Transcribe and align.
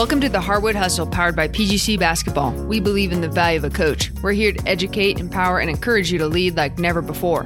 Welcome 0.00 0.22
to 0.22 0.30
the 0.30 0.40
Hardwood 0.40 0.76
Hustle 0.76 1.06
powered 1.06 1.36
by 1.36 1.46
PGC 1.46 1.98
Basketball. 1.98 2.52
We 2.52 2.80
believe 2.80 3.12
in 3.12 3.20
the 3.20 3.28
value 3.28 3.58
of 3.58 3.64
a 3.64 3.68
coach. 3.68 4.10
We're 4.22 4.32
here 4.32 4.50
to 4.50 4.66
educate, 4.66 5.20
empower, 5.20 5.58
and 5.58 5.68
encourage 5.68 6.10
you 6.10 6.18
to 6.20 6.26
lead 6.26 6.56
like 6.56 6.78
never 6.78 7.02
before. 7.02 7.44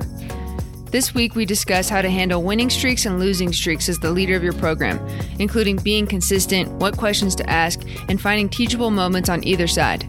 This 0.92 1.12
week, 1.14 1.34
we 1.34 1.46
discuss 1.46 1.88
how 1.88 2.00
to 2.00 2.08
handle 2.08 2.44
winning 2.44 2.70
streaks 2.70 3.06
and 3.06 3.18
losing 3.18 3.52
streaks 3.52 3.88
as 3.88 3.98
the 3.98 4.12
leader 4.12 4.36
of 4.36 4.44
your 4.44 4.52
program, 4.52 5.04
including 5.40 5.78
being 5.78 6.06
consistent, 6.06 6.70
what 6.74 6.96
questions 6.96 7.34
to 7.34 7.50
ask, 7.50 7.82
and 8.08 8.20
finding 8.20 8.48
teachable 8.48 8.92
moments 8.92 9.28
on 9.28 9.42
either 9.42 9.66
side. 9.66 10.08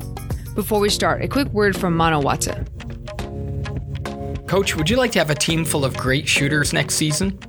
Before 0.53 0.80
we 0.80 0.89
start, 0.89 1.23
a 1.23 1.27
quick 1.27 1.48
word 1.48 1.75
from 1.75 1.98
Noah. 1.98 2.38
Coach, 4.45 4.75
would 4.75 4.88
you 4.88 4.98
like 4.98 5.12
to 5.13 5.20
have 5.20 5.31
a 5.31 5.35
team 5.35 5.66
full 5.66 5.84
of 5.84 5.98
great 5.98 6.27
shooters 6.27 6.73
next 6.73 6.93
season? 6.93 7.39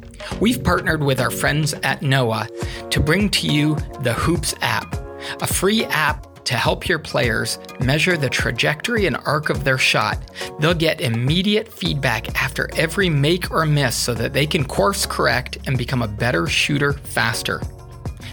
We've 0.40 0.62
partnered 0.62 1.02
with 1.02 1.20
our 1.20 1.30
friends 1.30 1.74
at 1.82 2.02
Noah 2.02 2.48
to 2.90 3.00
bring 3.00 3.30
to 3.30 3.46
you 3.46 3.76
the 4.00 4.12
Hoops 4.12 4.54
app, 4.60 4.75
a 5.40 5.46
free 5.46 5.84
app 5.86 6.26
to 6.46 6.54
help 6.54 6.88
your 6.88 6.98
players 6.98 7.58
measure 7.80 8.16
the 8.16 8.30
trajectory 8.30 9.06
and 9.06 9.16
arc 9.26 9.50
of 9.50 9.64
their 9.64 9.78
shot. 9.78 10.18
They'll 10.60 10.74
get 10.74 11.00
immediate 11.00 11.72
feedback 11.72 12.40
after 12.40 12.70
every 12.76 13.10
make 13.10 13.50
or 13.50 13.66
miss 13.66 13.96
so 13.96 14.14
that 14.14 14.32
they 14.32 14.46
can 14.46 14.64
course 14.64 15.06
correct 15.06 15.58
and 15.66 15.76
become 15.76 16.02
a 16.02 16.08
better 16.08 16.46
shooter 16.46 16.92
faster. 16.92 17.60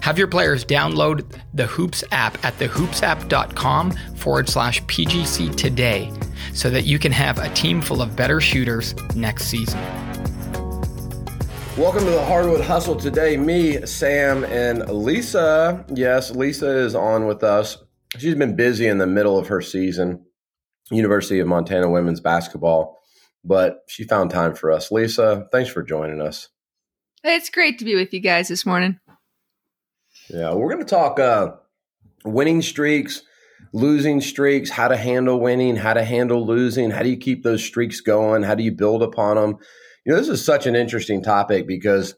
Have 0.02 0.18
your 0.18 0.28
players 0.28 0.66
download 0.66 1.26
the 1.54 1.66
Hoops 1.66 2.04
app 2.12 2.44
at 2.44 2.58
thehoopsapp.com 2.58 3.92
forward 4.16 4.50
slash 4.50 4.84
PGC 4.84 5.56
today 5.56 6.12
so 6.54 6.70
that 6.70 6.84
you 6.84 7.00
can 7.00 7.12
have 7.12 7.38
a 7.38 7.50
team 7.54 7.82
full 7.82 8.02
of 8.02 8.16
better 8.16 8.42
shooters 8.42 8.94
next 9.16 9.46
season. 9.46 9.80
Welcome 11.76 12.06
to 12.06 12.12
the 12.12 12.24
Hardwood 12.24 12.62
Hustle 12.62 12.96
today. 12.96 13.36
Me, 13.36 13.84
Sam, 13.88 14.44
and 14.44 14.88
Lisa. 14.90 15.84
Yes, 15.92 16.30
Lisa 16.30 16.70
is 16.70 16.94
on 16.94 17.26
with 17.26 17.44
us. 17.44 17.78
She's 18.20 18.36
been 18.36 18.56
busy 18.56 18.86
in 18.86 19.00
the 19.00 19.08
middle 19.08 19.40
of 19.40 19.48
her 19.48 19.60
season, 19.60 20.24
University 20.92 21.40
of 21.40 21.48
Montana 21.48 21.90
women's 21.90 22.20
basketball, 22.20 23.02
but 23.44 23.80
she 23.88 24.04
found 24.04 24.30
time 24.30 24.54
for 24.54 24.72
us. 24.72 24.92
Lisa, 24.92 25.48
thanks 25.52 25.72
for 25.72 25.82
joining 25.82 26.22
us. 26.22 26.50
It's 27.24 27.50
great 27.50 27.80
to 27.80 27.86
be 27.86 27.96
with 27.96 28.14
you 28.14 28.20
guys 28.20 28.50
this 28.50 28.68
morning. 28.68 29.00
Yeah, 30.30 30.54
we're 30.54 30.72
going 30.72 30.86
to 30.86 30.90
talk 30.90 31.20
uh, 31.20 31.54
winning 32.24 32.62
streaks, 32.62 33.24
losing 33.74 34.22
streaks, 34.22 34.70
how 34.70 34.90
to 34.90 34.96
handle 34.96 35.40
winning, 35.40 35.78
how 35.78 35.96
to 35.96 36.04
handle 36.04 36.46
losing, 36.46 36.92
how 36.92 37.02
do 37.02 37.10
you 37.10 37.18
keep 37.18 37.42
those 37.42 37.64
streaks 37.64 38.00
going, 38.00 38.44
how 38.44 38.54
do 38.54 38.62
you 38.62 38.72
build 38.72 39.02
upon 39.02 39.38
them 39.38 39.58
you 40.06 40.12
know, 40.12 40.20
this 40.20 40.30
is 40.30 40.44
such 40.44 40.66
an 40.66 40.76
interesting 40.76 41.22
topic 41.22 41.68
because 41.68 42.16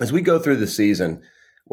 as 0.00 0.12
we 0.12 0.20
go 0.20 0.38
through 0.38 0.56
the 0.56 0.66
season, 0.66 1.22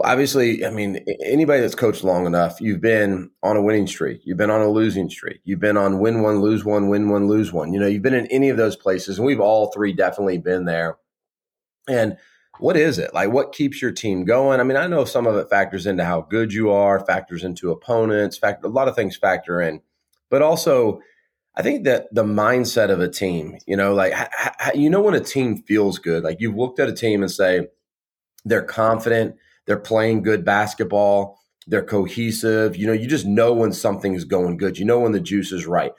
obviously, 0.03 0.65
I 0.65 0.69
mean, 0.69 1.03
anybody 1.25 1.61
that's 1.61 1.75
coached 1.75 2.03
long 2.03 2.25
enough, 2.25 2.61
you've 2.61 2.81
been 2.81 3.29
on 3.43 3.57
a 3.57 3.61
winning 3.61 3.87
streak, 3.87 4.21
you've 4.23 4.37
been 4.37 4.49
on 4.49 4.61
a 4.61 4.69
losing 4.69 5.09
streak, 5.09 5.41
you've 5.43 5.59
been 5.59 5.77
on 5.77 5.99
win 5.99 6.21
one, 6.21 6.41
lose 6.41 6.63
one, 6.63 6.87
win 6.87 7.09
one, 7.09 7.27
lose 7.27 7.51
one. 7.51 7.73
You 7.73 7.79
know, 7.79 7.87
you've 7.87 8.01
been 8.01 8.13
in 8.13 8.27
any 8.27 8.49
of 8.49 8.57
those 8.57 8.75
places, 8.75 9.17
and 9.17 9.25
we've 9.25 9.39
all 9.39 9.71
three 9.71 9.91
definitely 9.91 10.37
been 10.37 10.65
there. 10.65 10.97
And 11.89 12.17
what 12.59 12.77
is 12.77 12.99
it 12.99 13.13
like? 13.13 13.31
What 13.31 13.53
keeps 13.53 13.81
your 13.81 13.91
team 13.91 14.23
going? 14.23 14.59
I 14.59 14.63
mean, 14.63 14.77
I 14.77 14.87
know 14.87 15.03
some 15.03 15.25
of 15.25 15.35
it 15.35 15.49
factors 15.49 15.87
into 15.87 16.05
how 16.05 16.21
good 16.21 16.53
you 16.53 16.69
are, 16.69 17.03
factors 17.05 17.43
into 17.43 17.71
opponents, 17.71 18.37
fact 18.37 18.63
a 18.63 18.69
lot 18.69 18.87
of 18.87 18.95
things 18.95 19.17
factor 19.17 19.61
in, 19.61 19.81
but 20.29 20.41
also 20.41 21.01
I 21.55 21.61
think 21.61 21.83
that 21.83 22.13
the 22.13 22.23
mindset 22.23 22.89
of 22.89 23.01
a 23.01 23.09
team, 23.09 23.57
you 23.67 23.75
know, 23.75 23.93
like 23.93 24.13
you 24.73 24.89
know 24.89 25.01
when 25.01 25.15
a 25.15 25.19
team 25.19 25.63
feels 25.63 25.99
good, 25.99 26.23
like 26.23 26.37
you've 26.39 26.55
looked 26.55 26.79
at 26.79 26.89
a 26.89 26.93
team 26.93 27.21
and 27.21 27.31
say 27.31 27.67
they're 28.45 28.63
confident, 28.63 29.35
they're 29.65 29.79
playing 29.79 30.23
good 30.23 30.45
basketball, 30.45 31.39
they're 31.67 31.83
cohesive. 31.83 32.75
You 32.75 32.87
know, 32.87 32.93
you 32.93 33.07
just 33.07 33.25
know 33.25 33.53
when 33.53 33.73
something's 33.73 34.23
going 34.23 34.57
good. 34.57 34.77
You 34.77 34.85
know 34.85 34.99
when 34.99 35.11
the 35.11 35.19
juice 35.19 35.51
is 35.51 35.65
right. 35.65 35.91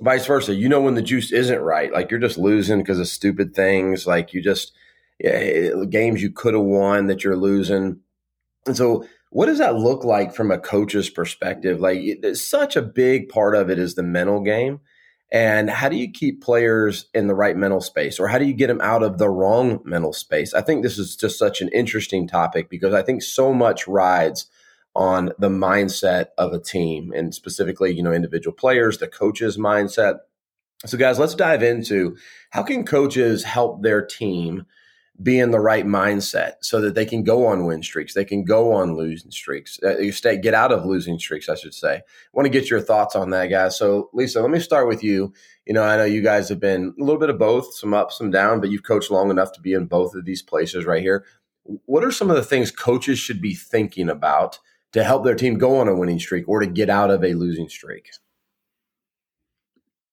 Vice 0.00 0.26
versa, 0.26 0.54
you 0.54 0.68
know 0.68 0.80
when 0.80 0.94
the 0.94 1.02
juice 1.02 1.32
isn't 1.32 1.60
right. 1.60 1.92
Like 1.92 2.10
you're 2.10 2.20
just 2.20 2.38
losing 2.38 2.78
because 2.78 2.98
of 2.98 3.06
stupid 3.08 3.54
things. 3.54 4.06
Like 4.06 4.32
you 4.32 4.42
just 4.42 4.72
yeah, 5.20 5.84
games 5.88 6.22
you 6.22 6.30
could 6.30 6.54
have 6.54 6.62
won 6.62 7.06
that 7.06 7.22
you're 7.22 7.36
losing. 7.36 8.00
And 8.66 8.76
so 8.76 9.06
what 9.34 9.46
does 9.46 9.58
that 9.58 9.74
look 9.74 10.04
like 10.04 10.32
from 10.32 10.52
a 10.52 10.58
coach's 10.60 11.10
perspective? 11.10 11.80
Like, 11.80 11.98
it's 12.00 12.40
such 12.40 12.76
a 12.76 12.82
big 12.82 13.28
part 13.28 13.56
of 13.56 13.68
it 13.68 13.80
is 13.80 13.96
the 13.96 14.04
mental 14.04 14.40
game. 14.40 14.78
And 15.32 15.68
how 15.68 15.88
do 15.88 15.96
you 15.96 16.08
keep 16.12 16.40
players 16.40 17.06
in 17.12 17.26
the 17.26 17.34
right 17.34 17.56
mental 17.56 17.80
space, 17.80 18.20
or 18.20 18.28
how 18.28 18.38
do 18.38 18.44
you 18.44 18.54
get 18.54 18.68
them 18.68 18.80
out 18.80 19.02
of 19.02 19.18
the 19.18 19.28
wrong 19.28 19.80
mental 19.84 20.12
space? 20.12 20.54
I 20.54 20.60
think 20.60 20.84
this 20.84 20.98
is 20.98 21.16
just 21.16 21.36
such 21.36 21.60
an 21.60 21.68
interesting 21.70 22.28
topic 22.28 22.70
because 22.70 22.94
I 22.94 23.02
think 23.02 23.24
so 23.24 23.52
much 23.52 23.88
rides 23.88 24.46
on 24.94 25.32
the 25.36 25.48
mindset 25.48 26.26
of 26.38 26.52
a 26.52 26.60
team, 26.60 27.12
and 27.12 27.34
specifically, 27.34 27.92
you 27.92 28.04
know, 28.04 28.12
individual 28.12 28.54
players, 28.54 28.98
the 28.98 29.08
coach's 29.08 29.58
mindset. 29.58 30.18
So, 30.86 30.96
guys, 30.96 31.18
let's 31.18 31.34
dive 31.34 31.64
into 31.64 32.16
how 32.50 32.62
can 32.62 32.84
coaches 32.84 33.42
help 33.42 33.82
their 33.82 34.06
team 34.06 34.66
be 35.22 35.38
in 35.38 35.52
the 35.52 35.60
right 35.60 35.86
mindset 35.86 36.54
so 36.60 36.80
that 36.80 36.94
they 36.94 37.06
can 37.06 37.22
go 37.22 37.46
on 37.46 37.66
win 37.66 37.82
streaks, 37.82 38.14
they 38.14 38.24
can 38.24 38.44
go 38.44 38.72
on 38.72 38.96
losing 38.96 39.30
streaks, 39.30 39.80
uh, 39.82 40.10
stay 40.10 40.36
get 40.36 40.54
out 40.54 40.72
of 40.72 40.84
losing 40.84 41.18
streaks, 41.18 41.48
I 41.48 41.54
should 41.54 41.74
say. 41.74 41.96
I 41.96 42.02
want 42.32 42.46
to 42.46 42.50
get 42.50 42.68
your 42.68 42.80
thoughts 42.80 43.14
on 43.14 43.30
that, 43.30 43.46
guys. 43.46 43.78
So, 43.78 44.10
Lisa, 44.12 44.40
let 44.40 44.50
me 44.50 44.58
start 44.58 44.88
with 44.88 45.04
you. 45.04 45.32
You 45.66 45.74
know, 45.74 45.84
I 45.84 45.96
know 45.96 46.04
you 46.04 46.20
guys 46.20 46.48
have 46.48 46.58
been 46.58 46.94
a 46.98 47.02
little 47.02 47.20
bit 47.20 47.30
of 47.30 47.38
both, 47.38 47.74
some 47.74 47.94
up, 47.94 48.10
some 48.10 48.30
down, 48.30 48.60
but 48.60 48.70
you've 48.70 48.82
coached 48.82 49.10
long 49.10 49.30
enough 49.30 49.52
to 49.52 49.60
be 49.60 49.72
in 49.72 49.86
both 49.86 50.14
of 50.14 50.24
these 50.24 50.42
places 50.42 50.84
right 50.84 51.02
here. 51.02 51.24
What 51.62 52.04
are 52.04 52.10
some 52.10 52.28
of 52.28 52.36
the 52.36 52.42
things 52.42 52.70
coaches 52.70 53.18
should 53.18 53.40
be 53.40 53.54
thinking 53.54 54.10
about 54.10 54.58
to 54.92 55.04
help 55.04 55.24
their 55.24 55.34
team 55.36 55.58
go 55.58 55.78
on 55.78 55.88
a 55.88 55.94
winning 55.94 56.18
streak 56.18 56.48
or 56.48 56.60
to 56.60 56.66
get 56.66 56.90
out 56.90 57.10
of 57.10 57.24
a 57.24 57.34
losing 57.34 57.68
streak? 57.68 58.10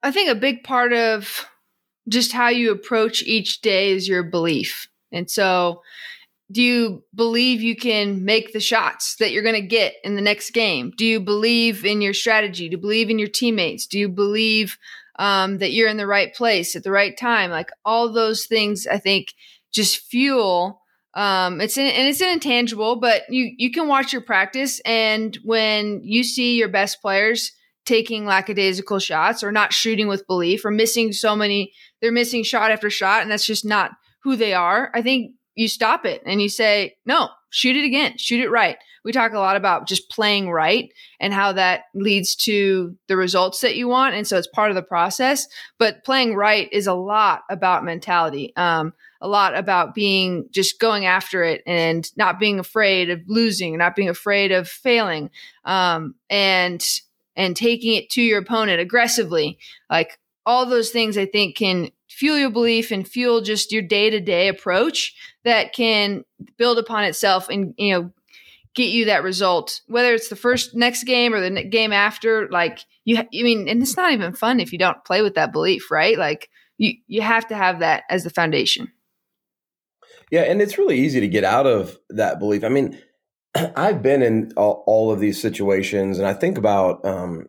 I 0.04 0.12
think 0.12 0.30
a 0.30 0.36
big 0.36 0.64
part 0.64 0.94
of 0.94 1.46
just 2.08 2.32
how 2.32 2.50
you 2.50 2.72
approach 2.72 3.24
each 3.24 3.62
day 3.62 3.92
is 3.92 4.08
your 4.08 4.24
belief. 4.24 4.88
And 5.12 5.30
so, 5.30 5.82
do 6.52 6.62
you 6.62 7.04
believe 7.16 7.62
you 7.62 7.76
can 7.76 8.26
make 8.26 8.52
the 8.52 8.60
shots 8.60 9.16
that 9.18 9.32
you're 9.32 9.44
going 9.44 9.56
to 9.56 9.62
get 9.62 9.96
in 10.04 10.16
the 10.16 10.22
next 10.22 10.52
game? 10.52 10.92
Do 10.98 11.06
you 11.06 11.20
believe 11.20 11.86
in 11.86 12.02
your 12.02 12.14
strategy? 12.14 12.68
Do 12.68 12.74
you 12.74 12.82
believe 12.82 13.10
in 13.10 13.20
your 13.20 13.30
teammates? 13.30 13.88
Do 13.88 13.98
you 13.98 14.10
believe 14.10 14.78
um, 15.18 15.60
that 15.60 15.72
you're 15.72 15.88
in 15.88 15.98
the 15.98 16.08
right 16.08 16.34
place 16.34 16.76
at 16.76 16.84
the 16.84 16.92
right 16.92 17.18
time? 17.18 17.52
Like 17.52 17.70
all 17.86 18.12
those 18.12 18.48
things, 18.48 18.86
I 18.86 18.98
think 18.98 19.34
just 19.72 20.00
fuel. 20.10 20.82
Um, 21.14 21.62
it's 21.62 21.78
in, 21.78 21.88
and 21.88 22.08
it's 22.08 22.22
an 22.22 22.30
intangible, 22.30 22.98
but 22.98 23.24
you 23.30 23.54
you 23.58 23.72
can 23.72 23.88
watch 23.88 24.14
your 24.14 24.22
practice, 24.22 24.80
and 24.86 25.38
when 25.44 26.02
you 26.04 26.24
see 26.24 26.58
your 26.58 26.70
best 26.70 27.02
players 27.02 27.52
taking 27.86 28.26
lackadaisical 28.26 29.00
shots 29.00 29.44
or 29.44 29.52
not 29.52 29.74
shooting 29.74 30.08
with 30.08 30.28
belief 30.28 30.64
or 30.64 30.72
missing 30.72 31.12
so 31.12 31.36
many, 31.36 31.74
they're 32.02 32.12
missing 32.12 32.44
shot 32.44 32.72
after 32.72 32.90
shot, 32.90 33.22
and 33.22 33.32
that's 33.32 33.46
just 33.46 33.66
not 33.66 33.92
who 34.24 34.36
they 34.36 34.54
are, 34.54 34.92
I 34.94 35.02
think 35.02 35.34
you 35.56 35.68
stop 35.68 36.06
it 36.06 36.22
and 36.26 36.42
you 36.42 36.50
say, 36.50 36.96
no, 37.06 37.30
shoot 37.50 37.76
it 37.76 37.86
again, 37.86 38.18
shoot 38.18 38.40
it 38.40 38.50
right. 38.50 38.78
We 39.04 39.12
talk 39.12 39.34
a 39.34 39.40
lot 39.40 39.56
about 39.56 39.88
just 39.88 40.10
playing 40.12 40.52
right 40.52 40.92
and 41.20 41.34
how 41.34 41.54
that 41.54 41.86
leads 41.96 42.36
to 42.36 42.96
the 43.08 43.18
results 43.18 43.62
that 43.62 43.76
you 43.76 43.88
want. 43.88 44.16
And 44.16 44.28
so 44.28 44.38
it's 44.38 44.48
part 44.48 44.70
of 44.70 44.76
the 44.76 44.84
process. 44.84 45.48
But 45.80 46.06
playing 46.06 46.36
right 46.36 46.70
is 46.72 46.86
a 46.86 46.94
lot 46.94 47.42
about 47.50 47.84
mentality, 47.84 48.54
um, 48.56 48.94
a 49.20 49.28
lot 49.28 49.58
about 49.58 49.96
being 49.96 50.48
just 50.52 50.80
going 50.80 51.06
after 51.06 51.44
it 51.44 51.64
and 51.66 52.10
not 52.16 52.40
being 52.40 52.60
afraid 52.60 53.10
of 53.10 53.22
losing, 53.28 53.78
not 53.78 53.96
being 53.96 54.10
afraid 54.10 54.52
of 54.52 54.68
failing, 54.68 55.32
um, 55.66 56.14
and 56.30 56.84
and 57.36 57.56
taking 57.56 57.96
it 57.96 58.10
to 58.12 58.22
your 58.22 58.40
opponent 58.40 58.80
aggressively. 58.80 59.58
Like 59.90 60.20
all 60.46 60.66
those 60.66 60.90
things, 60.90 61.18
I 61.18 61.26
think 61.26 61.56
can 61.56 61.92
fuel 62.10 62.38
your 62.38 62.50
belief 62.50 62.92
and 62.92 63.08
fuel 63.08 63.42
just 63.42 63.72
your 63.72 63.82
day 63.82 64.10
to 64.10 64.20
day 64.20 64.48
approach 64.48 65.16
that 65.44 65.74
can 65.74 66.24
build 66.58 66.78
upon 66.78 67.04
itself 67.04 67.50
and, 67.50 67.74
you 67.78 67.94
know, 67.94 68.12
get 68.74 68.90
you 68.90 69.06
that 69.06 69.24
result, 69.24 69.82
whether 69.88 70.14
it's 70.14 70.30
the 70.30 70.36
first 70.36 70.76
next 70.76 71.04
game 71.04 71.34
or 71.34 71.42
the 71.42 71.64
game 71.64 71.92
after. 71.92 72.48
Like 72.50 72.80
you, 73.06 73.18
I 73.18 73.28
mean, 73.32 73.68
and 73.68 73.82
it's 73.82 73.98
not 73.98 74.14
even 74.14 74.34
fun 74.34 74.60
if 74.60 74.72
you 74.72 74.80
don't 74.80 75.04
play 75.04 75.22
with 75.22 75.36
that 75.36 75.52
belief, 75.52 75.92
right? 75.92 76.18
Like 76.18 76.50
you, 76.78 76.94
you 77.08 77.22
have 77.22 77.48
to 77.48 77.56
have 77.56 77.80
that 77.80 78.04
as 78.10 78.24
the 78.24 78.30
foundation. 78.30 78.92
Yeah, 80.32 80.44
and 80.44 80.62
it's 80.62 80.78
really 80.78 80.98
easy 80.98 81.20
to 81.20 81.28
get 81.28 81.44
out 81.44 81.68
of 81.68 81.98
that 82.10 82.40
belief. 82.40 82.64
I 82.64 82.70
mean, 82.70 82.98
I've 83.76 84.02
been 84.02 84.22
in 84.22 84.52
all, 84.58 84.84
all 84.86 85.12
of 85.12 85.20
these 85.20 85.42
situations, 85.42 86.18
and 86.18 86.28
I 86.28 86.34
think 86.34 86.58
about 86.58 87.04
um, 87.06 87.48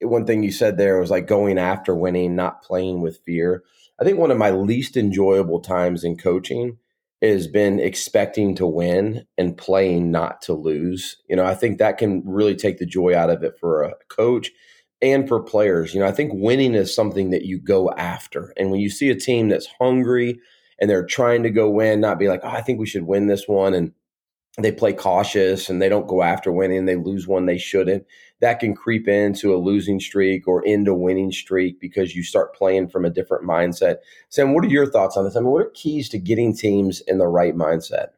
one 0.00 0.26
thing 0.26 0.42
you 0.42 0.52
said 0.52 0.76
there 0.76 1.00
was 1.00 1.10
like 1.10 1.26
going 1.26 1.58
after 1.58 1.94
winning, 1.94 2.36
not 2.36 2.62
playing 2.62 3.00
with 3.00 3.20
fear. 3.24 3.62
I 4.00 4.04
think 4.04 4.18
one 4.18 4.30
of 4.30 4.38
my 4.38 4.50
least 4.50 4.96
enjoyable 4.96 5.60
times 5.60 6.04
in 6.04 6.16
coaching 6.16 6.78
has 7.20 7.48
been 7.48 7.80
expecting 7.80 8.54
to 8.54 8.66
win 8.66 9.26
and 9.36 9.56
playing 9.56 10.10
not 10.10 10.40
to 10.42 10.52
lose. 10.52 11.16
You 11.28 11.34
know, 11.34 11.44
I 11.44 11.54
think 11.54 11.78
that 11.78 11.98
can 11.98 12.22
really 12.24 12.54
take 12.54 12.78
the 12.78 12.86
joy 12.86 13.16
out 13.16 13.30
of 13.30 13.42
it 13.42 13.58
for 13.58 13.82
a 13.82 13.94
coach 14.08 14.52
and 15.02 15.26
for 15.26 15.42
players. 15.42 15.94
You 15.94 16.00
know, 16.00 16.06
I 16.06 16.12
think 16.12 16.32
winning 16.34 16.74
is 16.74 16.94
something 16.94 17.30
that 17.30 17.44
you 17.44 17.58
go 17.58 17.90
after. 17.90 18.52
And 18.56 18.70
when 18.70 18.80
you 18.80 18.88
see 18.90 19.10
a 19.10 19.16
team 19.16 19.48
that's 19.48 19.68
hungry 19.80 20.38
and 20.78 20.88
they're 20.88 21.06
trying 21.06 21.42
to 21.42 21.50
go 21.50 21.68
win, 21.68 22.00
not 22.00 22.20
be 22.20 22.28
like, 22.28 22.40
oh, 22.44 22.48
I 22.48 22.60
think 22.60 22.78
we 22.78 22.86
should 22.86 23.04
win 23.04 23.26
this 23.26 23.48
one. 23.48 23.74
And 23.74 23.92
they 24.56 24.72
play 24.72 24.92
cautious 24.92 25.68
and 25.68 25.80
they 25.80 25.88
don't 25.88 26.08
go 26.08 26.22
after 26.22 26.50
winning. 26.50 26.86
They 26.86 26.96
lose 26.96 27.28
one 27.28 27.46
they 27.46 27.58
shouldn't. 27.58 28.04
That 28.40 28.60
can 28.60 28.74
creep 28.74 29.08
into 29.08 29.54
a 29.54 29.58
losing 29.58 30.00
streak 30.00 30.48
or 30.48 30.64
into 30.64 30.94
winning 30.94 31.32
streak 31.32 31.80
because 31.80 32.14
you 32.14 32.22
start 32.22 32.54
playing 32.54 32.88
from 32.88 33.04
a 33.04 33.10
different 33.10 33.44
mindset. 33.44 33.96
Sam, 34.28 34.54
what 34.54 34.64
are 34.64 34.68
your 34.68 34.90
thoughts 34.90 35.16
on 35.16 35.24
this? 35.24 35.36
I 35.36 35.40
mean, 35.40 35.50
what 35.50 35.66
are 35.66 35.70
keys 35.74 36.08
to 36.10 36.18
getting 36.18 36.56
teams 36.56 37.00
in 37.00 37.18
the 37.18 37.26
right 37.28 37.54
mindset? 37.54 38.08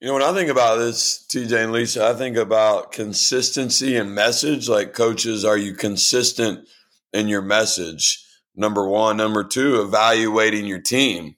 You 0.00 0.08
know, 0.08 0.14
when 0.14 0.22
I 0.22 0.32
think 0.34 0.50
about 0.50 0.76
this, 0.76 1.26
TJ 1.28 1.64
and 1.64 1.72
Lisa, 1.72 2.06
I 2.06 2.12
think 2.12 2.36
about 2.36 2.92
consistency 2.92 3.96
and 3.96 4.14
message. 4.14 4.68
Like 4.68 4.92
coaches, 4.92 5.44
are 5.44 5.56
you 5.56 5.74
consistent 5.74 6.68
in 7.12 7.28
your 7.28 7.42
message? 7.42 8.24
Number 8.54 8.86
one. 8.86 9.16
Number 9.16 9.42
two, 9.42 9.80
evaluating 9.80 10.66
your 10.66 10.80
team. 10.80 11.36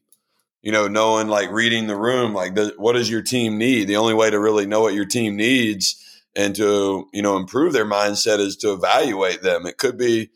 You 0.63 0.73
know, 0.73 0.89
knowing 0.89 1.29
like 1.29 1.51
reading 1.53 1.87
the 1.87 1.97
room, 1.97 2.35
like 2.35 2.55
the, 2.55 2.75
what 2.77 2.95
does 2.95 3.09
your 3.09 3.23
team 3.23 3.59
need? 3.59 3.87
The 3.87 3.97
only 3.97 4.15
way 4.15 4.29
to 4.31 4.41
really 4.41 4.67
know 4.67 4.81
what 4.81 4.95
your 4.95 5.05
team 5.05 5.37
needs 5.37 6.05
and 6.35 6.55
to, 6.57 7.09
you 7.13 7.23
know, 7.23 7.37
improve 7.37 7.73
their 7.73 7.87
mindset 7.87 8.39
is 8.39 8.57
to 8.59 8.73
evaluate 8.73 9.43
them. 9.43 9.67
It 9.67 9.79
could 9.79 9.97
be, 9.97 10.31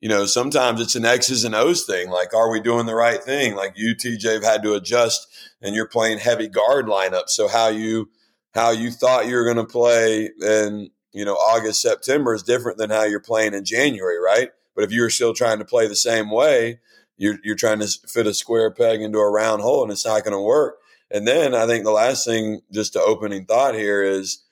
you 0.00 0.08
know, 0.08 0.26
sometimes 0.26 0.80
it's 0.80 0.94
an 0.94 1.04
X's 1.04 1.44
and 1.44 1.54
O's 1.54 1.84
thing. 1.84 2.08
Like, 2.08 2.34
are 2.34 2.50
we 2.50 2.60
doing 2.60 2.86
the 2.86 2.94
right 2.94 3.22
thing? 3.22 3.56
Like 3.56 3.74
you, 3.76 3.94
TJ, 3.96 4.34
have 4.34 4.44
had 4.44 4.62
to 4.62 4.74
adjust 4.74 5.26
and 5.60 5.74
you're 5.74 5.88
playing 5.88 6.18
heavy 6.18 6.48
guard 6.48 6.86
lineup. 6.86 7.28
So 7.28 7.48
how 7.48 7.68
you 7.68 8.10
how 8.54 8.70
you 8.70 8.90
thought 8.90 9.26
you 9.26 9.34
were 9.34 9.44
going 9.44 9.56
to 9.56 9.64
play 9.64 10.30
in, 10.40 10.90
you 11.12 11.24
know, 11.24 11.34
August, 11.34 11.82
September 11.82 12.34
is 12.34 12.42
different 12.42 12.78
than 12.78 12.90
how 12.90 13.02
you're 13.02 13.20
playing 13.20 13.52
in 13.52 13.64
January, 13.64 14.18
right? 14.18 14.50
But 14.74 14.84
if 14.84 14.92
you're 14.92 15.10
still 15.10 15.34
trying 15.34 15.58
to 15.58 15.64
play 15.64 15.88
the 15.88 15.96
same 15.96 16.30
way, 16.30 16.78
you're 17.16 17.38
you're 17.44 17.56
trying 17.56 17.80
to 17.80 17.88
fit 18.08 18.26
a 18.26 18.34
square 18.34 18.70
peg 18.70 19.00
into 19.00 19.18
a 19.18 19.30
round 19.30 19.62
hole 19.62 19.82
and 19.82 19.92
it's 19.92 20.04
not 20.04 20.24
going 20.24 20.32
to 20.32 20.40
work. 20.40 20.76
And 21.10 21.28
then 21.28 21.54
I 21.54 21.66
think 21.66 21.84
the 21.84 21.90
last 21.90 22.26
thing, 22.26 22.60
just 22.72 22.94
to 22.94 23.00
opening 23.00 23.44
thought 23.44 23.74
here 23.74 24.02
is 24.02 24.42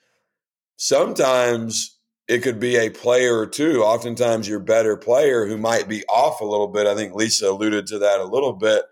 sometimes 0.77 1.97
it 2.27 2.41
could 2.41 2.59
be 2.59 2.77
a 2.77 2.89
player 2.89 3.37
or 3.37 3.47
two. 3.47 3.83
Oftentimes, 3.83 4.47
your 4.47 4.59
better 4.59 4.95
player 4.95 5.45
who 5.45 5.57
might 5.57 5.87
be 5.87 6.03
off 6.05 6.41
a 6.41 6.45
little 6.45 6.67
bit. 6.67 6.87
I 6.87 6.95
think 6.95 7.13
Lisa 7.13 7.49
alluded 7.49 7.87
to 7.87 7.99
that 7.99 8.19
a 8.19 8.25
little 8.25 8.53
bit. 8.53 8.83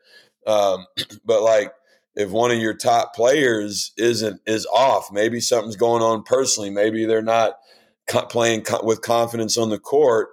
Um, 0.46 0.86
but 1.26 1.42
like, 1.42 1.72
if 2.16 2.30
one 2.30 2.52
of 2.52 2.58
your 2.58 2.74
top 2.74 3.16
players 3.16 3.94
isn't 3.98 4.42
is 4.46 4.66
off, 4.66 5.12
maybe 5.14 5.40
something's 5.40 5.78
going 5.78 6.04
on 6.04 6.24
personally. 6.24 6.70
Maybe 6.70 7.06
they're 7.06 7.22
not 7.22 7.54
co- 8.10 8.26
playing 8.26 8.64
co- 8.64 8.84
with 8.84 9.02
confidence 9.02 9.58
on 9.58 9.70
the 9.70 9.80
court. 9.80 10.30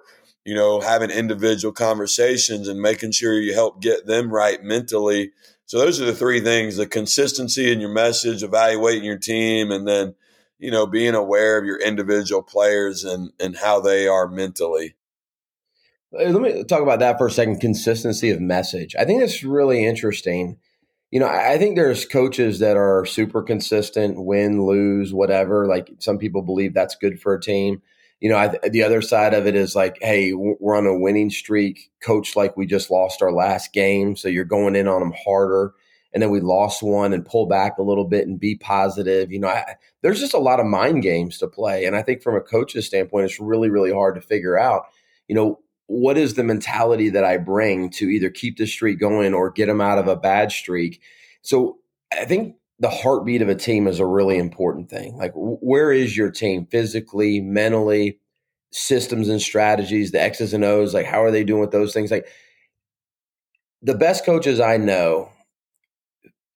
You 0.49 0.55
know, 0.55 0.81
having 0.81 1.11
individual 1.11 1.75
conversations 1.75 2.69
and 2.69 2.81
making 2.81 3.13
sure 3.13 3.39
you 3.39 3.53
help 3.53 3.83
get 3.83 4.07
them 4.07 4.33
right 4.33 4.63
mentally. 4.63 5.33
So 5.67 5.79
those 5.79 6.01
are 6.01 6.07
the 6.07 6.15
three 6.15 6.41
things: 6.41 6.77
the 6.77 6.87
consistency 6.87 7.71
in 7.71 7.81
your 7.81 7.93
message, 7.93 8.43
evaluating 8.43 9.05
your 9.05 9.19
team, 9.19 9.71
and 9.71 9.87
then 9.87 10.15
you 10.59 10.71
know, 10.71 10.87
being 10.87 11.15
aware 11.15 11.59
of 11.59 11.67
your 11.67 11.79
individual 11.79 12.43
players 12.43 13.05
and 13.05 13.31
and 13.39 13.59
how 13.59 13.81
they 13.81 14.09
are 14.09 14.27
mentally. 14.27 14.95
Let 16.13 16.41
me 16.41 16.65
talk 16.65 16.81
about 16.81 17.01
that 17.01 17.19
for 17.19 17.27
a 17.27 17.31
second. 17.31 17.61
Consistency 17.61 18.31
of 18.31 18.41
message. 18.41 18.97
I 18.99 19.05
think 19.05 19.23
it's 19.23 19.45
really 19.45 19.85
interesting. 19.85 20.57
You 21.11 21.21
know, 21.21 21.29
I 21.29 21.59
think 21.59 21.77
there's 21.77 22.07
coaches 22.07 22.59
that 22.61 22.79
are 22.79 23.05
super 23.05 23.43
consistent, 23.43 24.25
win, 24.25 24.65
lose, 24.65 25.13
whatever. 25.13 25.67
Like 25.67 25.91
some 25.99 26.17
people 26.17 26.41
believe 26.41 26.73
that's 26.73 26.97
good 26.97 27.21
for 27.21 27.35
a 27.35 27.41
team. 27.41 27.83
You 28.21 28.31
know, 28.31 28.37
I, 28.37 28.69
the 28.69 28.83
other 28.83 29.01
side 29.01 29.33
of 29.33 29.47
it 29.47 29.55
is 29.55 29.77
like, 29.77 29.99
hey, 30.01 30.33
we're 30.33 30.77
on 30.77 30.87
a 30.87 30.99
winning 30.99 31.31
streak. 31.31 31.91
Coach, 32.03 32.35
like 32.35 32.57
we 32.57 32.67
just 32.67 32.91
lost 32.91 33.23
our 33.23 33.33
last 33.33 33.73
game, 33.73 34.17
so 34.17 34.29
you're 34.29 34.45
going 34.45 34.75
in 34.75 34.89
on 34.89 35.01
them 35.01 35.15
harder 35.25 35.75
and 36.13 36.23
then 36.23 36.31
we 36.31 36.41
lost 36.41 36.83
one 36.83 37.13
and 37.13 37.25
pull 37.25 37.47
back 37.47 37.79
a 37.79 37.83
little 37.83 38.05
bit 38.05 38.27
and 38.27 38.41
be 38.41 38.57
positive. 38.57 39.31
You 39.31 39.41
know, 39.41 39.49
I, 39.49 39.77
there's 40.03 40.21
just 40.21 40.35
a 40.35 40.39
lot 40.39 40.61
of 40.61 40.67
mind 40.67 41.03
games 41.03 41.39
to 41.39 41.47
play. 41.47 41.85
And 41.85 41.95
I 41.95 42.03
think 42.03 42.23
from 42.23 42.35
a 42.35 42.41
coach's 42.41 42.87
standpoint, 42.87 43.27
it's 43.27 43.41
really, 43.41 43.69
really 43.69 43.93
hard 43.93 44.15
to 44.15 44.21
figure 44.21 44.59
out, 44.59 44.87
you 45.29 45.35
know, 45.35 45.61
what 45.87 46.19
is 46.19 46.35
the 46.35 46.45
mentality 46.45 47.09
that 47.11 47.25
I 47.25 47.37
bring 47.37 47.91
to 47.91 48.09
either 48.09 48.31
keep 48.31 48.57
the 48.57 48.67
streak 48.67 48.99
going 48.99 49.35
or 49.35 49.51
get 49.51 49.67
them 49.67 49.81
out 49.81 49.99
of 49.99 50.09
a 50.09 50.17
bad 50.17 50.51
streak? 50.51 51.01
So 51.43 51.79
I 52.13 52.25
think 52.25 52.57
the 52.81 52.91
heartbeat 52.91 53.43
of 53.43 53.49
a 53.49 53.55
team 53.55 53.87
is 53.87 54.01
a 54.01 54.07
really 54.07 54.39
important 54.39 54.89
thing. 54.89 55.17
Like, 55.17 55.33
where 55.35 55.93
is 55.93 56.17
your 56.17 56.31
team 56.31 56.67
physically, 56.67 57.41
mentally, 57.41 58.21
systems 58.71 59.29
and 59.29 59.41
strategies, 59.41 60.13
the 60.13 60.23
X's 60.23 60.55
and 60.55 60.65
O's? 60.65 60.95
Like, 60.95 61.07
how 61.07 61.23
are 61.23 61.31
they 61.31 61.45
doing 61.45 61.61
with 61.61 61.73
those 61.73 61.93
things? 61.93 62.11
Like, 62.11 62.29
the 63.83 63.95
best 63.95 64.25
coaches 64.25 64.61
I 64.61 64.77
know 64.77 65.31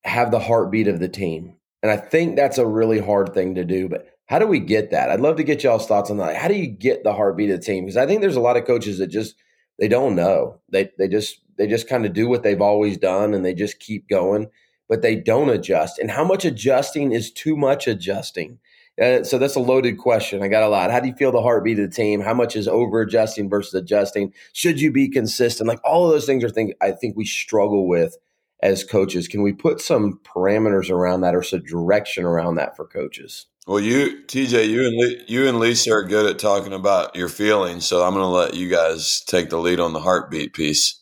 have 0.05 0.31
the 0.31 0.41
heartbeat 0.41 0.89
of 0.89 1.01
the 1.01 1.09
team. 1.09 1.57
And 1.83 1.91
I 1.91 1.97
think 1.97 2.37
that's 2.37 2.59
a 2.59 2.67
really 2.67 3.01
hard 3.01 3.35
thing 3.35 3.57
to 3.57 3.65
do. 3.65 3.89
But 3.89 4.09
how 4.27 4.39
do 4.39 4.47
we 4.47 4.61
get 4.61 4.91
that? 4.91 5.11
I'd 5.11 5.21
love 5.21 5.37
to 5.37 5.45
get 5.45 5.63
y'all's 5.63 5.87
thoughts 5.87 6.11
on 6.11 6.17
that. 6.19 6.37
How 6.37 6.49
do 6.49 6.55
you 6.55 6.67
get 6.67 7.05
the 7.05 7.13
heartbeat 7.13 7.51
of 7.51 7.61
the 7.61 7.65
team? 7.65 7.85
Because 7.85 7.97
I 7.97 8.07
think 8.07 8.21
there's 8.21 8.37
a 8.37 8.41
lot 8.41 8.57
of 8.57 8.65
coaches 8.65 8.99
that 8.99 9.09
just 9.09 9.35
they 9.79 9.89
don't 9.89 10.15
know. 10.15 10.61
They 10.71 10.91
they 10.99 11.09
just 11.09 11.41
they 11.57 11.67
just 11.67 11.89
kind 11.89 12.07
of 12.07 12.13
do 12.13 12.29
what 12.29 12.43
they've 12.43 12.61
always 12.61 12.99
done 12.99 13.35
and 13.35 13.45
they 13.45 13.55
just 13.55 13.81
keep 13.81 14.09
going, 14.09 14.49
but 14.93 15.01
they 15.01 15.17
don't 15.17 15.49
adjust. 15.49 15.99
And 15.99 16.11
how 16.11 16.23
much 16.23 16.45
adjusting 16.45 17.13
is 17.13 17.33
too 17.33 17.57
much 17.57 17.89
adjusting? 17.89 18.59
Uh, 19.01 19.25
so 19.25 19.39
that's 19.39 19.55
a 19.55 19.61
loaded 19.61 19.97
question. 19.97 20.43
I 20.43 20.49
got 20.49 20.65
a 20.65 20.69
lot. 20.69 20.91
How 20.91 21.01
do 21.01 21.09
you 21.09 21.15
feel 21.15 21.33
the 21.33 21.41
heartbeat 21.41 21.79
of 21.79 21.89
the 21.89 21.97
team? 21.97 22.21
How 22.21 22.35
much 22.35 22.57
is 22.57 22.69
over 22.69 23.01
adjusting 23.01 23.49
versus 23.49 23.73
adjusting? 23.73 24.35
Should 24.53 24.83
you 24.83 24.93
be 24.93 25.09
consistent? 25.09 25.67
Like 25.67 25.81
all 25.83 26.05
of 26.05 26.13
those 26.13 26.27
things 26.27 26.45
are 26.45 26.51
things 26.51 26.75
I 26.83 26.91
think 26.91 27.17
we 27.17 27.25
struggle 27.25 27.89
with 27.89 28.19
as 28.63 28.85
coaches. 28.85 29.29
Can 29.29 29.41
we 29.41 29.55
put 29.55 29.81
some 29.81 30.21
parameters 30.25 30.91
around 30.91 31.23
that 31.23 31.35
or 31.35 31.43
some 31.43 31.63
direction 31.63 32.25
around 32.25 32.57
that 32.57 32.77
for 32.77 32.87
coaches? 32.87 33.47
Well, 33.67 33.81
you, 33.81 34.21
TJ, 34.27 34.69
you 34.69 34.87
and 34.87 35.25
you 35.27 35.49
and 35.49 35.59
Lisa 35.59 35.91
are 35.91 36.05
good 36.05 36.27
at 36.27 36.39
talking 36.39 36.75
about 36.75 37.17
your 37.17 37.31
feelings, 37.31 37.87
so 37.87 38.05
I'm 38.05 38.13
going 38.13 38.25
to 38.25 38.29
let 38.29 38.53
you 38.53 38.69
guys 38.69 39.23
take 39.27 39.49
the 39.49 39.57
lead 39.57 39.81
on 39.81 39.95
the 39.95 40.01
heartbeat 40.01 40.53
piece. 40.53 41.01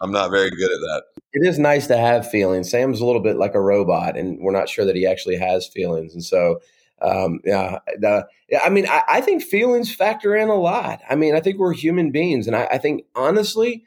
I'm 0.00 0.12
not 0.12 0.30
very 0.30 0.50
good 0.50 0.70
at 0.70 0.78
that. 0.78 1.15
It 1.36 1.46
is 1.46 1.58
nice 1.58 1.86
to 1.88 1.98
have 1.98 2.30
feelings. 2.30 2.70
Sam's 2.70 3.02
a 3.02 3.04
little 3.04 3.20
bit 3.20 3.36
like 3.36 3.54
a 3.54 3.60
robot, 3.60 4.16
and 4.16 4.38
we're 4.40 4.52
not 4.52 4.70
sure 4.70 4.86
that 4.86 4.96
he 4.96 5.06
actually 5.06 5.36
has 5.36 5.66
feelings. 5.66 6.14
And 6.14 6.24
so, 6.24 6.60
um, 7.02 7.40
yeah, 7.44 7.80
the, 7.98 8.26
I 8.64 8.70
mean, 8.70 8.86
I, 8.88 9.02
I, 9.06 9.20
think 9.20 9.42
feelings 9.42 9.94
factor 9.94 10.34
in 10.34 10.48
a 10.48 10.54
lot. 10.54 11.02
I 11.10 11.14
mean, 11.14 11.34
I 11.34 11.40
think 11.40 11.58
we're 11.58 11.74
human 11.74 12.10
beings, 12.10 12.46
and 12.46 12.56
I, 12.56 12.64
I 12.72 12.78
think 12.78 13.02
honestly, 13.14 13.84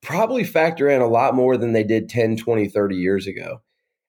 probably 0.00 0.44
factor 0.44 0.88
in 0.88 1.00
a 1.00 1.08
lot 1.08 1.34
more 1.34 1.56
than 1.56 1.72
they 1.72 1.82
did 1.82 2.08
10, 2.08 2.36
20, 2.36 2.68
30 2.68 2.94
years 2.94 3.26
ago. 3.26 3.62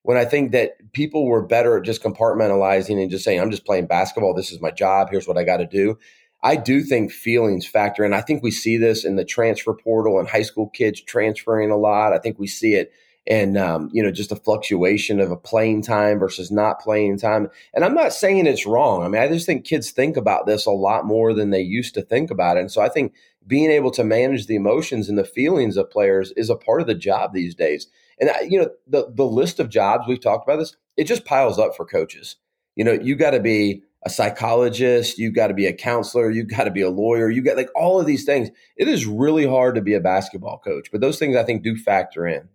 When 0.04 0.18
I 0.18 0.25
think 0.25 0.51
that 0.51 0.74
people 0.91 1.25
were 1.25 1.41
better 1.41 1.77
at 1.77 1.86
just 1.86 2.03
compartmentalizing 2.03 3.01
and 3.01 3.10
just 3.10 3.24
saying, 3.24 3.39
I'm 3.39 3.50
just 3.50 3.65
playing 3.65 3.88
basketball. 3.88 4.36
This 4.36 4.51
is 4.51 4.62
my 4.62 4.70
job. 4.70 5.08
Here's 5.10 5.27
what 5.27 5.39
I 5.39 5.44
got 5.44 5.58
to 5.58 5.65
do. 5.65 5.98
I 6.43 6.57
do 6.57 6.81
think 6.81 7.12
feelings 7.12 7.65
factor 7.65 8.03
in. 8.03 8.13
I 8.13 8.21
think 8.21 8.43
we 8.43 8.51
see 8.51 8.75
this 8.75 9.05
in 9.05 9.15
the 9.15 9.23
transfer 9.23 9.73
portal 9.73 10.19
and 10.19 10.27
high 10.27 10.41
school 10.41 10.67
kids 10.69 11.01
transferring 11.01 11.71
a 11.71 11.77
lot. 11.77 12.12
I 12.12 12.19
think 12.19 12.38
we 12.38 12.47
see 12.47 12.73
it 12.75 12.91
in, 13.25 13.55
um, 13.55 13.89
you 13.93 14.03
know, 14.03 14.12
just 14.12 14.33
a 14.33 14.35
fluctuation 14.35 15.21
of 15.21 15.31
a 15.31 15.38
playing 15.38 15.81
time 15.81 16.19
versus 16.19 16.51
not 16.51 16.81
playing 16.81 17.17
time. 17.17 17.50
And 17.73 17.85
I'm 17.85 17.93
not 17.93 18.12
saying 18.12 18.45
it's 18.45 18.65
wrong. 18.65 19.03
I 19.03 19.07
mean, 19.07 19.21
I 19.21 19.29
just 19.29 19.45
think 19.45 19.63
kids 19.63 19.91
think 19.91 20.17
about 20.17 20.45
this 20.45 20.65
a 20.65 20.71
lot 20.71 21.05
more 21.05 21.33
than 21.33 21.50
they 21.50 21.62
used 21.62 21.93
to 21.93 22.01
think 22.01 22.29
about 22.29 22.57
it. 22.57 22.62
And 22.62 22.71
so 22.71 22.81
I 22.81 22.89
think 22.89 23.13
being 23.47 23.71
able 23.71 23.91
to 23.91 24.03
manage 24.03 24.47
the 24.47 24.55
emotions 24.55 25.07
and 25.07 25.17
the 25.17 25.23
feelings 25.23 25.77
of 25.77 25.89
players 25.89 26.33
is 26.35 26.50
a 26.50 26.57
part 26.57 26.81
of 26.81 26.88
the 26.88 26.95
job 26.95 27.33
these 27.33 27.55
days. 27.55 27.88
And 28.19 28.29
you 28.51 28.59
know, 28.59 28.69
the 28.85 29.12
the 29.13 29.25
list 29.25 29.59
of 29.59 29.69
jobs 29.69 30.05
we've 30.07 30.21
talked 30.21 30.47
about 30.47 30.59
this, 30.59 30.75
it 30.97 31.05
just 31.05 31.25
piles 31.25 31.57
up 31.57 31.75
for 31.75 31.85
coaches. 31.85 32.35
You 32.75 32.83
know, 32.83 32.93
you 32.93 33.15
got 33.15 33.31
to 33.31 33.39
be 33.39 33.83
a 34.05 34.10
psychologist, 34.10 35.17
you've 35.17 35.36
got 35.36 35.48
to 35.48 35.53
be 35.53 35.65
a 35.65 35.74
counselor, 35.74 36.29
you've 36.29 36.50
got 36.50 36.65
to 36.65 36.72
be 36.72 36.81
a 36.81 36.89
lawyer, 36.89 37.29
you 37.29 37.41
got 37.41 37.57
like 37.57 37.69
all 37.75 38.00
of 38.00 38.05
these 38.05 38.25
things. 38.25 38.50
It 38.75 38.88
is 38.88 39.05
really 39.05 39.45
hard 39.45 39.75
to 39.75 39.81
be 39.81 39.93
a 39.93 40.00
basketball 40.00 40.60
coach, 40.60 40.89
but 40.91 41.01
those 41.01 41.19
things 41.19 41.36
I 41.36 41.43
think 41.43 41.63
do 41.63 41.75
factor 41.75 42.27
in. 42.27 42.50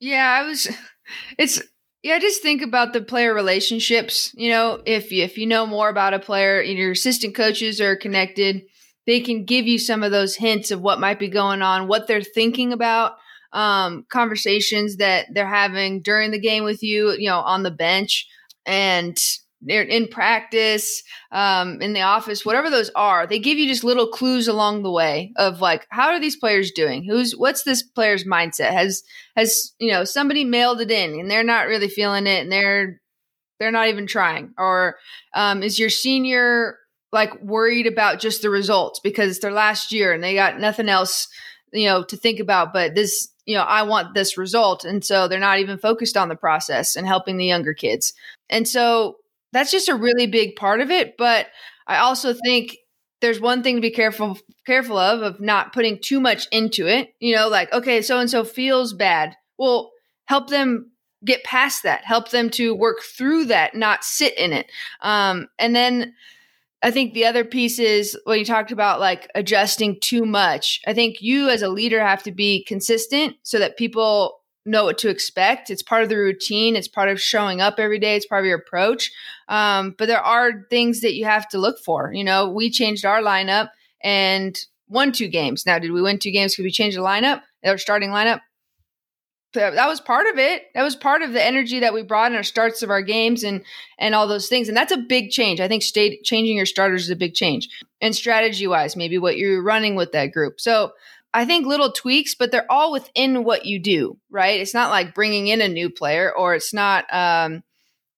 Yeah, 0.00 0.40
I 0.40 0.46
was 0.46 0.68
it's 1.38 1.62
yeah, 2.02 2.16
I 2.16 2.18
just 2.18 2.42
think 2.42 2.60
about 2.60 2.92
the 2.92 3.00
player 3.00 3.32
relationships. 3.32 4.32
You 4.36 4.50
know, 4.50 4.82
if 4.84 5.10
you, 5.10 5.22
if 5.22 5.38
you 5.38 5.46
know 5.46 5.66
more 5.66 5.88
about 5.88 6.12
a 6.12 6.18
player, 6.18 6.60
and 6.60 6.76
your 6.76 6.90
assistant 6.90 7.34
coaches 7.34 7.80
are 7.80 7.96
connected 7.96 8.64
they 9.06 9.20
can 9.20 9.44
give 9.44 9.66
you 9.66 9.78
some 9.78 10.02
of 10.02 10.10
those 10.10 10.36
hints 10.36 10.70
of 10.70 10.80
what 10.80 11.00
might 11.00 11.18
be 11.18 11.28
going 11.28 11.62
on, 11.62 11.88
what 11.88 12.06
they're 12.06 12.22
thinking 12.22 12.72
about, 12.72 13.12
um, 13.52 14.04
conversations 14.08 14.96
that 14.96 15.26
they're 15.32 15.46
having 15.46 16.02
during 16.02 16.30
the 16.30 16.40
game 16.40 16.64
with 16.64 16.82
you, 16.82 17.12
you 17.12 17.28
know, 17.28 17.40
on 17.40 17.62
the 17.62 17.70
bench 17.70 18.26
and 18.66 19.18
they're 19.64 19.82
in 19.82 20.08
practice, 20.08 21.02
um, 21.32 21.80
in 21.80 21.92
the 21.92 22.02
office, 22.02 22.44
whatever 22.44 22.70
those 22.70 22.90
are. 22.94 23.26
They 23.26 23.38
give 23.38 23.58
you 23.58 23.66
just 23.66 23.84
little 23.84 24.08
clues 24.08 24.48
along 24.48 24.82
the 24.82 24.90
way 24.90 25.32
of 25.36 25.60
like, 25.60 25.86
how 25.90 26.08
are 26.08 26.20
these 26.20 26.36
players 26.36 26.70
doing? 26.72 27.04
Who's 27.04 27.32
what's 27.32 27.64
this 27.64 27.82
player's 27.82 28.24
mindset? 28.24 28.72
Has 28.72 29.02
has 29.36 29.72
you 29.78 29.92
know 29.92 30.04
somebody 30.04 30.44
mailed 30.44 30.80
it 30.80 30.90
in 30.90 31.18
and 31.18 31.30
they're 31.30 31.44
not 31.44 31.66
really 31.66 31.88
feeling 31.88 32.26
it 32.26 32.42
and 32.42 32.52
they're 32.52 33.00
they're 33.58 33.70
not 33.70 33.88
even 33.88 34.06
trying, 34.06 34.52
or 34.58 34.96
um, 35.34 35.62
is 35.62 35.78
your 35.78 35.90
senior 35.90 36.78
like 37.12 37.40
worried 37.42 37.86
about 37.86 38.18
just 38.20 38.42
the 38.42 38.50
results 38.50 39.00
because 39.02 39.30
it's 39.30 39.38
their 39.38 39.52
last 39.52 39.92
year 39.92 40.12
and 40.12 40.22
they 40.22 40.34
got 40.34 40.58
nothing 40.58 40.88
else 40.88 41.28
you 41.74 41.88
know, 41.88 42.04
to 42.04 42.16
think 42.16 42.40
about, 42.40 42.72
but 42.72 42.94
this, 42.94 43.28
you 43.44 43.56
know, 43.56 43.62
I 43.62 43.82
want 43.82 44.14
this 44.14 44.38
result. 44.38 44.84
And 44.84 45.04
so 45.04 45.26
they're 45.26 45.40
not 45.40 45.58
even 45.58 45.76
focused 45.76 46.16
on 46.16 46.28
the 46.28 46.36
process 46.36 46.96
and 46.96 47.06
helping 47.06 47.36
the 47.36 47.44
younger 47.44 47.74
kids. 47.74 48.14
And 48.48 48.66
so 48.66 49.16
that's 49.54 49.70
just 49.70 49.88
a 49.88 49.94
really 49.94 50.26
big 50.26 50.56
part 50.56 50.80
of 50.80 50.90
it. 50.90 51.16
But 51.16 51.46
I 51.86 51.98
also 51.98 52.34
think 52.34 52.76
there's 53.20 53.40
one 53.40 53.62
thing 53.62 53.76
to 53.76 53.80
be 53.80 53.90
careful 53.90 54.38
careful 54.66 54.98
of 54.98 55.22
of 55.22 55.40
not 55.40 55.72
putting 55.72 55.98
too 56.02 56.20
much 56.20 56.46
into 56.52 56.86
it. 56.86 57.14
You 57.20 57.34
know, 57.34 57.48
like, 57.48 57.72
okay, 57.72 58.02
so 58.02 58.18
and 58.18 58.28
so 58.28 58.44
feels 58.44 58.92
bad. 58.92 59.34
Well, 59.56 59.92
help 60.26 60.50
them 60.50 60.90
get 61.24 61.44
past 61.44 61.82
that 61.82 62.04
help 62.04 62.30
them 62.30 62.50
to 62.50 62.74
work 62.74 63.00
through 63.00 63.46
that 63.46 63.74
not 63.74 64.04
sit 64.04 64.36
in 64.36 64.52
it 64.52 64.70
um, 65.00 65.48
and 65.58 65.74
then 65.74 66.12
i 66.82 66.90
think 66.90 67.14
the 67.14 67.24
other 67.24 67.44
piece 67.44 67.78
is 67.78 68.18
what 68.24 68.38
you 68.38 68.44
talked 68.44 68.72
about 68.72 69.00
like 69.00 69.30
adjusting 69.34 69.98
too 70.00 70.26
much 70.26 70.80
i 70.86 70.92
think 70.92 71.20
you 71.20 71.48
as 71.48 71.62
a 71.62 71.68
leader 71.68 72.00
have 72.00 72.22
to 72.22 72.32
be 72.32 72.62
consistent 72.64 73.36
so 73.42 73.58
that 73.58 73.78
people 73.78 74.38
know 74.66 74.84
what 74.84 74.98
to 74.98 75.08
expect 75.08 75.70
it's 75.70 75.82
part 75.82 76.02
of 76.02 76.08
the 76.08 76.16
routine 76.16 76.76
it's 76.76 76.88
part 76.88 77.08
of 77.08 77.20
showing 77.20 77.60
up 77.60 77.78
every 77.78 77.98
day 77.98 78.16
it's 78.16 78.26
part 78.26 78.40
of 78.40 78.46
your 78.46 78.58
approach 78.58 79.12
um, 79.48 79.94
but 79.98 80.08
there 80.08 80.22
are 80.22 80.64
things 80.70 81.00
that 81.00 81.14
you 81.14 81.24
have 81.24 81.48
to 81.48 81.58
look 81.58 81.78
for 81.78 82.12
you 82.12 82.24
know 82.24 82.50
we 82.50 82.70
changed 82.70 83.04
our 83.04 83.20
lineup 83.20 83.68
and 84.02 84.58
won 84.88 85.12
two 85.12 85.28
games 85.28 85.66
now 85.66 85.78
did 85.78 85.92
we 85.92 86.02
win 86.02 86.18
two 86.18 86.30
games 86.30 86.52
because 86.52 86.64
we 86.64 86.70
changed 86.70 86.96
the 86.96 87.02
lineup 87.02 87.42
our 87.64 87.78
starting 87.78 88.10
lineup 88.10 88.40
that 89.54 89.86
was 89.86 90.00
part 90.00 90.26
of 90.26 90.38
it. 90.38 90.64
That 90.74 90.82
was 90.82 90.96
part 90.96 91.22
of 91.22 91.32
the 91.32 91.44
energy 91.44 91.80
that 91.80 91.94
we 91.94 92.02
brought 92.02 92.30
in 92.30 92.36
our 92.36 92.42
starts 92.42 92.82
of 92.82 92.90
our 92.90 93.02
games 93.02 93.44
and 93.44 93.62
and 93.98 94.14
all 94.14 94.26
those 94.26 94.48
things. 94.48 94.68
And 94.68 94.76
that's 94.76 94.92
a 94.92 94.98
big 94.98 95.30
change. 95.30 95.60
I 95.60 95.68
think 95.68 95.82
state 95.82 96.24
changing 96.24 96.56
your 96.56 96.66
starters 96.66 97.04
is 97.04 97.10
a 97.10 97.16
big 97.16 97.34
change. 97.34 97.68
And 98.00 98.14
strategy 98.14 98.66
wise, 98.66 98.96
maybe 98.96 99.18
what 99.18 99.36
you're 99.36 99.62
running 99.62 99.94
with 99.94 100.12
that 100.12 100.32
group. 100.32 100.60
So 100.60 100.92
I 101.34 101.44
think 101.44 101.66
little 101.66 101.90
tweaks, 101.92 102.34
but 102.34 102.52
they're 102.52 102.70
all 102.70 102.92
within 102.92 103.44
what 103.44 103.66
you 103.66 103.80
do, 103.80 104.18
right? 104.30 104.60
It's 104.60 104.72
not 104.72 104.90
like 104.90 105.14
bringing 105.14 105.48
in 105.48 105.60
a 105.60 105.68
new 105.68 105.90
player 105.90 106.32
or 106.34 106.54
it's 106.54 106.72
not 106.72 107.12
um, 107.12 107.64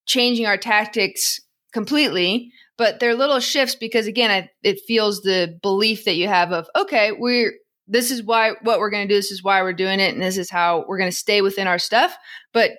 changing 0.04 0.46
our 0.46 0.58
tactics 0.58 1.40
completely, 1.72 2.52
but 2.76 3.00
they're 3.00 3.14
little 3.14 3.40
shifts 3.40 3.74
because 3.74 4.06
again, 4.06 4.30
I, 4.30 4.50
it 4.62 4.80
feels 4.86 5.22
the 5.22 5.58
belief 5.62 6.04
that 6.04 6.16
you 6.16 6.28
have 6.28 6.52
of 6.52 6.68
okay, 6.76 7.10
we're 7.10 7.54
this 7.88 8.10
is 8.10 8.22
why 8.22 8.52
what 8.62 8.78
we're 8.78 8.90
going 8.90 9.06
to 9.06 9.12
do 9.12 9.18
this 9.18 9.30
is 9.30 9.42
why 9.42 9.62
we're 9.62 9.72
doing 9.72 10.00
it 10.00 10.12
and 10.12 10.22
this 10.22 10.36
is 10.36 10.50
how 10.50 10.84
we're 10.86 10.98
going 10.98 11.10
to 11.10 11.16
stay 11.16 11.40
within 11.40 11.66
our 11.66 11.78
stuff 11.78 12.16
but 12.52 12.72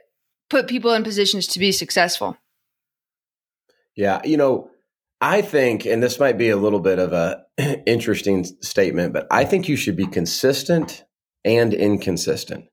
put 0.50 0.68
people 0.68 0.94
in 0.94 1.04
positions 1.04 1.48
to 1.48 1.60
be 1.60 1.72
successful 1.72 2.38
yeah 3.96 4.22
you 4.24 4.38
know 4.38 4.70
i 5.22 5.42
think 5.42 5.86
and 5.86 6.02
this 6.02 6.20
might 6.20 6.38
be 6.38 6.50
a 6.50 6.58
little 6.58 6.80
bit 6.80 7.00
of 7.00 7.14
a 7.14 7.44
interesting 7.86 8.44
statement 8.62 9.14
but 9.14 9.28
i 9.32 9.44
think 9.44 9.68
you 9.68 9.76
should 9.76 9.96
be 9.96 10.08
consistent 10.08 11.04
and 11.46 11.74
inconsistent 11.74 12.66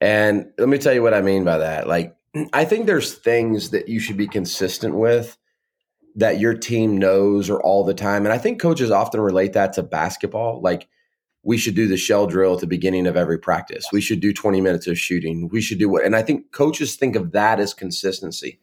and 0.00 0.46
let 0.58 0.68
me 0.68 0.78
tell 0.78 0.94
you 0.94 1.02
what 1.02 1.14
i 1.14 1.20
mean 1.20 1.44
by 1.44 1.58
that 1.58 1.86
like 1.86 2.14
i 2.52 2.64
think 2.64 2.86
there's 2.86 3.14
things 3.14 3.70
that 3.70 3.88
you 3.88 4.00
should 4.00 4.16
be 4.16 4.28
consistent 4.28 4.94
with 4.94 5.36
that 6.16 6.40
your 6.40 6.54
team 6.54 6.98
knows 6.98 7.48
or 7.48 7.60
all 7.62 7.84
the 7.84 7.94
time 7.94 8.24
and 8.24 8.32
i 8.32 8.38
think 8.38 8.60
coaches 8.60 8.90
often 8.90 9.20
relate 9.20 9.52
that 9.52 9.72
to 9.72 9.82
basketball 9.82 10.60
like 10.60 10.88
we 11.42 11.56
should 11.56 11.74
do 11.74 11.88
the 11.88 11.96
shell 11.96 12.26
drill 12.26 12.54
at 12.54 12.60
the 12.60 12.66
beginning 12.66 13.06
of 13.06 13.16
every 13.16 13.38
practice. 13.38 13.86
We 13.92 14.00
should 14.00 14.20
do 14.20 14.32
20 14.32 14.60
minutes 14.60 14.86
of 14.86 14.98
shooting. 14.98 15.48
We 15.48 15.60
should 15.60 15.78
do 15.78 15.88
what, 15.88 16.04
and 16.04 16.14
I 16.14 16.22
think 16.22 16.52
coaches 16.52 16.96
think 16.96 17.16
of 17.16 17.32
that 17.32 17.60
as 17.60 17.72
consistency. 17.72 18.60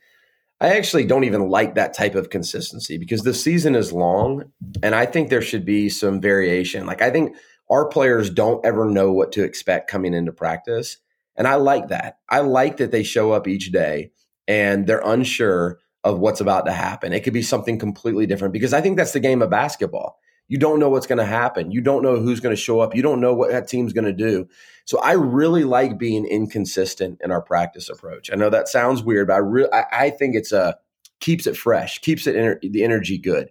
I 0.60 0.76
actually 0.76 1.06
don't 1.06 1.24
even 1.24 1.50
like 1.50 1.76
that 1.76 1.94
type 1.94 2.16
of 2.16 2.30
consistency 2.30 2.98
because 2.98 3.22
the 3.22 3.34
season 3.34 3.76
is 3.76 3.94
long 3.94 4.52
and 4.82 4.96
I 4.96 5.06
think 5.06 5.30
there 5.30 5.42
should 5.42 5.66
be 5.66 5.88
some 5.90 6.20
variation. 6.20 6.86
Like, 6.86 7.02
I 7.02 7.12
think 7.12 7.36
our 7.70 7.88
players 7.88 8.30
don't 8.30 8.66
ever 8.66 8.86
know 8.86 9.12
what 9.12 9.32
to 9.34 9.44
expect 9.44 9.90
coming 9.90 10.14
into 10.14 10.32
practice. 10.32 10.98
And 11.36 11.48
I 11.48 11.56
like 11.56 11.90
that. 11.90 12.18
I 12.30 12.40
like 12.40 12.78
that 12.78 12.92
they 12.92 13.04
show 13.04 13.32
up 13.32 13.48
each 13.48 13.72
day 13.72 14.12
and 14.48 14.88
they're 14.88 15.02
unsure 15.06 15.80
of 16.04 16.20
what's 16.20 16.42
about 16.42 16.66
to 16.66 16.72
happen. 16.72 17.14
It 17.14 17.24
could 17.24 17.34
be 17.34 17.44
something 17.44 17.78
completely 17.78 18.26
different 18.26 18.54
because 18.54 18.74
I 18.74 18.82
think 18.82 18.98
that's 18.98 19.14
the 19.14 19.20
game 19.20 19.44
of 19.44 19.52
basketball 19.52 20.18
you 20.48 20.58
don't 20.58 20.80
know 20.80 20.90
what's 20.90 21.08
going 21.08 21.18
to 21.18 21.26
happen. 21.26 21.72
You 21.72 21.82
don't 21.82 22.04
know 22.04 22.18
who's 22.18 22.40
going 22.40 22.56
to 22.56 22.62
show 22.62 22.80
up. 22.80 22.96
You 22.96 23.02
don't 23.02 23.20
know 23.20 23.34
what 23.34 23.52
that 23.52 23.68
team's 23.68 23.94
going 23.94 24.06
to 24.06 24.14
do. 24.14 24.48
So 24.88 25.00
I 25.00 25.12
really 25.12 25.66
like 25.66 25.98
being 25.98 26.26
inconsistent 26.26 27.20
in 27.22 27.30
our 27.30 27.42
practice 27.42 27.90
approach. 27.90 28.32
I 28.32 28.36
know 28.36 28.50
that 28.50 28.70
sounds 28.70 29.04
weird, 29.04 29.28
but 29.28 29.34
I 29.34 29.40
really 29.40 29.72
I, 29.72 29.86
I 29.92 30.10
think 30.10 30.34
it's 30.34 30.54
a 30.54 30.78
keeps 31.20 31.46
it 31.46 31.58
fresh, 31.58 32.00
keeps 32.00 32.26
it 32.26 32.38
ener- 32.38 32.72
the 32.72 32.86
energy 32.86 33.18
good. 33.18 33.50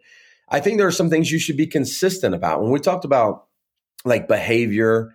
I 0.48 0.60
think 0.60 0.78
there 0.78 0.86
are 0.86 0.92
some 0.92 1.10
things 1.10 1.30
you 1.30 1.38
should 1.38 1.58
be 1.58 1.66
consistent 1.66 2.34
about. 2.34 2.62
When 2.62 2.70
we 2.70 2.80
talked 2.80 3.04
about 3.04 3.48
like 4.06 4.28
behavior 4.28 5.12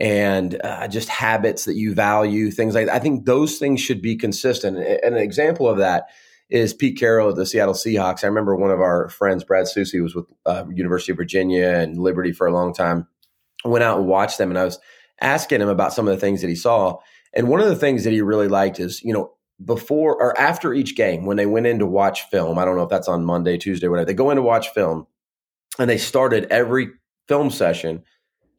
and 0.00 0.60
uh, 0.64 0.88
just 0.88 1.08
habits 1.08 1.66
that 1.66 1.76
you 1.76 1.94
value, 1.94 2.50
things 2.50 2.74
like 2.74 2.86
that, 2.86 2.94
I 2.96 2.98
think 2.98 3.24
those 3.24 3.58
things 3.58 3.80
should 3.80 4.02
be 4.02 4.16
consistent. 4.16 4.76
And 4.76 5.14
an 5.14 5.22
example 5.22 5.68
of 5.68 5.78
that 5.78 6.08
is 6.48 6.74
Pete 6.74 6.98
Carroll 6.98 7.28
of 7.28 7.36
the 7.36 7.46
Seattle 7.46 7.74
Seahawks. 7.74 8.24
I 8.24 8.26
remember 8.26 8.56
one 8.56 8.72
of 8.72 8.80
our 8.80 9.08
friends, 9.08 9.44
Brad 9.44 9.68
Susie, 9.68 10.00
was 10.00 10.16
with 10.16 10.26
uh, 10.46 10.64
University 10.74 11.12
of 11.12 11.18
Virginia 11.18 11.68
and 11.68 11.96
Liberty 11.96 12.32
for 12.32 12.48
a 12.48 12.52
long 12.52 12.74
time. 12.74 13.06
I 13.64 13.68
went 13.68 13.84
out 13.84 13.98
and 13.98 14.08
watched 14.08 14.38
them, 14.38 14.50
and 14.50 14.58
I 14.58 14.64
was 14.64 14.80
asking 15.20 15.60
him 15.60 15.68
about 15.68 15.92
some 15.92 16.08
of 16.08 16.14
the 16.14 16.20
things 16.20 16.40
that 16.40 16.48
he 16.48 16.56
saw. 16.56 16.98
And 17.34 17.48
one 17.48 17.60
of 17.60 17.68
the 17.68 17.76
things 17.76 18.04
that 18.04 18.12
he 18.12 18.22
really 18.22 18.48
liked 18.48 18.80
is, 18.80 19.02
you 19.02 19.12
know, 19.12 19.32
before 19.64 20.14
or 20.20 20.38
after 20.38 20.72
each 20.72 20.96
game, 20.96 21.26
when 21.26 21.36
they 21.36 21.46
went 21.46 21.66
in 21.66 21.78
to 21.78 21.86
watch 21.86 22.22
film, 22.30 22.58
I 22.58 22.64
don't 22.64 22.76
know 22.76 22.82
if 22.82 22.88
that's 22.88 23.08
on 23.08 23.24
Monday, 23.24 23.58
Tuesday, 23.58 23.88
whatever, 23.88 24.06
they 24.06 24.14
go 24.14 24.30
in 24.30 24.36
to 24.36 24.42
watch 24.42 24.70
film, 24.70 25.06
and 25.78 25.88
they 25.88 25.98
started 25.98 26.46
every 26.50 26.88
film 27.28 27.50
session 27.50 28.02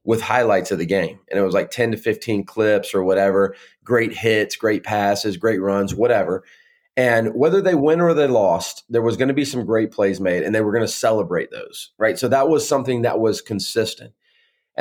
with 0.04 0.22
highlights 0.22 0.72
of 0.72 0.80
the 0.80 0.86
game. 0.86 1.20
And 1.30 1.40
it 1.40 1.44
was 1.44 1.54
like 1.54 1.70
10 1.70 1.92
to 1.92 1.98
15 1.98 2.46
clips 2.46 2.94
or 2.94 3.04
whatever, 3.04 3.56
great 3.84 4.14
hits, 4.14 4.56
great 4.56 4.84
passes, 4.84 5.38
great 5.38 5.62
runs, 5.62 5.94
whatever. 5.94 6.44
And 6.98 7.36
whether 7.36 7.62
they 7.62 7.76
win 7.76 8.02
or 8.02 8.14
they 8.14 8.28
lost, 8.28 8.84
there 8.90 9.02
was 9.02 9.18
going 9.18 9.28
to 9.28 9.34
be 9.34 9.46
some 9.46 9.66
great 9.66 9.92
plays 9.92 10.20
made 10.20 10.44
and 10.44 10.54
they 10.54 10.62
were 10.62 10.72
going 10.72 10.84
to 10.84 10.92
celebrate 10.92 11.52
those, 11.52 11.92
right? 11.98 12.18
So 12.18 12.28
that 12.30 12.50
was 12.50 12.68
something 12.68 13.04
that 13.04 13.20
was 13.20 13.42
consistent. 13.42 14.14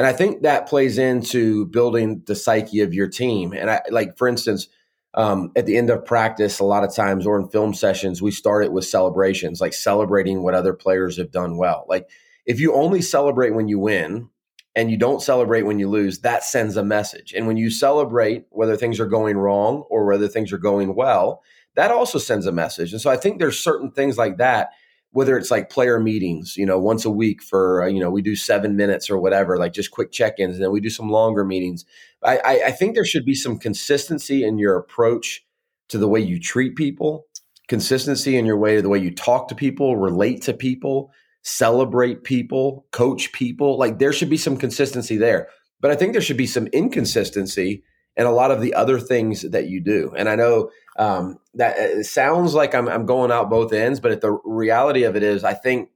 And 0.01 0.07
I 0.07 0.15
think 0.15 0.41
that 0.41 0.67
plays 0.67 0.97
into 0.97 1.67
building 1.67 2.23
the 2.25 2.35
psyche 2.35 2.81
of 2.81 2.95
your 2.95 3.07
team. 3.07 3.53
And 3.53 3.71
I 3.71 3.83
like, 3.91 4.17
for 4.17 4.29
instance, 4.29 4.67
um, 5.13 5.53
at 5.55 5.67
the 5.67 5.77
end 5.77 5.91
of 5.91 6.07
practice, 6.07 6.59
a 6.59 6.65
lot 6.65 6.85
of 6.85 6.95
times 6.95 7.27
or 7.27 7.39
in 7.39 7.51
film 7.51 7.75
sessions, 7.75 8.23
we 8.23 8.31
start 8.31 8.65
it 8.65 8.73
with 8.73 8.87
celebrations, 8.87 9.61
like 9.61 9.75
celebrating 9.75 10.43
what 10.43 10.55
other 10.55 10.73
players 10.73 11.19
have 11.19 11.31
done 11.31 11.59
well. 11.59 11.85
Like 11.87 12.09
if 12.47 12.61
you 12.61 12.73
only 12.73 13.03
celebrate 13.03 13.51
when 13.51 13.69
you 13.69 13.79
win 13.79 14.31
and 14.75 14.91
you 14.91 14.97
don't 14.97 15.21
celebrate 15.21 15.65
when 15.65 15.79
you 15.79 15.87
lose, 15.87 16.21
that 16.21 16.45
sends 16.45 16.79
a 16.79 16.83
message. 16.83 17.35
And 17.35 17.47
when 17.47 17.59
you 17.59 17.69
celebrate 17.69 18.47
whether 18.49 18.79
things 18.79 19.01
are 19.01 19.07
going 19.07 19.37
wrong 19.37 19.85
or 19.91 20.07
whether 20.07 20.29
things 20.29 20.51
are 20.51 20.57
going 20.57 20.95
well, 20.95 21.43
that 21.75 21.91
also 21.91 22.17
sends 22.17 22.47
a 22.47 22.53
message. 22.53 22.93
And 22.93 23.03
so 23.03 23.11
I 23.11 23.19
think 23.19 23.39
there's 23.39 23.59
certain 23.59 23.91
things 23.91 24.17
like 24.17 24.39
that, 24.39 24.71
whether 25.13 25.37
it's 25.37 25.51
like 25.51 25.71
player 25.71 25.99
meetings, 25.99 26.57
you 26.57 26.65
know, 26.65 26.79
once 26.79 27.05
a 27.05 27.11
week 27.11 27.43
for, 27.43 27.83
uh, 27.83 27.87
you 27.87 27.99
know, 27.99 28.11
we 28.11 28.23
do 28.23 28.37
seven 28.37 28.77
minutes 28.77 29.11
or 29.11 29.19
whatever, 29.19 29.59
like 29.59 29.73
just 29.73 29.91
quick 29.91 30.13
check 30.13 30.39
ins, 30.39 30.55
and 30.55 30.65
then 30.65 30.71
we 30.71 30.81
do 30.81 30.91
some 30.91 31.11
longer 31.11 31.45
meetings. 31.45 31.85
I, 32.23 32.39
I, 32.39 32.63
I 32.67 32.71
think 32.71 32.95
there 32.95 33.05
should 33.05 33.25
be 33.25 33.35
some 33.35 33.59
consistency 33.59 34.45
in 34.45 34.59
your 34.59 34.77
approach 34.77 35.45
to 35.89 35.99
the 35.99 36.09
way 36.09 36.21
you 36.21 36.39
treat 36.39 36.77
people, 36.77 37.27
consistency 37.67 38.37
in 38.37 38.47
your 38.47 38.59
way, 38.59 38.81
the 38.81 38.89
way 38.89 38.99
you 38.99 39.13
talk 39.13 39.49
to 39.49 39.55
people, 39.55 39.97
relate 39.97 40.43
to 40.43 40.55
people, 40.55 41.11
celebrate 41.43 42.23
people, 42.23 42.87
coach 42.93 43.33
people. 43.33 43.79
Like 43.79 43.99
there 43.99 44.13
should 44.13 44.31
be 44.31 44.37
some 44.37 44.57
consistency 44.57 45.17
there. 45.17 45.49
But 45.81 45.91
I 45.91 45.97
think 45.97 46.13
there 46.13 46.23
should 46.23 46.37
be 46.37 46.47
some 46.47 46.69
inconsistency 46.69 47.83
and 48.17 48.29
a 48.29 48.33
lot 48.33 48.51
of 48.51 48.61
the 48.61 48.75
other 48.75 49.01
things 49.01 49.43
that 49.43 49.69
you 49.69 49.81
do. 49.81 50.13
And 50.17 50.29
I 50.29 50.37
know 50.37 50.71
um, 51.01 51.39
that 51.55 51.79
it 51.79 52.05
sounds 52.05 52.55
like 52.55 52.75
I'm, 52.75 52.87
I'm 52.87 53.07
going 53.07 53.33
out 53.33 53.49
both 53.49 53.73
ends, 53.73 54.01
but 54.01 54.21
the 54.21 54.39
reality 54.45 55.05
of 55.05 55.17
it 55.17 55.23
is, 55.23 55.45
I 55.45 55.55
think 55.55 55.89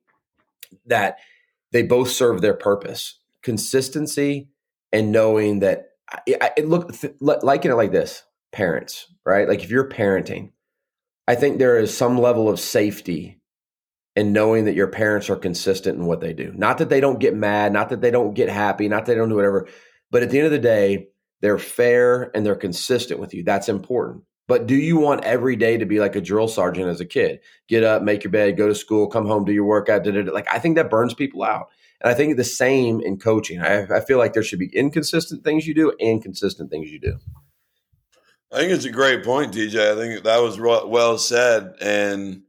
that 0.86 1.18
they 1.72 1.82
both 1.82 2.10
serve 2.10 2.40
their 2.40 2.54
purpose: 2.54 3.20
consistency 3.42 4.48
and 4.92 5.12
knowing 5.12 5.60
that. 5.60 5.90
I, 6.10 6.52
I 6.56 6.60
look 6.62 6.92
liking 7.20 7.70
it 7.70 7.74
like 7.74 7.92
this: 7.92 8.24
parents, 8.50 9.06
right? 9.26 9.46
Like 9.46 9.62
if 9.62 9.70
you're 9.70 9.88
parenting, 9.88 10.52
I 11.28 11.34
think 11.34 11.58
there 11.58 11.78
is 11.78 11.96
some 11.96 12.18
level 12.18 12.48
of 12.48 12.58
safety 12.58 13.40
in 14.16 14.32
knowing 14.32 14.64
that 14.64 14.74
your 14.74 14.88
parents 14.88 15.28
are 15.28 15.36
consistent 15.36 15.98
in 15.98 16.06
what 16.06 16.20
they 16.20 16.32
do. 16.32 16.52
Not 16.54 16.78
that 16.78 16.88
they 16.88 17.00
don't 17.00 17.18
get 17.18 17.34
mad, 17.34 17.72
not 17.72 17.90
that 17.90 18.00
they 18.00 18.10
don't 18.10 18.34
get 18.34 18.48
happy, 18.48 18.88
not 18.88 19.04
that 19.04 19.12
they 19.12 19.18
don't 19.18 19.28
do 19.28 19.34
whatever, 19.34 19.68
but 20.10 20.22
at 20.22 20.30
the 20.30 20.38
end 20.38 20.46
of 20.46 20.52
the 20.52 20.58
day, 20.58 21.08
they're 21.40 21.58
fair 21.58 22.30
and 22.34 22.46
they're 22.46 22.54
consistent 22.54 23.20
with 23.20 23.34
you. 23.34 23.42
That's 23.42 23.68
important. 23.68 24.22
But 24.46 24.66
do 24.66 24.74
you 24.74 24.98
want 24.98 25.24
every 25.24 25.56
day 25.56 25.78
to 25.78 25.86
be 25.86 26.00
like 26.00 26.16
a 26.16 26.20
drill 26.20 26.48
sergeant 26.48 26.88
as 26.88 27.00
a 27.00 27.06
kid? 27.06 27.40
Get 27.68 27.82
up, 27.82 28.02
make 28.02 28.24
your 28.24 28.30
bed, 28.30 28.56
go 28.56 28.68
to 28.68 28.74
school, 28.74 29.06
come 29.06 29.26
home, 29.26 29.44
do 29.44 29.52
your 29.52 29.64
workout. 29.64 30.04
Da, 30.04 30.10
da, 30.10 30.22
da. 30.22 30.32
Like 30.32 30.50
I 30.50 30.58
think 30.58 30.76
that 30.76 30.90
burns 30.90 31.14
people 31.14 31.42
out. 31.42 31.68
And 32.00 32.10
I 32.10 32.14
think 32.14 32.36
the 32.36 32.44
same 32.44 33.00
in 33.00 33.18
coaching. 33.18 33.62
I, 33.62 33.84
I 33.84 34.00
feel 34.00 34.18
like 34.18 34.34
there 34.34 34.42
should 34.42 34.58
be 34.58 34.70
inconsistent 34.74 35.44
things 35.44 35.66
you 35.66 35.72
do 35.72 35.92
and 35.98 36.22
consistent 36.22 36.70
things 36.70 36.90
you 36.90 37.00
do. 37.00 37.18
I 38.52 38.58
think 38.58 38.72
it's 38.72 38.84
a 38.84 38.90
great 38.90 39.24
point, 39.24 39.54
TJ. 39.54 39.92
I 39.92 39.96
think 39.96 40.24
that 40.24 40.42
was 40.42 40.60
well 40.60 41.18
said, 41.18 41.74
and 41.80 42.42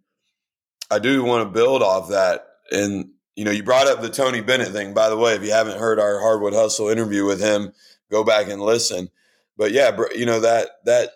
I 0.91 0.99
do 0.99 1.23
want 1.23 1.47
to 1.47 1.51
build 1.51 1.81
off 1.81 2.09
that. 2.09 2.45
And 2.71 3.09
you 3.35 3.43
know, 3.43 3.51
you 3.51 3.63
brought 3.63 3.87
up 3.87 4.01
the 4.01 4.09
Tony 4.09 4.41
Bennett 4.41 4.69
thing. 4.69 4.93
By 4.93 5.09
the 5.09 5.17
way, 5.17 5.33
if 5.33 5.43
you 5.43 5.51
haven't 5.51 5.79
heard 5.79 5.99
our 5.99 6.19
Hardwood 6.19 6.53
Hustle 6.53 6.89
interview 6.89 7.25
with 7.25 7.41
him, 7.41 7.71
go 8.11 8.23
back 8.23 8.49
and 8.49 8.61
listen. 8.61 9.09
But 9.57 9.71
yeah, 9.71 9.97
you 10.13 10.25
know 10.25 10.41
that 10.41 10.69
that 10.85 11.09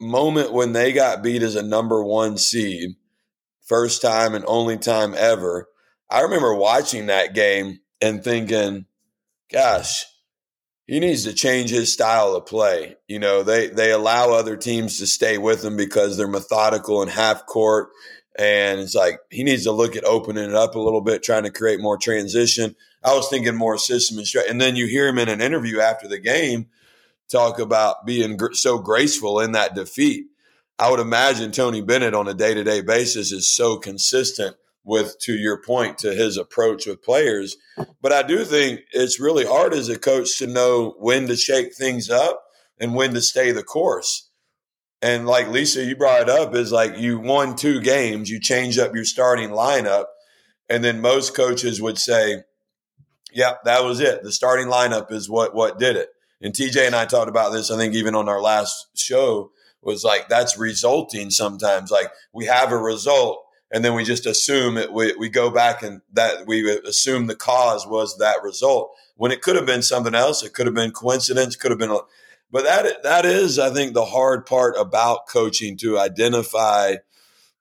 moment 0.00 0.52
when 0.52 0.72
they 0.72 0.92
got 0.92 1.22
beat 1.22 1.42
as 1.42 1.56
a 1.56 1.62
number 1.62 2.02
one 2.02 2.38
seed, 2.38 2.96
first 3.66 4.02
time 4.02 4.34
and 4.34 4.44
only 4.46 4.78
time 4.78 5.14
ever. 5.16 5.68
I 6.10 6.20
remember 6.20 6.54
watching 6.54 7.06
that 7.06 7.34
game 7.34 7.80
and 8.00 8.22
thinking, 8.22 8.86
"Gosh, 9.50 10.04
he 10.86 11.00
needs 11.00 11.24
to 11.24 11.32
change 11.32 11.70
his 11.70 11.92
style 11.92 12.34
of 12.34 12.46
play." 12.46 12.96
You 13.08 13.18
know, 13.18 13.42
they 13.42 13.68
they 13.68 13.90
allow 13.90 14.32
other 14.32 14.56
teams 14.56 14.98
to 14.98 15.06
stay 15.06 15.38
with 15.38 15.64
him 15.64 15.76
because 15.76 16.16
they're 16.16 16.28
methodical 16.28 17.02
and 17.02 17.10
half 17.10 17.46
court 17.46 17.90
and 18.36 18.80
it's 18.80 18.94
like 18.94 19.20
he 19.30 19.44
needs 19.44 19.64
to 19.64 19.72
look 19.72 19.96
at 19.96 20.04
opening 20.04 20.50
it 20.50 20.54
up 20.54 20.74
a 20.74 20.80
little 20.80 21.00
bit, 21.00 21.22
trying 21.22 21.44
to 21.44 21.50
create 21.50 21.80
more 21.80 21.96
transition. 21.96 22.74
I 23.02 23.14
was 23.14 23.28
thinking 23.28 23.54
more 23.54 23.78
system 23.78 24.18
and 24.18 24.26
And 24.48 24.60
then 24.60 24.76
you 24.76 24.86
hear 24.86 25.06
him 25.06 25.18
in 25.18 25.28
an 25.28 25.40
interview 25.40 25.80
after 25.80 26.08
the 26.08 26.18
game 26.18 26.66
talk 27.30 27.58
about 27.58 28.06
being 28.06 28.36
gr- 28.36 28.52
so 28.52 28.78
graceful 28.78 29.40
in 29.40 29.52
that 29.52 29.74
defeat. 29.74 30.26
I 30.78 30.90
would 30.90 31.00
imagine 31.00 31.52
Tony 31.52 31.80
Bennett 31.80 32.14
on 32.14 32.28
a 32.28 32.34
day 32.34 32.54
to 32.54 32.64
day 32.64 32.80
basis 32.80 33.32
is 33.32 33.52
so 33.52 33.76
consistent 33.76 34.56
with, 34.84 35.18
to 35.20 35.32
your 35.32 35.62
point, 35.62 35.98
to 35.98 36.14
his 36.14 36.36
approach 36.36 36.86
with 36.86 37.02
players. 37.02 37.56
But 38.02 38.12
I 38.12 38.22
do 38.22 38.44
think 38.44 38.80
it's 38.92 39.20
really 39.20 39.46
hard 39.46 39.72
as 39.72 39.88
a 39.88 39.98
coach 39.98 40.38
to 40.38 40.46
know 40.46 40.94
when 40.98 41.26
to 41.28 41.36
shake 41.36 41.74
things 41.74 42.10
up 42.10 42.44
and 42.78 42.94
when 42.94 43.14
to 43.14 43.22
stay 43.22 43.52
the 43.52 43.62
course. 43.62 44.28
And 45.00 45.26
like 45.26 45.48
Lisa, 45.48 45.84
you 45.84 45.96
brought 45.96 46.22
it 46.22 46.30
up 46.30 46.54
is 46.54 46.72
like 46.72 46.98
you 46.98 47.18
won 47.18 47.56
two 47.56 47.80
games, 47.80 48.30
you 48.30 48.40
change 48.40 48.78
up 48.78 48.94
your 48.94 49.04
starting 49.04 49.50
lineup. 49.50 50.06
And 50.68 50.82
then 50.82 51.00
most 51.00 51.36
coaches 51.36 51.80
would 51.80 51.98
say, 51.98 52.42
yeah, 53.32 53.54
that 53.64 53.84
was 53.84 54.00
it. 54.00 54.22
The 54.22 54.32
starting 54.32 54.66
lineup 54.66 55.12
is 55.12 55.28
what, 55.28 55.54
what 55.54 55.78
did 55.78 55.96
it. 55.96 56.08
And 56.40 56.52
TJ 56.52 56.86
and 56.86 56.94
I 56.94 57.06
talked 57.06 57.28
about 57.28 57.52
this, 57.52 57.70
I 57.70 57.76
think 57.76 57.94
even 57.94 58.14
on 58.14 58.28
our 58.28 58.40
last 58.40 58.88
show 58.94 59.52
was 59.82 60.04
like, 60.04 60.28
that's 60.28 60.58
resulting 60.58 61.30
sometimes. 61.30 61.90
Like 61.90 62.10
we 62.32 62.46
have 62.46 62.72
a 62.72 62.78
result 62.78 63.44
and 63.70 63.84
then 63.84 63.94
we 63.94 64.04
just 64.04 64.26
assume 64.26 64.76
it. 64.76 64.92
We, 64.92 65.14
we 65.16 65.28
go 65.28 65.50
back 65.50 65.82
and 65.82 66.00
that 66.12 66.46
we 66.46 66.70
assume 66.70 67.26
the 67.26 67.36
cause 67.36 67.86
was 67.86 68.18
that 68.18 68.42
result 68.42 68.92
when 69.16 69.32
it 69.32 69.42
could 69.42 69.56
have 69.56 69.66
been 69.66 69.82
something 69.82 70.14
else. 70.14 70.42
It 70.42 70.54
could 70.54 70.66
have 70.66 70.74
been 70.74 70.92
coincidence, 70.92 71.56
could 71.56 71.70
have 71.70 71.78
been 71.78 71.90
a, 71.90 71.98
but 72.50 72.62
that 72.64 73.02
that 73.02 73.26
is, 73.26 73.58
I 73.58 73.70
think, 73.70 73.94
the 73.94 74.04
hard 74.04 74.46
part 74.46 74.76
about 74.78 75.26
coaching 75.26 75.76
to 75.78 75.98
identify 75.98 76.96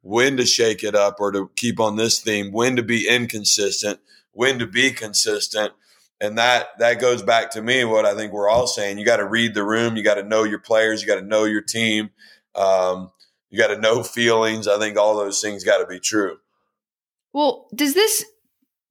when 0.04 0.38
to 0.38 0.46
shake 0.46 0.84
it 0.84 0.94
up 0.94 1.16
or 1.20 1.32
to 1.32 1.50
keep 1.56 1.80
on 1.80 1.96
this 1.96 2.20
theme, 2.20 2.52
when 2.52 2.76
to 2.76 2.84
be 2.84 3.08
inconsistent, 3.08 4.00
when 4.34 4.60
to 4.60 4.68
be 4.68 4.92
consistent. 4.92 5.74
And 6.22 6.38
that 6.38 6.68
that 6.80 7.02
goes 7.02 7.22
back 7.22 7.52
to 7.52 7.62
me 7.62 7.84
what 7.84 8.06
I 8.06 8.16
think 8.16 8.32
we're 8.32 8.50
all 8.50 8.68
saying. 8.68 8.98
You 8.98 9.06
got 9.06 9.18
to 9.18 9.28
read 9.28 9.54
the 9.54 9.64
room. 9.64 9.98
You 9.98 10.04
got 10.04 10.16
to 10.16 10.24
know 10.24 10.44
your 10.44 10.60
players. 10.60 11.02
You 11.02 11.08
got 11.08 11.20
to 11.20 11.26
know 11.26 11.44
your 11.44 11.62
team. 11.62 12.12
Um, 12.56 13.12
you 13.50 13.60
got 13.60 13.68
to 13.68 13.80
know 13.80 14.04
feelings. 14.04 14.68
I 14.68 14.80
think 14.80 14.98
all 14.98 15.16
those 15.18 15.42
things 15.42 15.64
got 15.64 15.80
to 15.80 15.86
be 15.86 16.00
true. 16.00 16.38
Well, 17.34 17.68
does 17.76 17.94
this 17.94 18.24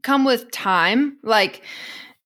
come 0.03 0.25
with 0.25 0.51
time? 0.51 1.19
Like, 1.23 1.63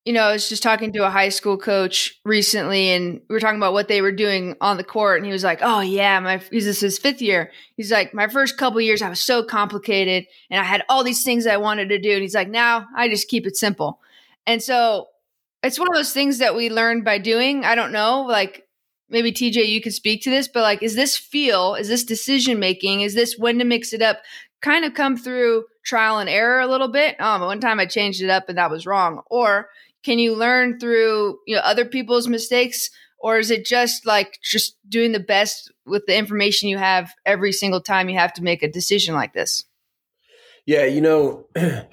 you 0.04 0.12
know, 0.12 0.22
I 0.22 0.32
was 0.32 0.48
just 0.48 0.62
talking 0.62 0.92
to 0.92 1.06
a 1.06 1.10
high 1.10 1.30
school 1.30 1.58
coach 1.58 2.20
recently, 2.24 2.90
and 2.90 3.20
we 3.28 3.34
were 3.34 3.40
talking 3.40 3.58
about 3.58 3.72
what 3.72 3.88
they 3.88 4.00
were 4.00 4.12
doing 4.12 4.54
on 4.60 4.76
the 4.76 4.84
court, 4.84 5.18
and 5.18 5.26
he 5.26 5.32
was 5.32 5.42
like, 5.42 5.58
"Oh 5.62 5.80
yeah, 5.80 6.20
my 6.20 6.36
this 6.36 6.66
is 6.66 6.80
his 6.80 6.98
fifth 6.98 7.20
year." 7.20 7.50
He's 7.76 7.90
like, 7.90 8.14
"My 8.14 8.28
first 8.28 8.56
couple 8.56 8.80
years, 8.80 9.02
I 9.02 9.08
was 9.08 9.20
so 9.20 9.42
complicated, 9.42 10.26
and 10.48 10.60
I 10.60 10.64
had 10.64 10.84
all 10.88 11.02
these 11.02 11.24
things 11.24 11.46
I 11.46 11.56
wanted 11.56 11.88
to 11.88 11.98
do." 11.98 12.12
And 12.12 12.22
he's 12.22 12.36
like, 12.36 12.48
"Now 12.48 12.86
I 12.96 13.08
just 13.08 13.28
keep 13.28 13.46
it 13.46 13.56
simple." 13.56 14.00
And 14.46 14.62
so 14.62 15.06
it's 15.62 15.78
one 15.78 15.88
of 15.88 15.94
those 15.94 16.12
things 16.12 16.38
that 16.38 16.54
we 16.54 16.70
learn 16.70 17.02
by 17.02 17.18
doing. 17.18 17.64
I 17.64 17.74
don't 17.74 17.92
know, 17.92 18.22
like 18.22 18.64
maybe 19.08 19.32
TJ, 19.32 19.68
you 19.68 19.80
could 19.80 19.94
speak 19.94 20.22
to 20.22 20.30
this, 20.30 20.48
but 20.48 20.62
like, 20.62 20.82
is 20.82 20.94
this 20.94 21.16
feel? 21.16 21.74
Is 21.74 21.88
this 21.88 22.04
decision 22.04 22.58
making? 22.58 23.00
Is 23.00 23.14
this 23.14 23.36
when 23.38 23.58
to 23.58 23.64
mix 23.64 23.92
it 23.92 24.02
up? 24.02 24.18
Kind 24.62 24.84
of 24.84 24.94
come 24.94 25.16
through 25.16 25.64
trial 25.84 26.18
and 26.18 26.28
error 26.28 26.60
a 26.60 26.66
little 26.66 26.88
bit. 26.88 27.20
Um, 27.20 27.42
one 27.42 27.60
time 27.60 27.80
I 27.80 27.86
changed 27.86 28.22
it 28.22 28.30
up 28.30 28.48
and 28.48 28.58
that 28.58 28.70
was 28.70 28.86
wrong, 28.86 29.22
or 29.30 29.68
can 30.06 30.20
you 30.20 30.36
learn 30.36 30.78
through 30.78 31.38
you 31.46 31.56
know 31.56 31.62
other 31.62 31.84
people's 31.84 32.28
mistakes 32.28 32.90
or 33.18 33.38
is 33.38 33.50
it 33.50 33.66
just 33.66 34.06
like 34.06 34.38
just 34.42 34.76
doing 34.88 35.10
the 35.12 35.20
best 35.20 35.72
with 35.84 36.06
the 36.06 36.16
information 36.16 36.68
you 36.68 36.78
have 36.78 37.12
every 37.26 37.52
single 37.52 37.80
time 37.80 38.08
you 38.08 38.16
have 38.16 38.32
to 38.32 38.42
make 38.42 38.62
a 38.62 38.70
decision 38.70 39.14
like 39.14 39.34
this 39.34 39.64
yeah 40.64 40.84
you 40.84 41.00
know 41.00 41.46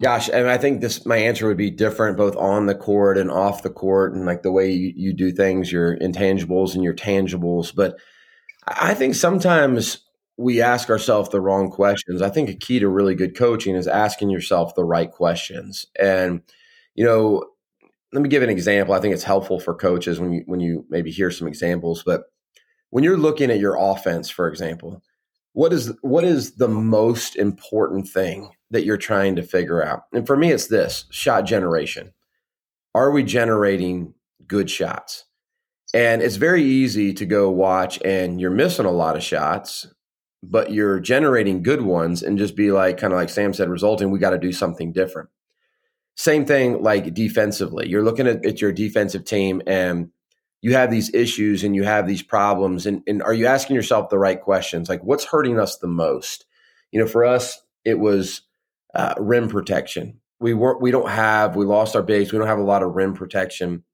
gosh 0.00 0.28
and 0.28 0.48
i 0.48 0.58
think 0.58 0.80
this 0.80 1.06
my 1.06 1.16
answer 1.16 1.46
would 1.46 1.56
be 1.56 1.70
different 1.70 2.16
both 2.16 2.36
on 2.36 2.66
the 2.66 2.74
court 2.74 3.16
and 3.16 3.30
off 3.30 3.62
the 3.62 3.70
court 3.70 4.12
and 4.14 4.26
like 4.26 4.42
the 4.42 4.52
way 4.52 4.70
you, 4.70 4.92
you 4.94 5.12
do 5.12 5.32
things 5.32 5.72
your 5.72 5.96
intangibles 5.98 6.74
and 6.74 6.84
your 6.84 6.94
tangibles 6.94 7.74
but 7.74 7.96
i 8.66 8.94
think 8.94 9.14
sometimes 9.14 10.02
we 10.38 10.60
ask 10.60 10.90
ourselves 10.90 11.30
the 11.30 11.40
wrong 11.40 11.70
questions 11.70 12.20
i 12.20 12.28
think 12.28 12.48
a 12.48 12.54
key 12.54 12.78
to 12.78 12.88
really 12.88 13.14
good 13.14 13.36
coaching 13.36 13.74
is 13.74 13.88
asking 13.88 14.28
yourself 14.28 14.74
the 14.74 14.84
right 14.84 15.10
questions 15.10 15.86
and 15.98 16.42
you 16.96 17.04
know, 17.04 17.44
let 18.12 18.22
me 18.22 18.28
give 18.28 18.42
an 18.42 18.50
example. 18.50 18.94
I 18.94 19.00
think 19.00 19.14
it's 19.14 19.22
helpful 19.22 19.60
for 19.60 19.74
coaches 19.74 20.18
when 20.18 20.32
you 20.32 20.42
when 20.46 20.60
you 20.60 20.84
maybe 20.88 21.10
hear 21.10 21.30
some 21.30 21.46
examples. 21.46 22.02
But 22.04 22.24
when 22.90 23.04
you're 23.04 23.18
looking 23.18 23.50
at 23.50 23.60
your 23.60 23.76
offense, 23.78 24.30
for 24.30 24.48
example, 24.48 25.02
what 25.56 25.72
is 25.72 25.90
what 26.02 26.22
is 26.22 26.56
the 26.56 26.68
most 26.68 27.34
important 27.34 28.06
thing 28.06 28.50
that 28.70 28.84
you're 28.84 28.98
trying 28.98 29.36
to 29.36 29.42
figure 29.42 29.82
out? 29.82 30.02
And 30.12 30.26
for 30.26 30.36
me, 30.36 30.52
it's 30.52 30.66
this 30.66 31.06
shot 31.10 31.46
generation. 31.46 32.12
Are 32.94 33.10
we 33.10 33.22
generating 33.22 34.12
good 34.46 34.68
shots? 34.68 35.24
And 35.94 36.20
it's 36.20 36.36
very 36.36 36.62
easy 36.62 37.14
to 37.14 37.24
go 37.24 37.48
watch 37.48 37.98
and 38.04 38.38
you're 38.38 38.50
missing 38.50 38.84
a 38.84 38.90
lot 38.90 39.16
of 39.16 39.22
shots, 39.22 39.86
but 40.42 40.74
you're 40.74 41.00
generating 41.00 41.62
good 41.62 41.80
ones 41.80 42.22
and 42.22 42.36
just 42.36 42.54
be 42.54 42.70
like, 42.70 42.98
kind 42.98 43.14
of 43.14 43.18
like 43.18 43.30
Sam 43.30 43.54
said, 43.54 43.70
resulting, 43.70 44.10
we 44.10 44.18
got 44.18 44.30
to 44.30 44.38
do 44.38 44.52
something 44.52 44.92
different. 44.92 45.30
Same 46.16 46.44
thing 46.44 46.82
like 46.82 47.14
defensively. 47.14 47.88
You're 47.88 48.04
looking 48.04 48.26
at, 48.26 48.44
at 48.44 48.60
your 48.60 48.72
defensive 48.72 49.24
team 49.24 49.62
and 49.66 50.10
you 50.62 50.72
have 50.72 50.90
these 50.90 51.12
issues 51.14 51.64
and 51.64 51.76
you 51.76 51.84
have 51.84 52.06
these 52.06 52.22
problems. 52.22 52.86
And, 52.86 53.02
and 53.06 53.22
are 53.22 53.34
you 53.34 53.46
asking 53.46 53.76
yourself 53.76 54.08
the 54.08 54.18
right 54.18 54.40
questions? 54.40 54.88
Like, 54.88 55.02
what's 55.04 55.24
hurting 55.24 55.58
us 55.58 55.78
the 55.78 55.86
most? 55.86 56.46
You 56.90 57.00
know, 57.00 57.06
for 57.06 57.24
us, 57.24 57.60
it 57.84 57.98
was 57.98 58.42
uh, 58.94 59.14
rim 59.18 59.48
protection. 59.48 60.20
We 60.40 60.54
weren't, 60.54 60.80
we 60.80 60.90
don't 60.90 61.10
have, 61.10 61.56
we 61.56 61.64
lost 61.64 61.94
our 61.94 62.02
base. 62.02 62.32
We 62.32 62.38
don't 62.38 62.48
have 62.48 62.58
a 62.58 62.64
lot 62.64 62.82
of 62.82 62.94
rim 62.94 63.14
protection. 63.14 63.84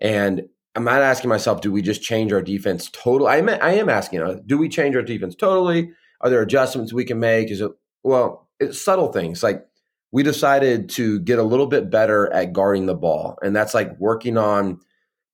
And 0.00 0.42
I'm 0.74 0.84
not 0.84 1.02
asking 1.02 1.28
myself, 1.30 1.60
do 1.60 1.70
we 1.70 1.82
just 1.82 2.02
change 2.02 2.32
our 2.32 2.42
defense 2.42 2.90
totally? 2.92 3.30
I 3.30 3.36
am, 3.38 3.48
I 3.48 3.74
am 3.74 3.88
asking, 3.88 4.22
uh, 4.22 4.36
do 4.44 4.58
we 4.58 4.68
change 4.68 4.96
our 4.96 5.02
defense 5.02 5.34
totally? 5.34 5.92
Are 6.20 6.30
there 6.30 6.42
adjustments 6.42 6.92
we 6.92 7.04
can 7.04 7.20
make? 7.20 7.50
Is 7.50 7.60
it, 7.60 7.70
well, 8.02 8.48
it's 8.58 8.82
subtle 8.82 9.12
things 9.12 9.42
like 9.42 9.66
we 10.10 10.22
decided 10.22 10.88
to 10.90 11.20
get 11.20 11.38
a 11.38 11.44
little 11.44 11.66
bit 11.66 11.90
better 11.90 12.32
at 12.32 12.52
guarding 12.52 12.86
the 12.86 12.94
ball. 12.94 13.36
And 13.42 13.54
that's 13.54 13.74
like 13.74 13.98
working 13.98 14.36
on 14.38 14.80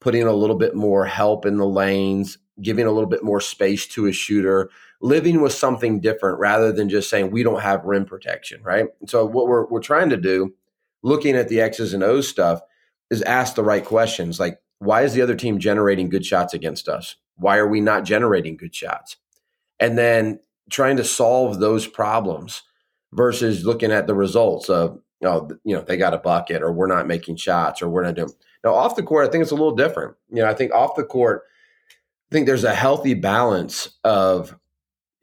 putting 0.00 0.22
a 0.22 0.32
little 0.32 0.56
bit 0.56 0.74
more 0.74 1.04
help 1.04 1.46
in 1.46 1.56
the 1.56 1.66
lanes, 1.66 2.38
giving 2.62 2.86
a 2.86 2.92
little 2.92 3.08
bit 3.08 3.22
more 3.22 3.40
space 3.40 3.86
to 3.86 4.06
a 4.06 4.12
shooter, 4.12 4.70
living 5.00 5.40
with 5.40 5.52
something 5.52 6.00
different 6.00 6.38
rather 6.38 6.72
than 6.72 6.88
just 6.88 7.08
saying 7.08 7.30
we 7.30 7.42
don't 7.42 7.62
have 7.62 7.84
rim 7.84 8.04
protection, 8.04 8.62
right? 8.62 8.86
so 9.06 9.24
what 9.24 9.46
we're 9.46 9.66
we're 9.66 9.80
trying 9.80 10.10
to 10.10 10.16
do, 10.16 10.54
looking 11.02 11.36
at 11.36 11.48
the 11.48 11.60
X's 11.60 11.94
and 11.94 12.02
O's 12.02 12.28
stuff, 12.28 12.60
is 13.10 13.22
ask 13.22 13.54
the 13.54 13.64
right 13.64 13.84
questions. 13.84 14.38
Like, 14.40 14.60
why 14.78 15.02
is 15.02 15.14
the 15.14 15.22
other 15.22 15.34
team 15.34 15.58
generating 15.58 16.08
good 16.08 16.24
shots 16.24 16.54
against 16.54 16.88
us? 16.88 17.16
Why 17.36 17.58
are 17.58 17.68
we 17.68 17.80
not 17.80 18.04
generating 18.04 18.56
good 18.56 18.74
shots? 18.74 19.16
And 19.78 19.96
then 19.96 20.40
trying 20.70 20.96
to 20.96 21.04
solve 21.04 21.58
those 21.58 21.86
problems 21.86 22.62
versus 23.12 23.64
looking 23.64 23.90
at 23.90 24.06
the 24.06 24.14
results 24.14 24.68
of 24.70 25.00
oh, 25.24 25.48
you 25.64 25.74
know, 25.74 25.82
they 25.82 25.96
got 25.96 26.14
a 26.14 26.18
bucket 26.18 26.62
or 26.62 26.72
we're 26.72 26.86
not 26.86 27.06
making 27.06 27.36
shots 27.36 27.82
or 27.82 27.88
we're 27.88 28.04
not 28.04 28.14
doing. 28.14 28.30
Now, 28.64 28.74
off 28.74 28.96
the 28.96 29.02
court, 29.02 29.26
I 29.26 29.30
think 29.30 29.42
it's 29.42 29.50
a 29.50 29.56
little 29.56 29.74
different. 29.74 30.16
You 30.30 30.42
know, 30.42 30.48
I 30.48 30.54
think 30.54 30.72
off 30.72 30.96
the 30.96 31.04
court, 31.04 31.42
I 32.30 32.34
think 32.34 32.46
there's 32.46 32.64
a 32.64 32.74
healthy 32.74 33.14
balance 33.14 33.98
of, 34.04 34.56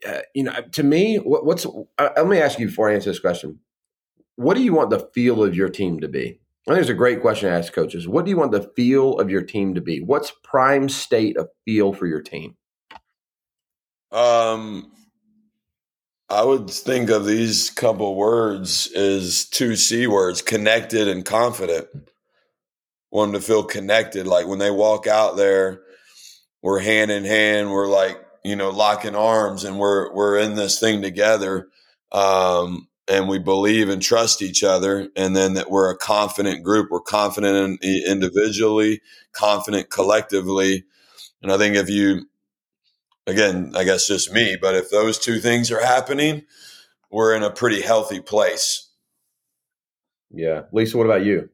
uh, 0.06 0.20
you 0.34 0.44
know, 0.44 0.52
to 0.72 0.82
me, 0.82 1.16
what, 1.16 1.44
what's, 1.44 1.66
uh, 1.66 2.08
let 2.16 2.26
me 2.26 2.40
ask 2.40 2.58
you 2.58 2.66
before 2.66 2.90
I 2.90 2.94
answer 2.94 3.10
this 3.10 3.20
question. 3.20 3.60
What 4.36 4.54
do 4.54 4.62
you 4.62 4.72
want 4.72 4.90
the 4.90 5.08
feel 5.14 5.42
of 5.42 5.56
your 5.56 5.68
team 5.68 6.00
to 6.00 6.08
be? 6.08 6.40
I 6.68 6.72
think 6.72 6.82
it's 6.82 6.90
a 6.90 6.94
great 6.94 7.22
question 7.22 7.48
to 7.48 7.56
ask 7.56 7.72
coaches. 7.72 8.06
What 8.06 8.24
do 8.24 8.30
you 8.30 8.36
want 8.36 8.52
the 8.52 8.70
feel 8.76 9.18
of 9.18 9.30
your 9.30 9.42
team 9.42 9.74
to 9.74 9.80
be? 9.80 10.00
What's 10.00 10.32
prime 10.44 10.88
state 10.88 11.36
of 11.38 11.48
feel 11.64 11.94
for 11.94 12.06
your 12.06 12.20
team? 12.20 12.56
Um, 14.12 14.92
I 16.30 16.44
would 16.44 16.68
think 16.68 17.08
of 17.10 17.24
these 17.24 17.70
couple 17.70 18.14
words 18.14 18.92
as 18.92 19.46
two 19.46 19.76
C 19.76 20.06
words 20.06 20.42
connected 20.42 21.08
and 21.08 21.24
confident. 21.24 21.88
Want 23.10 23.32
them 23.32 23.40
to 23.40 23.46
feel 23.46 23.62
connected. 23.62 24.26
Like 24.26 24.46
when 24.46 24.58
they 24.58 24.70
walk 24.70 25.06
out 25.06 25.36
there, 25.36 25.80
we're 26.62 26.80
hand 26.80 27.10
in 27.10 27.24
hand, 27.24 27.70
we're 27.70 27.88
like, 27.88 28.18
you 28.44 28.56
know, 28.56 28.70
locking 28.70 29.16
arms 29.16 29.64
and 29.64 29.78
we're 29.78 30.12
we're 30.14 30.38
in 30.38 30.54
this 30.54 30.78
thing 30.78 31.00
together. 31.00 31.68
Um, 32.12 32.88
and 33.08 33.26
we 33.28 33.38
believe 33.38 33.88
and 33.88 34.02
trust 34.02 34.42
each 34.42 34.62
other 34.62 35.08
and 35.16 35.34
then 35.34 35.54
that 35.54 35.70
we're 35.70 35.90
a 35.90 35.96
confident 35.96 36.62
group 36.62 36.88
we're 36.90 37.00
confident 37.00 37.78
in, 37.82 38.02
individually 38.06 39.00
confident 39.32 39.90
collectively 39.90 40.84
and 41.42 41.50
i 41.50 41.56
think 41.56 41.74
if 41.74 41.88
you 41.88 42.26
again 43.28 43.72
i 43.76 43.84
guess 43.84 44.06
just 44.06 44.32
me 44.32 44.56
but 44.60 44.74
if 44.74 44.90
those 44.90 45.18
two 45.18 45.38
things 45.38 45.70
are 45.70 45.84
happening 45.84 46.42
we're 47.10 47.34
in 47.34 47.42
a 47.42 47.50
pretty 47.50 47.80
healthy 47.80 48.20
place 48.20 48.90
yeah 50.30 50.62
lisa 50.72 50.96
what 50.96 51.06
about 51.06 51.24
you 51.24 51.48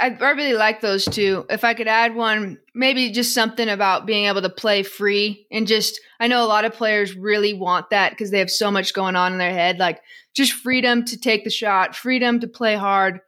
I, 0.00 0.16
I 0.18 0.30
really 0.30 0.54
like 0.54 0.80
those 0.80 1.04
two. 1.04 1.44
If 1.50 1.62
I 1.62 1.74
could 1.74 1.86
add 1.86 2.14
one, 2.14 2.58
maybe 2.74 3.10
just 3.10 3.34
something 3.34 3.68
about 3.68 4.06
being 4.06 4.24
able 4.24 4.40
to 4.40 4.48
play 4.48 4.82
free 4.82 5.46
and 5.50 5.66
just, 5.66 6.00
I 6.18 6.26
know 6.26 6.42
a 6.42 6.48
lot 6.48 6.64
of 6.64 6.72
players 6.72 7.14
really 7.14 7.52
want 7.52 7.90
that 7.90 8.10
because 8.10 8.30
they 8.30 8.38
have 8.38 8.50
so 8.50 8.70
much 8.70 8.94
going 8.94 9.14
on 9.14 9.32
in 9.32 9.38
their 9.38 9.52
head. 9.52 9.78
Like 9.78 10.00
just 10.34 10.52
freedom 10.52 11.04
to 11.04 11.18
take 11.18 11.44
the 11.44 11.50
shot, 11.50 11.94
freedom 11.94 12.40
to 12.40 12.48
play 12.48 12.76
hard, 12.76 13.20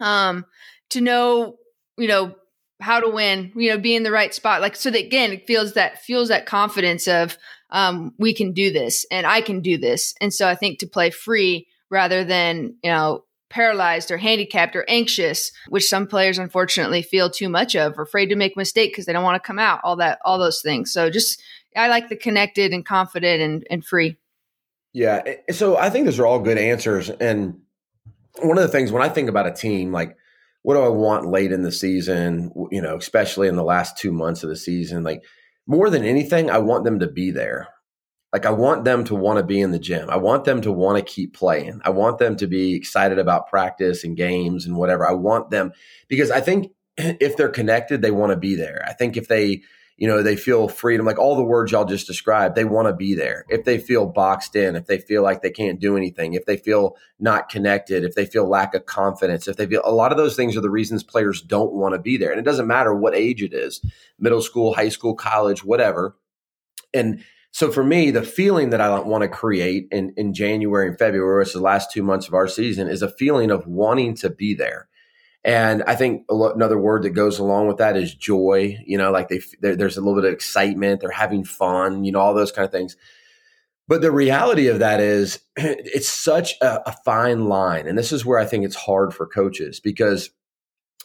um, 0.00 0.44
to 0.90 1.00
know, 1.00 1.56
you 1.96 2.08
know, 2.08 2.34
how 2.80 3.00
to 3.00 3.08
win, 3.08 3.52
you 3.54 3.70
know, 3.70 3.78
be 3.78 3.94
in 3.94 4.02
the 4.02 4.10
right 4.10 4.34
spot. 4.34 4.60
Like, 4.60 4.76
so 4.76 4.90
that 4.90 5.04
again, 5.04 5.32
it 5.32 5.46
feels 5.46 5.74
that, 5.74 6.02
feels 6.02 6.28
that 6.28 6.46
confidence 6.46 7.06
of, 7.06 7.36
um, 7.70 8.14
we 8.18 8.34
can 8.34 8.52
do 8.52 8.72
this 8.72 9.06
and 9.10 9.26
I 9.26 9.42
can 9.42 9.60
do 9.60 9.78
this. 9.78 10.14
And 10.20 10.32
so 10.32 10.48
I 10.48 10.54
think 10.54 10.78
to 10.78 10.86
play 10.86 11.10
free 11.10 11.68
rather 11.90 12.24
than, 12.24 12.76
you 12.82 12.90
know, 12.90 13.24
paralyzed 13.48 14.10
or 14.10 14.16
handicapped 14.16 14.76
or 14.76 14.84
anxious, 14.88 15.52
which 15.68 15.88
some 15.88 16.06
players 16.06 16.38
unfortunately 16.38 17.02
feel 17.02 17.28
too 17.28 17.48
much 17.48 17.74
of, 17.74 17.98
or 17.98 18.02
afraid 18.02 18.26
to 18.26 18.36
make 18.36 18.56
mistake 18.56 18.92
because 18.92 19.06
they 19.06 19.12
don't 19.12 19.24
want 19.24 19.42
to 19.42 19.46
come 19.46 19.58
out, 19.58 19.80
all 19.82 19.96
that, 19.96 20.18
all 20.24 20.38
those 20.38 20.62
things. 20.62 20.92
So 20.92 21.10
just, 21.10 21.42
I 21.76 21.88
like 21.88 22.08
the 22.08 22.16
connected 22.16 22.72
and 22.72 22.86
confident 22.86 23.42
and, 23.42 23.66
and 23.70 23.84
free. 23.84 24.16
Yeah. 24.92 25.22
So 25.50 25.76
I 25.76 25.90
think 25.90 26.04
those 26.04 26.18
are 26.18 26.26
all 26.26 26.40
good 26.40 26.58
answers. 26.58 27.10
And 27.10 27.60
one 28.40 28.56
of 28.56 28.62
the 28.62 28.68
things 28.68 28.90
when 28.90 29.02
I 29.02 29.08
think 29.08 29.28
about 29.28 29.46
a 29.46 29.52
team, 29.52 29.92
like, 29.92 30.16
what 30.62 30.74
do 30.74 30.80
I 30.80 30.88
want 30.88 31.30
late 31.30 31.52
in 31.52 31.62
the 31.62 31.72
season, 31.72 32.52
you 32.70 32.82
know, 32.82 32.96
especially 32.96 33.48
in 33.48 33.56
the 33.56 33.64
last 33.64 33.96
two 33.96 34.12
months 34.12 34.42
of 34.42 34.50
the 34.50 34.56
season? 34.56 35.02
Like, 35.02 35.22
more 35.66 35.90
than 35.90 36.04
anything, 36.04 36.50
I 36.50 36.58
want 36.58 36.84
them 36.84 36.98
to 37.00 37.06
be 37.06 37.30
there 37.30 37.68
like 38.32 38.46
I 38.46 38.50
want 38.50 38.84
them 38.84 39.04
to 39.04 39.14
want 39.14 39.38
to 39.38 39.44
be 39.44 39.60
in 39.60 39.72
the 39.72 39.78
gym. 39.78 40.08
I 40.08 40.16
want 40.16 40.44
them 40.44 40.60
to 40.62 40.70
want 40.70 40.98
to 40.98 41.12
keep 41.12 41.34
playing. 41.34 41.80
I 41.84 41.90
want 41.90 42.18
them 42.18 42.36
to 42.36 42.46
be 42.46 42.74
excited 42.74 43.18
about 43.18 43.48
practice 43.48 44.04
and 44.04 44.16
games 44.16 44.66
and 44.66 44.76
whatever. 44.76 45.08
I 45.08 45.12
want 45.12 45.50
them 45.50 45.72
because 46.08 46.30
I 46.30 46.40
think 46.40 46.72
if 46.96 47.36
they're 47.36 47.48
connected, 47.48 48.02
they 48.02 48.12
want 48.12 48.30
to 48.30 48.36
be 48.36 48.54
there. 48.54 48.84
I 48.86 48.92
think 48.92 49.16
if 49.16 49.28
they, 49.28 49.62
you 50.00 50.08
know, 50.08 50.22
they 50.22 50.34
feel 50.34 50.66
freedom, 50.66 51.04
like 51.04 51.18
all 51.18 51.36
the 51.36 51.44
words 51.44 51.70
y'all 51.70 51.84
just 51.84 52.06
described, 52.06 52.54
they 52.54 52.64
want 52.64 52.88
to 52.88 52.94
be 52.94 53.14
there. 53.14 53.44
If 53.50 53.66
they 53.66 53.76
feel 53.76 54.06
boxed 54.06 54.56
in, 54.56 54.74
if 54.74 54.86
they 54.86 54.98
feel 54.98 55.22
like 55.22 55.42
they 55.42 55.50
can't 55.50 55.78
do 55.78 55.94
anything, 55.94 56.32
if 56.32 56.46
they 56.46 56.56
feel 56.56 56.96
not 57.18 57.50
connected, 57.50 58.02
if 58.02 58.14
they 58.14 58.24
feel 58.24 58.48
lack 58.48 58.74
of 58.74 58.86
confidence, 58.86 59.46
if 59.46 59.58
they 59.58 59.66
feel 59.66 59.82
a 59.84 59.92
lot 59.92 60.10
of 60.10 60.16
those 60.16 60.36
things 60.36 60.56
are 60.56 60.62
the 60.62 60.70
reasons 60.70 61.02
players 61.02 61.42
don't 61.42 61.74
want 61.74 61.94
to 61.94 62.00
be 62.00 62.16
there. 62.16 62.30
And 62.30 62.40
it 62.40 62.46
doesn't 62.46 62.66
matter 62.66 62.94
what 62.94 63.14
age 63.14 63.42
it 63.42 63.52
is, 63.52 63.84
middle 64.18 64.40
school, 64.40 64.72
high 64.72 64.88
school, 64.88 65.14
college, 65.14 65.62
whatever. 65.62 66.16
And 66.94 67.22
so 67.52 67.70
for 67.70 67.84
me, 67.84 68.10
the 68.10 68.22
feeling 68.22 68.70
that 68.70 68.80
I 68.80 68.98
want 69.00 69.20
to 69.20 69.28
create 69.28 69.86
in, 69.92 70.14
in 70.16 70.32
January 70.32 70.88
and 70.88 70.98
February, 70.98 71.42
which 71.42 71.48
is 71.48 71.54
the 71.54 71.60
last 71.60 71.92
two 71.92 72.02
months 72.02 72.26
of 72.26 72.32
our 72.32 72.48
season, 72.48 72.88
is 72.88 73.02
a 73.02 73.12
feeling 73.12 73.50
of 73.50 73.66
wanting 73.66 74.14
to 74.16 74.30
be 74.30 74.54
there. 74.54 74.88
And 75.42 75.82
I 75.84 75.94
think 75.94 76.26
another 76.28 76.78
word 76.78 77.02
that 77.04 77.10
goes 77.10 77.38
along 77.38 77.66
with 77.66 77.78
that 77.78 77.96
is 77.96 78.14
joy. 78.14 78.76
You 78.84 78.98
know, 78.98 79.10
like 79.10 79.28
they, 79.28 79.40
there's 79.60 79.96
a 79.96 80.00
little 80.00 80.20
bit 80.20 80.28
of 80.28 80.34
excitement. 80.34 81.00
They're 81.00 81.10
having 81.10 81.44
fun. 81.44 82.04
You 82.04 82.12
know, 82.12 82.20
all 82.20 82.34
those 82.34 82.52
kind 82.52 82.66
of 82.66 82.72
things. 82.72 82.96
But 83.88 84.02
the 84.02 84.12
reality 84.12 84.68
of 84.68 84.78
that 84.78 85.00
is, 85.00 85.40
it's 85.56 86.08
such 86.08 86.54
a, 86.60 86.88
a 86.88 86.94
fine 87.04 87.46
line, 87.46 87.88
and 87.88 87.98
this 87.98 88.12
is 88.12 88.24
where 88.24 88.38
I 88.38 88.44
think 88.44 88.64
it's 88.64 88.76
hard 88.76 89.12
for 89.12 89.26
coaches 89.26 89.80
because 89.80 90.30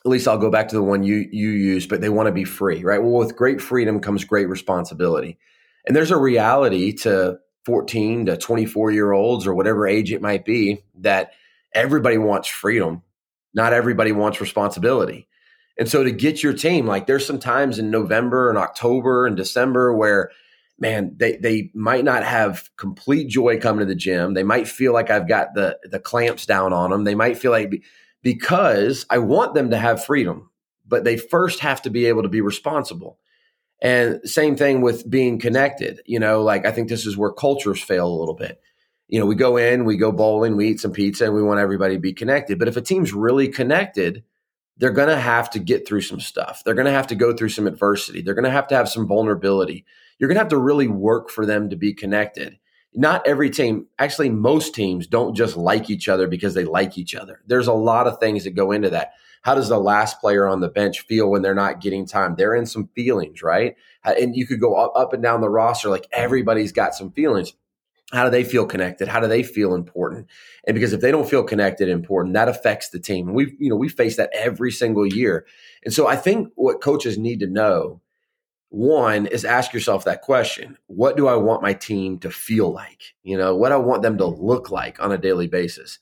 at 0.05 0.11
least 0.11 0.27
I'll 0.27 0.37
go 0.37 0.51
back 0.51 0.67
to 0.67 0.75
the 0.75 0.83
one 0.83 1.01
you 1.01 1.27
you 1.31 1.49
use, 1.49 1.87
but 1.87 1.99
they 1.99 2.09
want 2.09 2.27
to 2.27 2.31
be 2.31 2.43
free, 2.43 2.83
right? 2.83 3.01
Well, 3.01 3.13
with 3.13 3.35
great 3.35 3.59
freedom 3.59 3.99
comes 3.99 4.23
great 4.23 4.47
responsibility. 4.47 5.39
And 5.87 5.95
there's 5.95 6.11
a 6.11 6.17
reality 6.17 6.93
to 6.97 7.39
14 7.65 8.27
to 8.27 8.37
24 8.37 8.91
year 8.91 9.11
olds 9.11 9.47
or 9.47 9.55
whatever 9.55 9.87
age 9.87 10.13
it 10.13 10.21
might 10.21 10.45
be 10.45 10.83
that 10.99 11.31
everybody 11.73 12.19
wants 12.19 12.47
freedom. 12.47 13.01
Not 13.55 13.73
everybody 13.73 14.11
wants 14.11 14.41
responsibility. 14.41 15.27
And 15.77 15.89
so 15.89 16.03
to 16.03 16.11
get 16.11 16.43
your 16.43 16.53
team, 16.53 16.85
like 16.85 17.07
there's 17.07 17.25
some 17.25 17.39
times 17.39 17.79
in 17.79 17.89
November 17.89 18.49
and 18.49 18.57
October 18.57 19.25
and 19.25 19.35
December 19.35 19.95
where, 19.95 20.29
man, 20.77 21.15
they, 21.17 21.37
they 21.37 21.71
might 21.73 22.03
not 22.03 22.23
have 22.23 22.69
complete 22.77 23.29
joy 23.29 23.59
coming 23.59 23.79
to 23.79 23.85
the 23.85 23.95
gym. 23.95 24.33
They 24.33 24.43
might 24.43 24.67
feel 24.67 24.93
like 24.93 25.09
I've 25.09 25.27
got 25.27 25.53
the, 25.53 25.77
the 25.83 25.99
clamps 25.99 26.45
down 26.45 26.73
on 26.73 26.91
them. 26.91 27.03
They 27.03 27.15
might 27.15 27.37
feel 27.37 27.51
like 27.51 27.83
because 28.21 29.05
I 29.09 29.17
want 29.19 29.53
them 29.53 29.71
to 29.71 29.77
have 29.77 30.05
freedom, 30.05 30.49
but 30.87 31.03
they 31.03 31.17
first 31.17 31.59
have 31.59 31.81
to 31.83 31.89
be 31.89 32.05
able 32.05 32.23
to 32.23 32.29
be 32.29 32.41
responsible. 32.41 33.19
And 33.81 34.21
same 34.23 34.55
thing 34.55 34.81
with 34.81 35.09
being 35.09 35.39
connected. 35.39 36.01
You 36.05 36.19
know, 36.19 36.41
like 36.41 36.65
I 36.65 36.71
think 36.71 36.89
this 36.89 37.05
is 37.05 37.17
where 37.17 37.31
cultures 37.31 37.81
fail 37.81 38.07
a 38.07 38.19
little 38.19 38.33
bit. 38.33 38.59
You 39.07 39.19
know, 39.19 39.25
we 39.25 39.35
go 39.35 39.57
in, 39.57 39.85
we 39.85 39.97
go 39.97 40.11
bowling, 40.11 40.55
we 40.55 40.69
eat 40.69 40.79
some 40.79 40.91
pizza, 40.91 41.25
and 41.25 41.33
we 41.33 41.43
want 41.43 41.59
everybody 41.59 41.95
to 41.95 42.01
be 42.01 42.13
connected. 42.13 42.57
But 42.57 42.67
if 42.67 42.77
a 42.77 42.81
team's 42.81 43.13
really 43.13 43.47
connected, 43.47 44.23
they're 44.77 44.91
going 44.91 45.09
to 45.09 45.19
have 45.19 45.49
to 45.51 45.59
get 45.59 45.87
through 45.87 46.01
some 46.01 46.19
stuff. 46.19 46.63
They're 46.63 46.73
going 46.73 46.85
to 46.85 46.91
have 46.91 47.07
to 47.07 47.15
go 47.15 47.33
through 47.33 47.49
some 47.49 47.67
adversity. 47.67 48.21
They're 48.21 48.33
going 48.33 48.45
to 48.45 48.51
have 48.51 48.67
to 48.69 48.75
have 48.75 48.89
some 48.89 49.07
vulnerability. 49.07 49.85
You're 50.17 50.27
going 50.27 50.35
to 50.35 50.41
have 50.41 50.49
to 50.49 50.57
really 50.57 50.87
work 50.87 51.29
for 51.29 51.45
them 51.45 51.69
to 51.69 51.75
be 51.75 51.93
connected. 51.93 52.57
Not 52.93 53.27
every 53.27 53.49
team, 53.49 53.87
actually, 53.99 54.29
most 54.29 54.73
teams 54.73 55.05
don't 55.05 55.35
just 55.35 55.57
like 55.57 55.89
each 55.89 56.07
other 56.09 56.27
because 56.27 56.53
they 56.53 56.65
like 56.65 56.97
each 56.97 57.13
other. 57.13 57.41
There's 57.45 57.67
a 57.67 57.73
lot 57.73 58.07
of 58.07 58.19
things 58.19 58.45
that 58.45 58.51
go 58.51 58.71
into 58.71 58.89
that 58.89 59.13
how 59.45 59.53
does 59.53 59.69
the 59.69 59.79
last 59.79 60.19
player 60.19 60.47
on 60.47 60.59
the 60.59 60.69
bench 60.69 61.01
feel 61.01 61.29
when 61.29 61.43
they're 61.43 61.53
not 61.53 61.79
getting 61.79 62.07
time? 62.07 62.33
They're 62.35 62.55
in 62.55 62.65
some 62.65 62.87
feelings, 62.95 63.43
right? 63.43 63.75
And 64.03 64.35
you 64.35 64.47
could 64.47 64.59
go 64.59 64.73
up, 64.73 64.93
up 64.95 65.13
and 65.13 65.21
down 65.21 65.41
the 65.41 65.51
roster, 65.51 65.87
like 65.87 66.07
everybody's 66.11 66.71
got 66.71 66.95
some 66.95 67.11
feelings. 67.11 67.53
How 68.15 68.25
do 68.25 68.31
they 68.31 68.43
feel 68.43 68.65
connected? 68.65 69.07
How 69.07 69.19
do 69.19 69.27
they 69.27 69.43
feel 69.43 69.75
important? 69.75 70.27
And 70.65 70.73
because 70.73 70.93
if 70.93 71.01
they 71.01 71.11
don't 71.11 71.29
feel 71.29 71.43
connected 71.43 71.89
and 71.89 71.99
important, 71.99 72.33
that 72.33 72.49
affects 72.49 72.89
the 72.89 72.99
team. 72.99 73.33
We, 73.33 73.55
you 73.59 73.69
know, 73.69 73.75
we 73.75 73.89
face 73.89 74.17
that 74.17 74.31
every 74.33 74.71
single 74.71 75.05
year. 75.05 75.45
And 75.83 75.93
so 75.93 76.07
I 76.07 76.15
think 76.15 76.49
what 76.55 76.81
coaches 76.81 77.17
need 77.17 77.39
to 77.41 77.47
know 77.47 78.01
one 78.69 79.27
is 79.27 79.45
ask 79.45 79.73
yourself 79.73 80.03
that 80.03 80.21
question 80.21 80.75
what 80.87 81.15
do 81.15 81.27
i 81.27 81.35
want 81.35 81.61
my 81.61 81.71
team 81.71 82.17
to 82.17 82.29
feel 82.29 82.73
like 82.73 83.13
you 83.23 83.37
know 83.37 83.55
what 83.55 83.71
i 83.71 83.77
want 83.77 84.01
them 84.01 84.17
to 84.17 84.25
mm-hmm. 84.25 84.43
look 84.43 84.69
like 84.69 85.01
on 85.01 85.13
a 85.13 85.17
daily 85.17 85.47
basis 85.47 85.99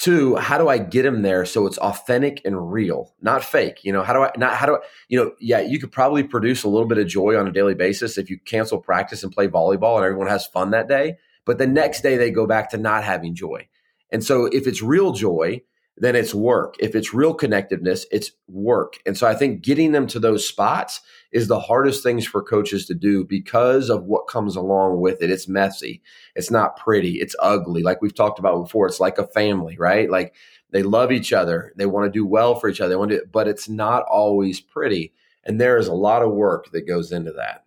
Two, 0.00 0.36
how 0.36 0.56
do 0.56 0.66
I 0.66 0.78
get 0.78 1.02
them 1.02 1.20
there 1.20 1.44
so 1.44 1.66
it's 1.66 1.76
authentic 1.76 2.40
and 2.46 2.72
real, 2.72 3.14
not 3.20 3.44
fake? 3.44 3.84
You 3.84 3.92
know, 3.92 4.02
how 4.02 4.14
do 4.14 4.22
I 4.22 4.30
not 4.38 4.54
how 4.54 4.64
do 4.64 4.76
I, 4.76 4.78
you 5.10 5.22
know, 5.22 5.32
yeah, 5.38 5.60
you 5.60 5.78
could 5.78 5.92
probably 5.92 6.22
produce 6.22 6.62
a 6.62 6.70
little 6.70 6.88
bit 6.88 6.96
of 6.96 7.06
joy 7.06 7.36
on 7.36 7.46
a 7.46 7.52
daily 7.52 7.74
basis 7.74 8.16
if 8.16 8.30
you 8.30 8.38
cancel 8.38 8.78
practice 8.78 9.22
and 9.22 9.30
play 9.30 9.46
volleyball 9.46 9.96
and 9.96 10.06
everyone 10.06 10.28
has 10.28 10.46
fun 10.46 10.70
that 10.70 10.88
day. 10.88 11.18
But 11.44 11.58
the 11.58 11.66
next 11.66 12.02
day 12.02 12.16
they 12.16 12.30
go 12.30 12.46
back 12.46 12.70
to 12.70 12.78
not 12.78 13.04
having 13.04 13.34
joy. 13.34 13.68
And 14.10 14.24
so 14.24 14.46
if 14.46 14.66
it's 14.66 14.82
real 14.82 15.12
joy, 15.12 15.62
then 15.96 16.16
it's 16.16 16.34
work. 16.34 16.76
If 16.78 16.94
it's 16.94 17.12
real 17.12 17.36
connectiveness, 17.36 18.04
it's 18.10 18.32
work. 18.48 18.94
And 19.04 19.16
so 19.16 19.26
I 19.26 19.34
think 19.34 19.62
getting 19.62 19.92
them 19.92 20.06
to 20.08 20.18
those 20.18 20.48
spots 20.48 21.00
is 21.30 21.46
the 21.46 21.60
hardest 21.60 22.02
things 22.02 22.26
for 22.26 22.42
coaches 22.42 22.86
to 22.86 22.94
do 22.94 23.24
because 23.24 23.90
of 23.90 24.04
what 24.04 24.26
comes 24.26 24.56
along 24.56 25.00
with 25.00 25.22
it. 25.22 25.30
It's 25.30 25.46
messy. 25.46 26.02
It's 26.34 26.50
not 26.50 26.76
pretty. 26.76 27.20
It's 27.20 27.36
ugly. 27.38 27.82
Like 27.82 28.00
we've 28.00 28.14
talked 28.14 28.38
about 28.38 28.62
before, 28.62 28.86
it's 28.86 28.98
like 28.98 29.18
a 29.18 29.26
family, 29.26 29.76
right? 29.78 30.10
Like 30.10 30.34
they 30.70 30.82
love 30.82 31.12
each 31.12 31.32
other. 31.32 31.72
They 31.76 31.86
want 31.86 32.06
to 32.06 32.18
do 32.18 32.26
well 32.26 32.54
for 32.54 32.68
each 32.68 32.80
other. 32.80 32.90
They 32.90 32.96
want 32.96 33.10
to, 33.10 33.22
but 33.30 33.46
it's 33.46 33.68
not 33.68 34.04
always 34.04 34.58
pretty. 34.58 35.12
And 35.44 35.60
there 35.60 35.76
is 35.76 35.86
a 35.86 35.94
lot 35.94 36.22
of 36.22 36.32
work 36.32 36.70
that 36.72 36.86
goes 36.86 37.12
into 37.12 37.32
that. 37.32 37.64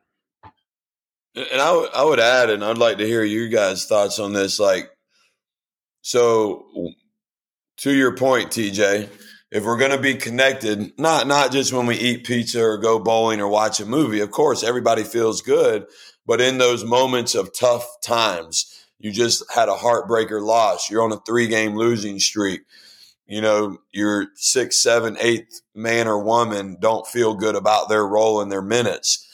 And 1.35 1.61
I, 1.61 1.67
w- 1.67 1.89
I 1.93 2.03
would 2.03 2.19
add, 2.19 2.49
and 2.49 2.63
I'd 2.63 2.77
like 2.77 2.99
to 2.99 3.07
hear 3.07 3.23
you 3.23 3.49
guys' 3.49 3.85
thoughts 3.85 4.19
on 4.19 4.33
this. 4.33 4.59
Like, 4.59 4.89
so 6.01 6.65
to 7.77 7.93
your 7.93 8.15
point, 8.15 8.51
TJ, 8.51 9.09
if 9.51 9.63
we're 9.63 9.77
going 9.77 9.91
to 9.91 9.97
be 9.99 10.15
connected, 10.15 10.91
not 10.99 11.27
not 11.27 11.51
just 11.51 11.73
when 11.73 11.85
we 11.85 11.95
eat 11.95 12.25
pizza 12.25 12.63
or 12.63 12.77
go 12.77 12.99
bowling 12.99 13.39
or 13.39 13.47
watch 13.47 13.79
a 13.79 13.85
movie, 13.85 14.19
of 14.19 14.31
course, 14.31 14.63
everybody 14.63 15.03
feels 15.03 15.41
good, 15.41 15.85
but 16.25 16.41
in 16.41 16.57
those 16.57 16.83
moments 16.83 17.35
of 17.35 17.57
tough 17.57 17.87
times, 18.01 18.85
you 18.99 19.11
just 19.11 19.43
had 19.53 19.69
a 19.69 19.73
heartbreaker 19.73 20.41
loss. 20.41 20.89
You're 20.89 21.03
on 21.03 21.11
a 21.11 21.19
three 21.25 21.47
game 21.47 21.75
losing 21.75 22.19
streak. 22.19 22.61
You 23.27 23.41
know, 23.41 23.77
your 23.91 24.27
six, 24.35 24.81
seven, 24.81 25.17
eighth 25.19 25.61
man 25.73 26.07
or 26.07 26.23
woman 26.23 26.77
don't 26.79 27.07
feel 27.07 27.35
good 27.35 27.55
about 27.55 27.89
their 27.89 28.05
role 28.05 28.41
in 28.41 28.49
their 28.49 28.61
minutes. 28.61 29.27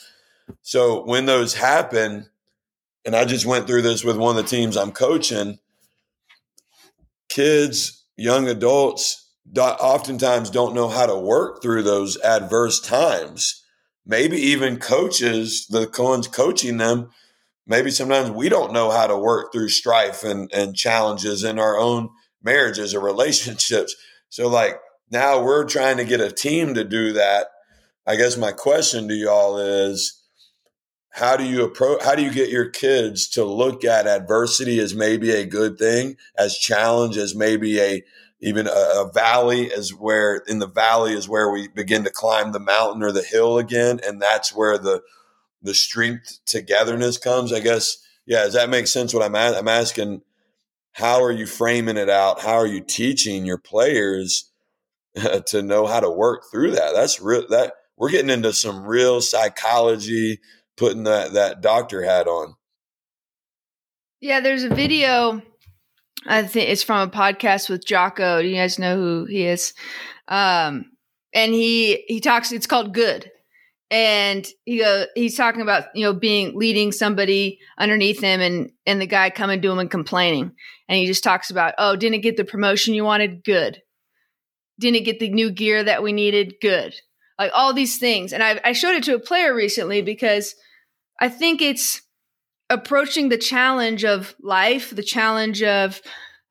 So 0.61 1.03
when 1.05 1.25
those 1.25 1.55
happen, 1.55 2.29
and 3.05 3.15
I 3.15 3.25
just 3.25 3.45
went 3.45 3.67
through 3.67 3.81
this 3.83 4.03
with 4.03 4.17
one 4.17 4.37
of 4.37 4.43
the 4.43 4.49
teams 4.49 4.77
I'm 4.77 4.91
coaching, 4.91 5.59
kids 7.29 8.05
young 8.17 8.47
adults 8.47 9.29
oftentimes 9.57 10.49
don't 10.49 10.75
know 10.75 10.89
how 10.89 11.05
to 11.05 11.17
work 11.17 11.61
through 11.61 11.83
those 11.83 12.17
adverse 12.21 12.79
times. 12.79 13.63
Maybe 14.05 14.37
even 14.37 14.77
coaches, 14.77 15.67
the 15.67 15.89
ones 15.97 16.27
coaching 16.27 16.77
them, 16.77 17.11
maybe 17.65 17.91
sometimes 17.91 18.31
we 18.31 18.49
don't 18.49 18.73
know 18.73 18.91
how 18.91 19.07
to 19.07 19.17
work 19.17 19.51
through 19.51 19.69
strife 19.69 20.23
and, 20.23 20.51
and 20.53 20.75
challenges 20.75 21.43
in 21.43 21.59
our 21.59 21.77
own 21.77 22.09
marriages 22.43 22.93
or 22.93 22.99
relationships. 22.99 23.95
So, 24.29 24.47
like, 24.47 24.79
now 25.11 25.41
we're 25.41 25.65
trying 25.65 25.97
to 25.97 26.05
get 26.05 26.21
a 26.21 26.31
team 26.31 26.73
to 26.75 26.83
do 26.83 27.13
that. 27.13 27.47
I 28.05 28.15
guess 28.15 28.37
my 28.37 28.51
question 28.51 29.07
to 29.07 29.13
y'all 29.13 29.57
is 29.57 30.18
how 31.11 31.35
do 31.35 31.43
you 31.43 31.63
approach 31.63 32.03
how 32.03 32.15
do 32.15 32.23
you 32.23 32.31
get 32.31 32.49
your 32.49 32.69
kids 32.69 33.27
to 33.29 33.43
look 33.43 33.83
at 33.83 34.07
adversity 34.07 34.79
as 34.79 34.93
maybe 34.93 35.31
a 35.31 35.45
good 35.45 35.77
thing, 35.77 36.17
as 36.37 36.57
challenge 36.57 37.17
as 37.17 37.35
maybe 37.35 37.79
a 37.79 38.03
even 38.41 38.67
a, 38.67 38.69
a 38.69 39.11
valley 39.13 39.63
is 39.65 39.93
where 39.93 40.37
in 40.47 40.59
the 40.59 40.67
valley 40.67 41.13
is 41.13 41.27
where 41.27 41.51
we 41.51 41.67
begin 41.67 42.03
to 42.03 42.09
climb 42.09 42.51
the 42.51 42.59
mountain 42.59 43.03
or 43.03 43.11
the 43.11 43.23
hill 43.23 43.57
again 43.57 43.99
and 44.05 44.21
that's 44.21 44.55
where 44.55 44.77
the 44.77 45.01
the 45.61 45.73
strength 45.73 46.39
togetherness 46.45 47.17
comes 47.17 47.51
i 47.51 47.59
guess? 47.59 47.97
Yeah 48.25 48.43
does 48.43 48.53
that 48.53 48.69
make 48.69 48.87
sense 48.87 49.13
what 49.13 49.23
i'm 49.23 49.35
i'm 49.35 49.67
asking? 49.67 50.21
How 50.93 51.23
are 51.23 51.31
you 51.31 51.45
framing 51.45 51.97
it 51.97 52.09
out? 52.09 52.41
How 52.41 52.55
are 52.55 52.67
you 52.67 52.81
teaching 52.81 53.45
your 53.45 53.57
players 53.57 54.51
to 55.47 55.61
know 55.61 55.87
how 55.87 55.99
to 55.99 56.09
work 56.09 56.43
through 56.51 56.71
that? 56.71 56.93
That's 56.93 57.21
real 57.21 57.47
that 57.49 57.73
we're 57.97 58.09
getting 58.09 58.29
into 58.29 58.53
some 58.53 58.83
real 58.83 59.21
psychology 59.21 60.39
putting 60.79 61.03
that 61.03 61.33
that 61.33 61.61
doctor 61.61 62.01
hat 62.01 62.27
on. 62.27 62.55
Yeah 64.21 64.39
there's 64.39 64.63
a 64.63 64.69
video 64.69 65.41
I 66.27 66.43
think 66.43 66.69
it's 66.69 66.83
from 66.83 67.07
a 67.07 67.11
podcast 67.11 67.69
with 67.69 67.85
Jocko. 67.85 68.41
Do 68.41 68.47
you 68.47 68.55
guys 68.55 68.79
know 68.79 68.95
who 68.97 69.25
he 69.25 69.45
is? 69.45 69.73
Um, 70.27 70.85
and 71.33 71.53
he 71.53 72.03
he 72.07 72.19
talks. 72.19 72.51
It's 72.51 72.67
called 72.67 72.93
Good, 72.93 73.31
and 73.89 74.45
he 74.65 74.79
go 74.79 75.05
he's 75.15 75.37
talking 75.37 75.61
about 75.61 75.85
you 75.95 76.03
know 76.03 76.13
being 76.13 76.57
leading 76.57 76.91
somebody 76.91 77.59
underneath 77.77 78.19
him, 78.19 78.41
and 78.41 78.71
and 78.85 79.01
the 79.01 79.07
guy 79.07 79.29
coming 79.29 79.61
to 79.61 79.71
him 79.71 79.79
and 79.79 79.91
complaining, 79.91 80.51
and 80.87 80.97
he 80.97 81.05
just 81.05 81.23
talks 81.23 81.49
about 81.49 81.75
oh 81.77 81.95
didn't 81.95 82.21
get 82.21 82.35
the 82.35 82.45
promotion 82.45 82.93
you 82.93 83.03
wanted, 83.03 83.43
good, 83.43 83.81
didn't 84.79 85.05
get 85.05 85.19
the 85.19 85.29
new 85.29 85.51
gear 85.51 85.83
that 85.83 86.03
we 86.03 86.11
needed, 86.11 86.55
good, 86.61 86.95
like 87.37 87.51
all 87.53 87.73
these 87.73 87.97
things, 87.97 88.33
and 88.33 88.43
I 88.43 88.59
I 88.63 88.73
showed 88.73 88.95
it 88.95 89.03
to 89.03 89.15
a 89.15 89.19
player 89.19 89.53
recently 89.53 90.01
because 90.01 90.53
I 91.19 91.29
think 91.29 91.61
it's 91.61 92.01
approaching 92.69 93.29
the 93.29 93.37
challenge 93.37 94.05
of 94.05 94.35
life, 94.41 94.95
the 94.95 95.03
challenge 95.03 95.61
of 95.63 96.01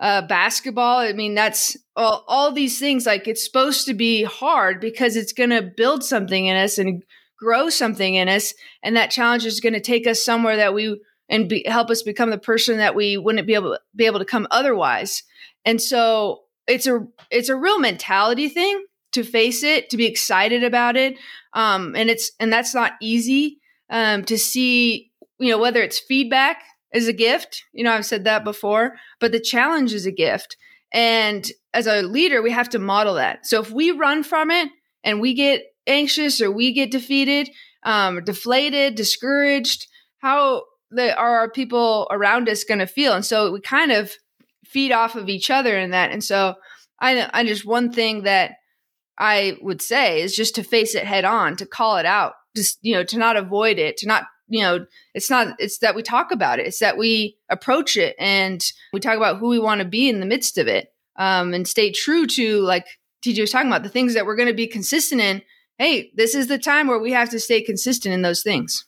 uh, 0.01 0.23
basketball. 0.23 0.99
I 0.99 1.13
mean, 1.13 1.35
that's 1.35 1.77
all, 1.97 2.25
all 2.29 2.53
these 2.53 2.79
things. 2.79 3.07
Like 3.07 3.27
it's 3.27 3.45
supposed 3.45 3.87
to 3.87 3.95
be 3.95 4.25
hard 4.25 4.81
because 4.81 5.17
it's 5.17 5.33
going 5.33 5.51
to 5.51 5.63
build 5.63 6.05
something 6.05 6.47
in 6.47 6.57
us 6.57 6.79
and 6.79 7.03
grow 7.39 7.69
something 7.69 8.15
in 8.15 8.29
us, 8.29 8.53
and 8.83 8.97
that 8.97 9.11
challenge 9.11 9.47
is 9.47 9.61
going 9.61 9.73
to 9.73 9.81
take 9.81 10.07
us 10.07 10.23
somewhere 10.23 10.57
that 10.57 10.75
we 10.75 11.01
and 11.29 11.49
be, 11.49 11.63
help 11.67 11.91
us 11.91 12.03
become 12.03 12.31
the 12.31 12.39
person 12.39 12.79
that 12.79 12.95
we 12.95 13.17
wouldn't 13.17 13.47
be 13.47 13.55
able 13.55 13.79
be 13.95 14.07
able 14.07 14.19
to 14.19 14.25
come 14.25 14.47
otherwise. 14.51 15.23
And 15.65 15.81
so 15.81 16.43
it's 16.67 16.87
a 16.87 17.07
it's 17.31 17.49
a 17.49 17.57
real 17.57 17.79
mentality 17.79 18.49
thing 18.49 18.85
to 19.13 19.23
face 19.23 19.63
it, 19.63 19.91
to 19.91 19.97
be 19.97 20.07
excited 20.07 20.65
about 20.65 20.97
it, 20.97 21.17
um, 21.53 21.95
and 21.97 22.11
it's 22.11 22.33
and 22.41 22.53
that's 22.53 22.75
not 22.75 22.93
easy 23.01 23.58
um, 23.91 24.25
to 24.25 24.39
see 24.39 25.09
you 25.39 25.51
know, 25.51 25.59
whether 25.59 25.83
it's 25.83 25.99
feedback 25.99 26.63
is 26.93 27.09
a 27.09 27.13
gift, 27.13 27.65
you 27.73 27.85
know, 27.85 27.93
I've 27.93 28.07
said 28.07 28.25
that 28.25 28.45
before, 28.45 28.95
but 29.21 29.33
the 29.33 29.41
challenge 29.41 29.93
is 29.93 30.07
a 30.07 30.13
gift. 30.13 30.57
And 30.93 31.47
as 31.75 31.87
a 31.87 32.03
leader, 32.03 32.43
we 32.43 32.51
have 32.51 32.71
to 32.71 32.79
model 32.79 33.15
that. 33.15 33.47
So 33.47 33.61
if 33.61 33.71
we 33.71 33.91
run 33.91 34.23
from 34.23 34.51
it 34.51 34.71
and 35.05 35.21
we 35.21 35.35
get 35.35 35.63
anxious 35.87 36.41
or 36.41 36.51
we 36.51 36.73
get 36.73 36.91
defeated, 36.91 37.51
um, 37.85 38.25
deflated, 38.25 38.95
discouraged, 38.95 39.87
how 40.19 40.65
the, 40.91 41.17
are 41.17 41.39
our 41.39 41.51
people 41.51 42.09
around 42.11 42.49
us 42.49 42.65
going 42.65 42.81
to 42.81 42.87
feel? 42.87 43.13
And 43.13 43.25
so 43.25 43.53
we 43.53 43.61
kind 43.61 43.93
of 43.93 44.13
feed 44.65 44.93
off 44.93 45.15
of 45.15 45.29
each 45.29 45.51
other 45.51 45.79
in 45.79 45.91
that. 45.91 46.11
And 46.11 46.25
so 46.25 46.55
I, 47.01 47.29
I 47.33 47.45
just 47.45 47.67
one 47.67 47.93
thing 47.93 48.23
that 48.23 48.53
I 49.19 49.57
would 49.61 49.83
say 49.83 50.23
is 50.23 50.35
just 50.35 50.55
to 50.55 50.63
face 50.63 50.95
it 50.95 51.05
head 51.05 51.25
on, 51.25 51.57
to 51.57 51.67
call 51.67 51.99
it 51.99 52.07
out, 52.07 52.33
just, 52.57 52.79
you 52.83 52.95
know, 52.95 53.05
to 53.05 53.19
not 53.19 53.37
avoid 53.37 53.79
it, 53.79 53.97
to 53.99 54.07
not 54.07 54.25
you 54.49 54.63
know, 54.63 54.87
it's 55.15 55.31
not, 55.31 55.55
it's 55.59 55.79
that 55.79 55.95
we 55.95 56.03
talk 56.03 56.33
about 56.33 56.59
it. 56.59 56.67
It's 56.67 56.79
that 56.79 56.97
we 56.97 57.37
approach 57.51 57.97
it 57.97 58.17
and 58.19 58.65
we 58.93 59.01
talk 59.01 59.17
about 59.17 59.39
who 59.39 59.49
we 59.49 59.59
want 59.59 59.81
to 59.81 59.87
be 59.87 60.09
in 60.09 60.21
the 60.21 60.27
midst 60.27 60.59
of 60.59 60.67
it 60.67 60.93
um, 61.17 61.53
and 61.53 61.69
stay 61.69 61.93
true 61.93 62.27
to, 62.27 62.61
like 62.63 62.87
TJ 63.25 63.41
was 63.41 63.51
talking 63.51 63.69
about, 63.69 63.83
the 63.83 63.89
things 63.89 64.15
that 64.15 64.27
we're 64.27 64.37
going 64.37 64.49
to 64.49 64.55
be 64.55 64.67
consistent 64.67 65.21
in. 65.21 65.43
Hey, 65.77 66.11
this 66.17 66.35
is 66.35 66.47
the 66.49 66.59
time 66.59 66.89
where 66.89 66.99
we 66.99 67.13
have 67.13 67.31
to 67.31 67.39
stay 67.39 67.61
consistent 67.61 68.15
in 68.15 68.23
those 68.23 68.43
things. 68.43 68.87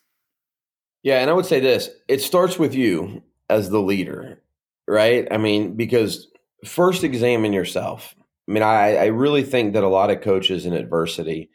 Yeah. 1.02 1.20
And 1.20 1.30
I 1.30 1.34
would 1.34 1.46
say 1.46 1.60
this 1.60 1.90
it 2.08 2.20
starts 2.20 2.58
with 2.58 2.74
you 2.74 3.22
as 3.48 3.70
the 3.70 3.80
leader, 3.80 4.42
right? 4.88 5.28
I 5.30 5.36
mean, 5.36 5.76
because 5.76 6.28
first 6.64 7.04
examine 7.04 7.52
yourself. 7.52 8.14
I 8.48 8.52
mean, 8.52 8.62
I, 8.62 8.96
I 8.96 9.04
really 9.06 9.44
think 9.44 9.74
that 9.74 9.84
a 9.84 9.88
lot 9.88 10.10
of 10.10 10.22
coaches 10.22 10.66
in 10.66 10.72
adversity, 10.72 11.50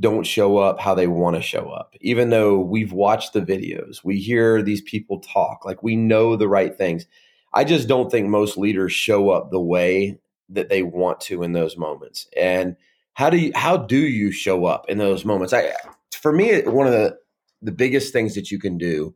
don't 0.00 0.24
show 0.24 0.58
up 0.58 0.80
how 0.80 0.94
they 0.94 1.06
want 1.06 1.36
to 1.36 1.42
show 1.42 1.68
up. 1.68 1.94
Even 2.00 2.30
though 2.30 2.58
we've 2.58 2.92
watched 2.92 3.32
the 3.32 3.42
videos, 3.42 4.02
we 4.02 4.18
hear 4.18 4.62
these 4.62 4.80
people 4.80 5.20
talk, 5.20 5.64
like 5.64 5.82
we 5.82 5.96
know 5.96 6.36
the 6.36 6.48
right 6.48 6.76
things. 6.76 7.06
I 7.52 7.64
just 7.64 7.88
don't 7.88 8.10
think 8.10 8.28
most 8.28 8.56
leaders 8.56 8.92
show 8.92 9.30
up 9.30 9.50
the 9.50 9.60
way 9.60 10.18
that 10.48 10.68
they 10.68 10.82
want 10.82 11.20
to 11.22 11.42
in 11.42 11.52
those 11.52 11.76
moments. 11.76 12.26
And 12.36 12.76
how 13.14 13.28
do 13.28 13.36
you 13.36 13.52
how 13.54 13.76
do 13.76 13.98
you 13.98 14.32
show 14.32 14.64
up 14.64 14.88
in 14.88 14.98
those 14.98 15.24
moments? 15.24 15.52
I 15.52 15.72
for 16.12 16.32
me 16.32 16.62
one 16.62 16.86
of 16.86 16.92
the 16.92 17.18
the 17.60 17.72
biggest 17.72 18.12
things 18.12 18.34
that 18.34 18.50
you 18.50 18.58
can 18.58 18.78
do 18.78 19.14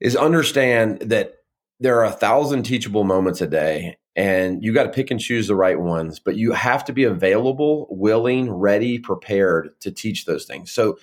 is 0.00 0.14
understand 0.14 1.00
that 1.00 1.34
there 1.80 1.98
are 1.98 2.04
a 2.04 2.12
thousand 2.12 2.64
teachable 2.64 3.04
moments 3.04 3.40
a 3.40 3.46
day 3.46 3.96
and 4.14 4.62
you 4.62 4.72
got 4.74 4.84
to 4.84 4.90
pick 4.90 5.10
and 5.10 5.20
choose 5.20 5.48
the 5.48 5.56
right 5.56 5.80
ones 5.80 6.18
but 6.18 6.36
you 6.36 6.52
have 6.52 6.84
to 6.84 6.92
be 6.92 7.04
available 7.04 7.86
willing 7.90 8.50
ready 8.50 8.98
prepared 8.98 9.70
to 9.80 9.90
teach 9.90 10.24
those 10.24 10.44
things. 10.44 10.70
So 10.70 10.98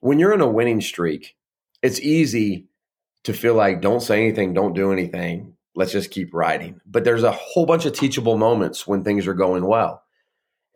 when 0.00 0.18
you're 0.18 0.34
in 0.34 0.40
a 0.40 0.48
winning 0.48 0.80
streak 0.80 1.36
it's 1.82 2.00
easy 2.00 2.66
to 3.24 3.32
feel 3.32 3.54
like 3.54 3.80
don't 3.80 4.00
say 4.00 4.22
anything 4.22 4.54
don't 4.54 4.74
do 4.74 4.92
anything 4.92 5.54
let's 5.74 5.92
just 5.92 6.10
keep 6.10 6.32
riding. 6.32 6.80
But 6.86 7.04
there's 7.04 7.22
a 7.22 7.32
whole 7.32 7.66
bunch 7.66 7.84
of 7.84 7.92
teachable 7.92 8.38
moments 8.38 8.86
when 8.86 9.02
things 9.02 9.26
are 9.26 9.34
going 9.34 9.66
well. 9.66 10.02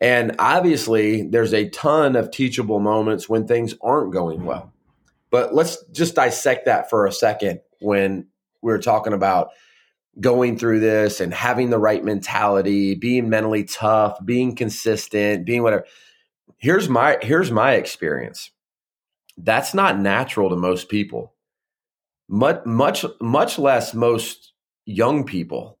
And 0.01 0.35
obviously 0.39 1.23
there's 1.23 1.53
a 1.53 1.69
ton 1.69 2.15
of 2.15 2.31
teachable 2.31 2.79
moments 2.79 3.27
when 3.27 3.47
things 3.47 3.73
aren't 3.81 4.13
going 4.13 4.45
well. 4.45 4.73
But 5.29 5.53
let's 5.53 5.83
just 5.91 6.15
dissect 6.15 6.65
that 6.65 6.89
for 6.89 7.05
a 7.05 7.11
second 7.11 7.61
when 7.79 8.27
we're 8.61 8.81
talking 8.81 9.13
about 9.13 9.49
going 10.19 10.57
through 10.57 10.79
this 10.79 11.19
and 11.19 11.33
having 11.33 11.69
the 11.69 11.77
right 11.77 12.03
mentality, 12.03 12.95
being 12.95 13.29
mentally 13.29 13.63
tough, 13.63 14.17
being 14.23 14.55
consistent, 14.55 15.45
being 15.45 15.63
whatever. 15.63 15.85
Here's 16.57 16.89
my 16.89 17.17
here's 17.21 17.51
my 17.51 17.73
experience. 17.73 18.51
That's 19.37 19.73
not 19.73 19.99
natural 19.99 20.49
to 20.49 20.55
most 20.55 20.89
people. 20.89 21.33
Much 22.27 22.65
much 22.65 23.05
much 23.21 23.57
less 23.57 23.93
most 23.93 24.53
young 24.85 25.23
people. 25.25 25.77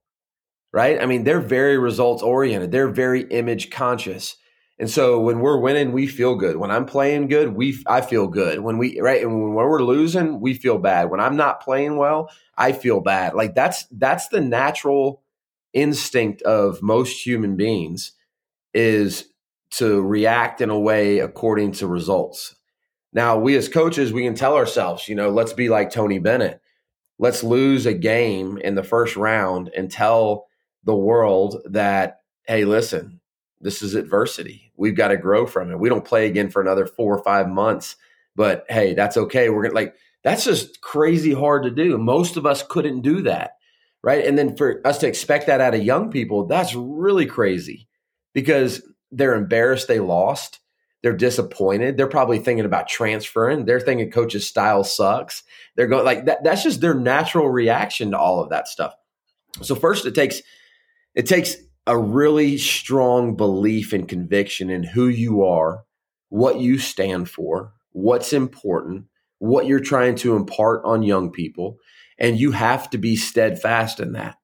Right? 0.71 1.01
I 1.01 1.07
mean, 1.07 1.23
they're 1.23 1.41
very 1.41 1.79
results 1.79 2.21
oriented. 2.21 2.71
They're 2.71 2.89
very 2.89 3.23
image 3.23 3.71
conscious. 3.71 4.37
And 4.79 4.89
so 4.89 5.19
when 5.19 5.41
we're 5.41 5.59
winning, 5.59 5.91
we 5.91 6.07
feel 6.07 6.35
good. 6.35 6.55
When 6.55 6.71
I'm 6.71 6.85
playing 6.85 7.27
good, 7.27 7.53
we 7.53 7.83
I 7.85 7.99
feel 7.99 8.27
good. 8.27 8.61
When 8.61 8.77
we 8.77 8.99
right 9.01 9.21
and 9.21 9.33
when 9.33 9.53
we're 9.53 9.83
losing, 9.83 10.39
we 10.39 10.53
feel 10.53 10.77
bad. 10.77 11.09
When 11.09 11.19
I'm 11.19 11.35
not 11.35 11.61
playing 11.61 11.97
well, 11.97 12.31
I 12.57 12.71
feel 12.71 13.01
bad. 13.01 13.33
Like 13.33 13.55
that's 13.55 13.85
that's 13.91 14.29
the 14.29 14.39
natural 14.39 15.21
instinct 15.73 16.41
of 16.43 16.81
most 16.81 17.25
human 17.25 17.57
beings 17.57 18.13
is 18.73 19.25
to 19.71 20.01
react 20.01 20.61
in 20.61 20.69
a 20.69 20.79
way 20.79 21.19
according 21.19 21.73
to 21.73 21.87
results. 21.87 22.55
Now, 23.11 23.37
we 23.37 23.55
as 23.57 23.67
coaches, 23.67 24.13
we 24.13 24.23
can 24.23 24.35
tell 24.35 24.55
ourselves, 24.55 25.07
you 25.07 25.15
know, 25.15 25.29
let's 25.29 25.53
be 25.53 25.67
like 25.69 25.91
Tony 25.91 26.19
Bennett. 26.19 26.61
Let's 27.17 27.43
lose 27.43 27.85
a 27.85 27.93
game 27.93 28.57
in 28.57 28.75
the 28.75 28.83
first 28.83 29.15
round 29.17 29.69
and 29.75 29.91
tell 29.91 30.47
the 30.85 30.95
world 30.95 31.61
that, 31.65 32.21
hey, 32.47 32.65
listen, 32.65 33.18
this 33.61 33.81
is 33.81 33.95
adversity. 33.95 34.71
We've 34.77 34.95
got 34.95 35.09
to 35.09 35.17
grow 35.17 35.45
from 35.45 35.71
it. 35.71 35.79
We 35.79 35.89
don't 35.89 36.05
play 36.05 36.27
again 36.27 36.49
for 36.49 36.61
another 36.61 36.85
four 36.85 37.17
or 37.17 37.23
five 37.23 37.49
months, 37.49 37.95
but 38.35 38.65
hey, 38.69 38.93
that's 38.93 39.17
okay. 39.17 39.49
We're 39.49 39.63
gonna 39.63 39.75
like 39.75 39.95
that's 40.23 40.45
just 40.45 40.81
crazy 40.81 41.33
hard 41.33 41.63
to 41.63 41.71
do. 41.71 41.97
Most 41.97 42.37
of 42.37 42.45
us 42.45 42.63
couldn't 42.63 43.01
do 43.01 43.21
that, 43.23 43.57
right? 44.03 44.25
And 44.25 44.37
then 44.37 44.55
for 44.55 44.81
us 44.85 44.97
to 44.99 45.07
expect 45.07 45.47
that 45.47 45.61
out 45.61 45.75
of 45.75 45.83
young 45.83 46.09
people, 46.11 46.45
that's 46.45 46.75
really 46.75 47.25
crazy 47.25 47.87
because 48.33 48.81
they're 49.11 49.35
embarrassed 49.35 49.87
they 49.87 49.99
lost. 49.99 50.59
They're 51.01 51.15
disappointed. 51.15 51.95
They're 51.95 52.07
probably 52.07 52.39
thinking 52.39 52.65
about 52.65 52.89
transferring. 52.89 53.63
They're 53.63 53.79
thinking 53.79 54.11
coach's 54.11 54.45
style 54.45 54.83
sucks. 54.83 55.43
They're 55.75 55.87
going 55.87 56.03
like 56.03 56.25
that. 56.25 56.43
That's 56.43 56.63
just 56.63 56.81
their 56.81 56.93
natural 56.93 57.49
reaction 57.49 58.11
to 58.11 58.19
all 58.19 58.41
of 58.41 58.49
that 58.49 58.67
stuff. 58.67 58.93
So 59.61 59.75
first, 59.75 60.05
it 60.05 60.13
takes 60.13 60.41
it 61.15 61.25
takes 61.25 61.55
a 61.87 61.97
really 61.97 62.57
strong 62.57 63.35
belief 63.35 63.93
and 63.93 64.07
conviction 64.07 64.69
in 64.69 64.83
who 64.83 65.07
you 65.07 65.43
are, 65.43 65.83
what 66.29 66.59
you 66.59 66.77
stand 66.77 67.29
for, 67.29 67.73
what's 67.91 68.33
important, 68.33 69.05
what 69.39 69.65
you're 69.65 69.79
trying 69.79 70.15
to 70.15 70.35
impart 70.35 70.81
on 70.85 71.01
young 71.03 71.31
people, 71.31 71.77
and 72.17 72.39
you 72.39 72.51
have 72.51 72.89
to 72.91 72.97
be 72.97 73.15
steadfast 73.15 73.99
in 73.99 74.13
that. 74.13 74.35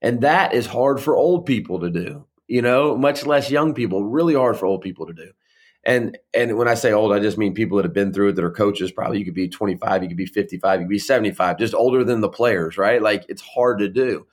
And 0.00 0.20
that 0.20 0.52
is 0.54 0.66
hard 0.66 1.00
for 1.00 1.16
old 1.16 1.46
people 1.46 1.80
to 1.80 1.90
do, 1.90 2.26
you 2.46 2.62
know, 2.62 2.96
much 2.96 3.24
less 3.24 3.50
young 3.50 3.74
people, 3.74 4.04
really 4.04 4.34
hard 4.34 4.56
for 4.56 4.66
old 4.66 4.82
people 4.82 5.06
to 5.06 5.12
do. 5.12 5.30
And 5.84 6.18
and 6.32 6.56
when 6.56 6.68
I 6.68 6.74
say 6.74 6.92
old, 6.92 7.12
I 7.12 7.18
just 7.18 7.38
mean 7.38 7.54
people 7.54 7.76
that 7.76 7.84
have 7.84 7.92
been 7.92 8.12
through 8.12 8.30
it 8.30 8.32
that 8.36 8.44
are 8.44 8.52
coaches. 8.52 8.92
Probably 8.92 9.18
you 9.18 9.24
could 9.24 9.34
be 9.34 9.48
25, 9.48 10.02
you 10.02 10.08
could 10.08 10.16
be 10.16 10.26
55, 10.26 10.80
you 10.80 10.86
could 10.86 10.90
be 10.90 10.98
75, 10.98 11.58
just 11.58 11.74
older 11.74 12.04
than 12.04 12.20
the 12.20 12.28
players, 12.28 12.76
right? 12.76 13.02
Like 13.02 13.24
it's 13.28 13.42
hard 13.42 13.78
to 13.80 13.88
do. 13.88 14.26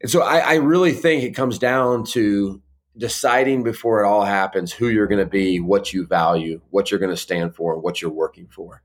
And 0.00 0.10
so 0.10 0.22
I, 0.22 0.38
I 0.38 0.54
really 0.54 0.92
think 0.92 1.22
it 1.22 1.34
comes 1.34 1.58
down 1.58 2.04
to 2.12 2.62
deciding 2.96 3.62
before 3.62 4.02
it 4.02 4.06
all 4.06 4.24
happens 4.24 4.72
who 4.72 4.88
you're 4.88 5.06
going 5.06 5.24
to 5.24 5.30
be, 5.30 5.60
what 5.60 5.92
you 5.92 6.06
value, 6.06 6.60
what 6.70 6.90
you're 6.90 7.00
going 7.00 7.10
to 7.10 7.16
stand 7.16 7.54
for, 7.54 7.78
what 7.78 8.00
you're 8.00 8.10
working 8.10 8.48
for. 8.48 8.82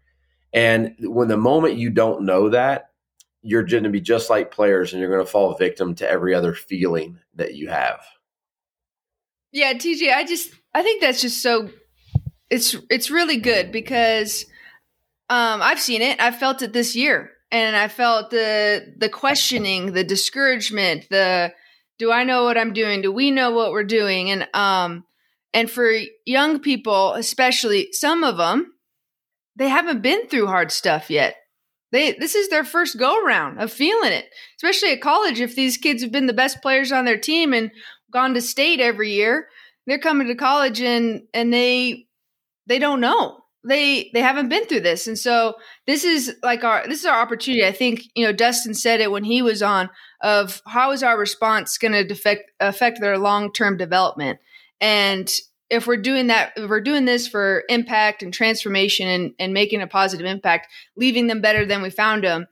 And 0.53 0.95
when 0.99 1.27
the 1.27 1.37
moment 1.37 1.75
you 1.75 1.89
don't 1.89 2.23
know 2.23 2.49
that, 2.49 2.91
you're 3.41 3.63
going 3.63 3.83
to 3.83 3.89
be 3.89 4.01
just 4.01 4.29
like 4.29 4.51
players 4.51 4.91
and 4.91 4.99
you're 4.99 5.11
going 5.11 5.23
to 5.23 5.31
fall 5.31 5.53
victim 5.53 5.93
to 5.95 6.09
every 6.09 6.33
other 6.33 6.53
feeling 6.53 7.19
that 7.35 7.53
you 7.53 7.69
have. 7.69 8.03
Yeah, 9.51 9.73
TJ, 9.73 10.13
I 10.13 10.25
just 10.25 10.53
I 10.73 10.81
think 10.81 11.01
that's 11.01 11.21
just 11.21 11.41
so 11.41 11.69
it's 12.49 12.75
it's 12.89 13.11
really 13.11 13.37
good 13.37 13.71
because 13.71 14.45
um 15.29 15.61
I've 15.61 15.79
seen 15.79 16.01
it. 16.01 16.19
I've 16.19 16.37
felt 16.37 16.61
it 16.61 16.73
this 16.73 16.95
year. 16.95 17.31
And 17.51 17.75
I 17.75 17.87
felt 17.87 18.31
the 18.31 18.93
the 18.97 19.09
questioning, 19.09 19.93
the 19.93 20.03
discouragement, 20.03 21.05
the 21.09 21.53
do 21.97 22.11
I 22.11 22.23
know 22.23 22.43
what 22.43 22.57
I'm 22.57 22.73
doing? 22.73 23.01
Do 23.01 23.11
we 23.11 23.31
know 23.31 23.51
what 23.51 23.71
we're 23.71 23.83
doing? 23.83 24.31
And 24.31 24.47
um 24.53 25.05
and 25.53 25.71
for 25.71 25.89
young 26.25 26.59
people, 26.59 27.13
especially 27.13 27.89
some 27.93 28.23
of 28.23 28.37
them, 28.37 28.73
they 29.55 29.69
haven't 29.69 30.01
been 30.01 30.27
through 30.27 30.47
hard 30.47 30.71
stuff 30.71 31.09
yet. 31.09 31.35
They 31.91 32.13
this 32.13 32.35
is 32.35 32.49
their 32.49 32.65
first 32.65 32.97
go 32.97 33.23
around 33.23 33.59
of 33.59 33.71
feeling 33.71 34.11
it, 34.11 34.25
especially 34.57 34.91
at 34.91 35.01
college. 35.01 35.39
If 35.39 35.55
these 35.55 35.77
kids 35.77 36.01
have 36.03 36.11
been 36.11 36.25
the 36.25 36.33
best 36.33 36.61
players 36.61 36.91
on 36.91 37.05
their 37.05 37.17
team 37.17 37.53
and 37.53 37.71
gone 38.11 38.33
to 38.33 38.41
state 38.41 38.81
every 38.81 39.11
year, 39.11 39.47
they're 39.87 39.99
coming 39.99 40.27
to 40.27 40.35
college 40.35 40.81
and 40.81 41.21
and 41.33 41.53
they 41.53 42.07
they 42.67 42.79
don't 42.79 42.99
know 42.99 43.44
they 43.67 44.09
they 44.13 44.21
haven't 44.21 44.49
been 44.49 44.65
through 44.65 44.81
this. 44.81 45.07
And 45.07 45.17
so 45.17 45.55
this 45.87 46.03
is 46.03 46.35
like 46.43 46.63
our 46.63 46.87
this 46.87 46.99
is 46.99 47.05
our 47.05 47.19
opportunity. 47.19 47.65
I 47.65 47.71
think 47.71 48.03
you 48.15 48.25
know 48.25 48.31
dustin 48.31 48.73
said 48.73 49.01
it 49.01 49.11
when 49.11 49.23
he 49.23 49.41
was 49.41 49.61
on 49.61 49.89
of 50.21 50.61
how 50.67 50.91
is 50.91 51.03
our 51.03 51.17
response 51.17 51.77
going 51.77 51.91
to 51.91 52.13
affect 52.13 52.51
affect 52.59 53.01
their 53.01 53.17
long-term 53.17 53.77
development? 53.77 54.39
And 54.79 55.31
if 55.69 55.87
we're 55.87 55.97
doing 55.97 56.27
that 56.27 56.53
if 56.55 56.69
we're 56.69 56.81
doing 56.81 57.05
this 57.05 57.27
for 57.27 57.63
impact 57.69 58.21
and 58.21 58.33
transformation 58.33 59.07
and, 59.07 59.33
and 59.39 59.53
making 59.53 59.81
a 59.81 59.87
positive 59.87 60.25
impact 60.25 60.67
leaving 60.95 61.27
them 61.27 61.41
better 61.41 61.65
than 61.65 61.81
we 61.81 61.89
found 61.89 62.23
them 62.23 62.47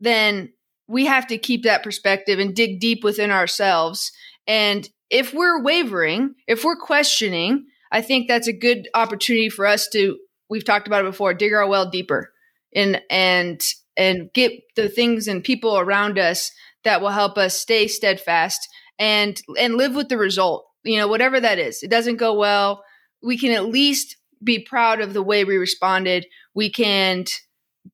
then 0.00 0.52
we 0.88 1.06
have 1.06 1.26
to 1.28 1.38
keep 1.38 1.62
that 1.62 1.82
perspective 1.82 2.38
and 2.38 2.54
dig 2.54 2.78
deep 2.80 3.02
within 3.02 3.30
ourselves. 3.30 4.12
And 4.46 4.88
if 5.08 5.32
we're 5.32 5.62
wavering, 5.62 6.34
if 6.46 6.64
we're 6.64 6.76
questioning, 6.76 7.66
I 7.90 8.02
think 8.02 8.28
that's 8.28 8.48
a 8.48 8.52
good 8.52 8.88
opportunity 8.94 9.48
for 9.48 9.66
us 9.66 9.88
to 9.90 10.18
we've 10.52 10.66
talked 10.66 10.86
about 10.86 11.02
it 11.02 11.10
before, 11.10 11.32
dig 11.32 11.54
our 11.54 11.66
well 11.66 11.88
deeper 11.88 12.30
and 12.74 13.00
and 13.10 13.62
and 13.96 14.30
get 14.34 14.52
the 14.76 14.88
things 14.88 15.26
and 15.26 15.42
people 15.42 15.78
around 15.78 16.18
us 16.18 16.52
that 16.84 17.00
will 17.00 17.08
help 17.08 17.38
us 17.38 17.58
stay 17.58 17.88
steadfast 17.88 18.68
and 18.98 19.40
and 19.58 19.76
live 19.76 19.94
with 19.94 20.10
the 20.10 20.18
result. 20.18 20.66
You 20.84 20.98
know, 20.98 21.08
whatever 21.08 21.40
that 21.40 21.58
is. 21.58 21.82
It 21.82 21.90
doesn't 21.90 22.16
go 22.16 22.34
well, 22.34 22.84
we 23.22 23.38
can 23.38 23.52
at 23.52 23.64
least 23.64 24.16
be 24.44 24.58
proud 24.58 25.00
of 25.00 25.14
the 25.14 25.22
way 25.22 25.44
we 25.44 25.56
responded. 25.56 26.26
We 26.54 26.70
can 26.70 27.24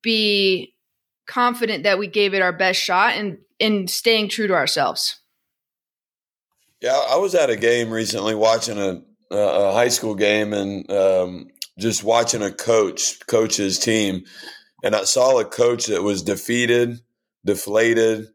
be 0.03 0.75
confident 1.29 1.85
that 1.85 1.99
we 1.99 2.09
gave 2.09 2.35
it 2.35 2.43
our 2.43 2.53
best 2.53 2.81
shot 2.81 3.15
and 3.15 3.39
in 3.61 3.87
staying 3.87 4.31
true 4.31 4.49
to 4.49 4.55
ourselves. 4.55 5.21
Yeah, 6.81 7.01
I 7.09 7.17
was 7.17 7.35
at 7.35 7.51
a 7.51 7.57
game 7.57 7.91
recently 7.91 8.35
watching 8.35 8.79
a, 8.79 9.03
a 9.31 9.73
high 9.73 9.89
school 9.89 10.15
game 10.15 10.53
and 10.53 10.91
um, 10.91 11.49
just 11.79 12.05
watching 12.05 12.43
a 12.43 12.53
coach 12.53 13.25
coach 13.27 13.57
his 13.57 13.79
team, 13.79 14.25
and 14.83 14.95
I 14.95 15.05
saw 15.05 15.39
a 15.39 15.45
coach 15.45 15.87
that 15.87 16.03
was 16.03 16.23
defeated, 16.23 17.01
deflated, 17.45 18.29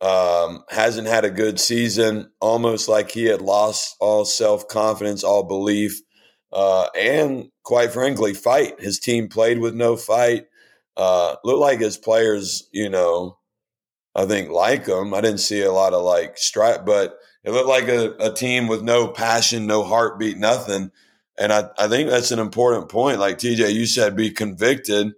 um, 0.00 0.64
hasn't 0.68 1.06
had 1.08 1.24
a 1.24 1.30
good 1.30 1.60
season, 1.60 2.30
almost 2.40 2.88
like 2.88 3.10
he 3.10 3.24
had 3.24 3.40
lost 3.40 3.96
all 4.00 4.24
self 4.24 4.68
confidence, 4.68 5.24
all 5.24 5.44
belief, 5.44 6.00
uh, 6.52 6.88
and 6.98 7.50
quite 7.62 7.92
frankly, 7.92 8.34
fight. 8.34 8.80
His 8.80 8.98
team 8.98 9.28
played 9.28 9.58
with 9.58 9.74
no 9.74 9.96
fight. 9.96 10.46
Uh, 10.96 11.36
looked 11.44 11.60
like 11.60 11.80
his 11.80 11.96
players, 11.96 12.68
you 12.72 12.90
know, 12.90 13.38
I 14.14 14.26
think 14.26 14.50
like 14.50 14.86
him. 14.86 15.14
I 15.14 15.20
didn't 15.22 15.38
see 15.38 15.62
a 15.62 15.72
lot 15.72 15.94
of 15.94 16.02
like 16.02 16.36
stripe, 16.36 16.84
but 16.84 17.16
it 17.44 17.52
looked 17.52 17.68
like 17.68 17.88
a, 17.88 18.14
a 18.18 18.34
team 18.34 18.66
with 18.68 18.82
no 18.82 19.08
passion, 19.08 19.66
no 19.66 19.82
heartbeat, 19.82 20.36
nothing. 20.36 20.90
And 21.38 21.52
I, 21.52 21.68
I 21.78 21.88
think 21.88 22.10
that's 22.10 22.30
an 22.30 22.38
important 22.38 22.88
point. 22.88 23.18
Like 23.18 23.38
TJ, 23.38 23.72
you 23.72 23.86
said, 23.86 24.16
be 24.16 24.30
convicted. 24.30 25.12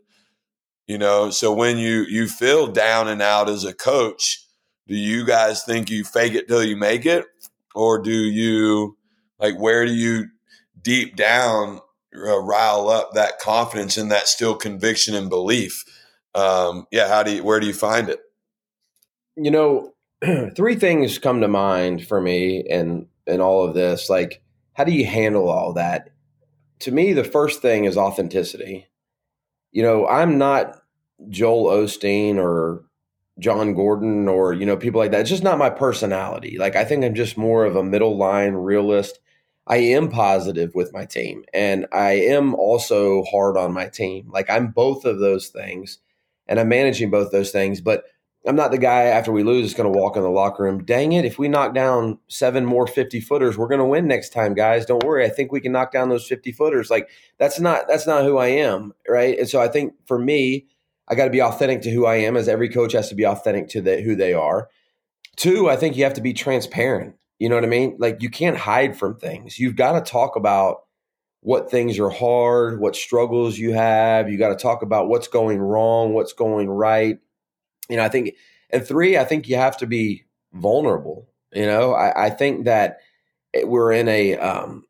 You 0.87 0.99
know, 0.99 1.31
so 1.31 1.53
when 1.53 1.79
you 1.79 2.05
you 2.09 2.29
feel 2.29 2.67
down 2.67 3.09
and 3.09 3.23
out 3.23 3.49
as 3.49 3.65
a 3.65 3.73
coach, 3.73 4.45
do 4.87 4.95
you 4.95 5.25
guys 5.25 5.65
think 5.65 5.91
you 5.91 6.05
fake 6.05 6.35
it 6.35 6.47
till 6.47 6.63
you 6.63 6.77
make 6.77 7.07
it, 7.07 7.25
or 7.75 8.03
do 8.03 8.13
you 8.13 8.97
like 9.39 9.59
where 9.59 9.87
do 9.87 9.93
you 9.95 10.27
deep 10.81 11.17
down 11.17 11.81
uh, 12.15 12.39
rile 12.41 12.89
up 12.89 13.13
that 13.15 13.39
confidence 13.39 13.97
and 13.97 14.11
that 14.11 14.29
still 14.29 14.55
conviction 14.55 15.15
and 15.15 15.31
belief? 15.31 15.85
Um, 16.35 16.87
yeah, 16.91 17.09
how 17.09 17.23
do 17.23 17.37
you 17.37 17.45
where 17.45 17.61
do 17.61 17.67
you 17.67 17.75
find 17.75 18.09
it? 18.11 18.21
You 19.37 19.51
know, 19.51 19.95
three 20.55 20.77
things 20.77 21.19
come 21.19 21.41
to 21.41 21.49
mind 21.49 22.07
for 22.07 22.21
me 22.21 22.61
in 22.61 23.07
in 23.27 23.41
all 23.41 23.67
of 23.67 23.75
this. 23.75 24.11
Like, 24.11 24.43
how 24.75 24.85
do 24.85 24.93
you 24.93 25.07
handle 25.07 25.49
all 25.49 25.73
that? 25.73 26.11
To 26.81 26.93
me, 26.93 27.13
the 27.13 27.25
first 27.25 27.63
thing 27.63 27.85
is 27.85 27.97
authenticity. 27.97 28.89
You 29.73 29.83
know, 29.83 30.07
I'm 30.07 30.39
not 30.39 30.77
Joel 31.29 31.67
Osteen 31.67 32.37
or 32.37 32.85
Jon 33.39 33.75
Gordon 33.75 34.29
or 34.29 34.53
you 34.53 34.67
know 34.67 34.77
people 34.77 35.01
like 35.01 35.11
that. 35.13 35.23
It's 35.23 35.31
just 35.31 35.43
not 35.43 35.59
my 35.59 35.71
personality. 35.71 36.59
Like, 36.59 36.77
I 36.77 36.85
think 36.85 37.05
I'm 37.05 37.15
just 37.15 37.37
more 37.37 37.65
of 37.65 37.77
a 37.77 37.83
middle 37.83 38.17
line 38.17 38.55
realist. 38.55 39.19
I 39.67 39.79
am 39.79 40.11
positive 40.11 40.75
with 40.75 40.93
my 40.93 41.07
team, 41.07 41.45
and 41.55 41.87
I 41.93 42.13
am 42.13 42.55
also 42.55 43.25
hard 43.25 43.57
on 43.57 43.73
my 43.73 43.89
team. 43.89 44.31
Like, 44.31 44.51
I'm 44.51 44.69
both 44.69 45.07
of 45.07 45.21
those 45.21 45.49
things, 45.49 45.99
and 46.47 46.61
I'm 46.61 46.69
managing 46.69 47.11
both 47.11 47.33
those 47.33 47.51
things, 47.51 47.81
but 47.81 48.05
I'm 48.47 48.57
not 48.57 48.71
the 48.71 48.79
guy 48.79 49.05
after 49.05 49.33
we 49.33 49.43
lose 49.43 49.63
that's 49.63 49.75
going 49.75 49.91
to 49.91 49.99
walk 49.99 50.17
in 50.17 50.23
the 50.23 50.29
locker 50.29 50.65
room. 50.65 50.85
Dang 50.85 51.13
it! 51.13 51.25
If 51.25 51.39
we 51.39 51.49
knock 51.49 51.75
down 51.75 52.19
seven 52.29 52.67
more 52.67 52.87
50 52.87 53.21
footers, 53.21 53.57
we're 53.57 53.69
going 53.69 53.79
to 53.79 53.87
win 53.87 54.07
next 54.07 54.35
time, 54.35 54.55
guys. 54.55 54.85
Don't 54.85 55.03
worry. 55.03 55.25
I 55.25 55.31
think 55.31 55.51
we 55.51 55.61
can 55.61 55.73
knock 55.73 55.93
down 55.93 56.11
those 56.11 56.27
50 56.27 56.53
footers. 56.53 56.91
Like 56.91 57.09
that's 57.39 57.59
not 57.59 57.89
that's 57.89 58.07
not 58.07 58.25
who 58.25 58.37
I 58.37 58.49
am, 58.49 58.93
right? 59.09 59.39
And 59.39 59.49
so 59.49 59.61
I 59.61 59.69
think 59.69 59.95
for 60.07 60.19
me, 60.19 60.67
I 61.09 61.15
got 61.15 61.25
to 61.25 61.31
be 61.31 61.41
authentic 61.41 61.81
to 61.83 61.91
who 61.91 62.05
I 62.05 62.17
am, 62.17 62.37
as 62.37 62.49
every 62.49 62.69
coach 62.69 62.93
has 62.93 63.09
to 63.09 63.15
be 63.15 63.27
authentic 63.27 63.69
to 63.69 63.81
the, 63.81 64.03
who 64.03 64.15
they 64.15 64.35
are. 64.35 64.69
Two, 65.37 65.71
I 65.71 65.77
think 65.77 65.97
you 65.97 66.05
have 66.05 66.15
to 66.15 66.21
be 66.21 66.35
transparent. 66.35 67.17
You 67.39 67.49
know 67.49 67.55
what 67.55 67.65
I 67.65 67.69
mean? 67.69 67.97
Like 67.99 68.23
you 68.23 68.29
can't 68.29 68.59
hide 68.59 68.97
from 68.97 69.17
things. 69.17 69.59
You've 69.59 69.77
got 69.77 69.93
to 69.93 70.11
talk 70.11 70.37
about 70.37 70.83
what 71.41 71.71
things 71.71 71.99
are 71.99 72.11
hard, 72.11 72.79
what 72.79 72.95
struggles 72.95 73.59
you 73.59 73.73
have. 73.73 74.31
You 74.31 74.37
got 74.37 74.51
to 74.51 74.63
talk 74.63 74.83
about 74.83 75.09
what's 75.09 75.29
going 75.29 75.61
wrong, 75.61 76.13
what's 76.13 76.35
going 76.35 76.69
right 76.69 77.19
you 77.89 77.97
know, 77.97 78.05
I 78.05 78.09
think, 78.09 78.35
and 78.71 78.87
three, 78.87 79.17
I 79.17 79.25
think 79.25 79.49
you 79.49 79.57
have 79.57 79.77
to 79.79 79.87
be 79.87 80.25
vulnerable. 80.53 81.29
You 81.53 81.67
know, 81.67 81.95
I, 81.95 82.27
I 82.27 82.31
think 82.31 82.65
that 82.65 82.99
we're 83.63 83.93
in 83.93 84.09
a 84.09 84.37
um, 84.37 84.85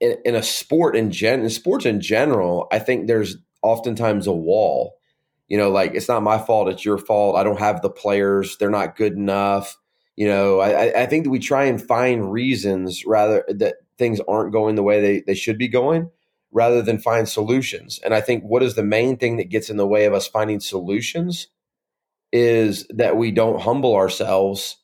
in, 0.00 0.16
in 0.24 0.34
a 0.34 0.42
sport 0.42 0.96
in 0.96 1.10
gen 1.10 1.42
in 1.42 1.50
sports 1.50 1.86
in 1.86 2.00
general. 2.00 2.68
I 2.70 2.78
think 2.78 3.06
there's 3.06 3.36
oftentimes 3.62 4.26
a 4.26 4.32
wall. 4.32 4.96
You 5.48 5.58
know, 5.58 5.70
like 5.70 5.94
it's 5.94 6.08
not 6.08 6.22
my 6.22 6.38
fault; 6.38 6.68
it's 6.68 6.84
your 6.84 6.98
fault. 6.98 7.36
I 7.36 7.42
don't 7.42 7.58
have 7.58 7.82
the 7.82 7.90
players; 7.90 8.56
they're 8.56 8.70
not 8.70 8.96
good 8.96 9.14
enough. 9.14 9.76
You 10.16 10.28
know, 10.28 10.60
I, 10.60 11.02
I 11.02 11.06
think 11.06 11.24
that 11.24 11.30
we 11.30 11.40
try 11.40 11.64
and 11.64 11.82
find 11.82 12.30
reasons 12.30 13.04
rather 13.04 13.44
that 13.48 13.76
things 13.98 14.20
aren't 14.28 14.52
going 14.52 14.76
the 14.76 14.82
way 14.82 15.00
they, 15.00 15.20
they 15.26 15.34
should 15.34 15.58
be 15.58 15.68
going 15.68 16.10
rather 16.52 16.82
than 16.82 16.98
find 16.98 17.28
solutions. 17.28 17.98
And 18.04 18.14
I 18.14 18.20
think 18.20 18.44
what 18.44 18.62
is 18.62 18.76
the 18.76 18.84
main 18.84 19.16
thing 19.16 19.38
that 19.38 19.48
gets 19.48 19.70
in 19.70 19.76
the 19.76 19.86
way 19.86 20.04
of 20.04 20.14
us 20.14 20.28
finding 20.28 20.60
solutions 20.60 21.48
is 22.34 22.86
that 22.90 23.16
we 23.16 23.30
don't 23.30 23.62
humble 23.62 23.94
ourselves 23.94 24.76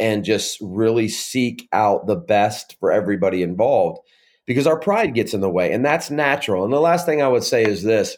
and 0.00 0.24
just 0.24 0.58
really 0.60 1.08
seek 1.08 1.68
out 1.72 2.06
the 2.06 2.16
best 2.16 2.76
for 2.80 2.90
everybody 2.92 3.42
involved 3.42 4.00
because 4.44 4.66
our 4.66 4.78
pride 4.78 5.14
gets 5.14 5.32
in 5.32 5.40
the 5.40 5.48
way 5.48 5.72
and 5.72 5.84
that's 5.84 6.10
natural. 6.10 6.64
And 6.64 6.72
the 6.72 6.80
last 6.80 7.06
thing 7.06 7.22
I 7.22 7.28
would 7.28 7.44
say 7.44 7.62
is 7.64 7.84
this 7.84 8.16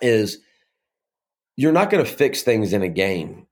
is 0.00 0.38
you're 1.56 1.70
not 1.70 1.90
going 1.90 2.04
to 2.04 2.10
fix 2.10 2.42
things 2.42 2.72
in 2.72 2.82
a 2.82 2.88
game. 2.88 3.46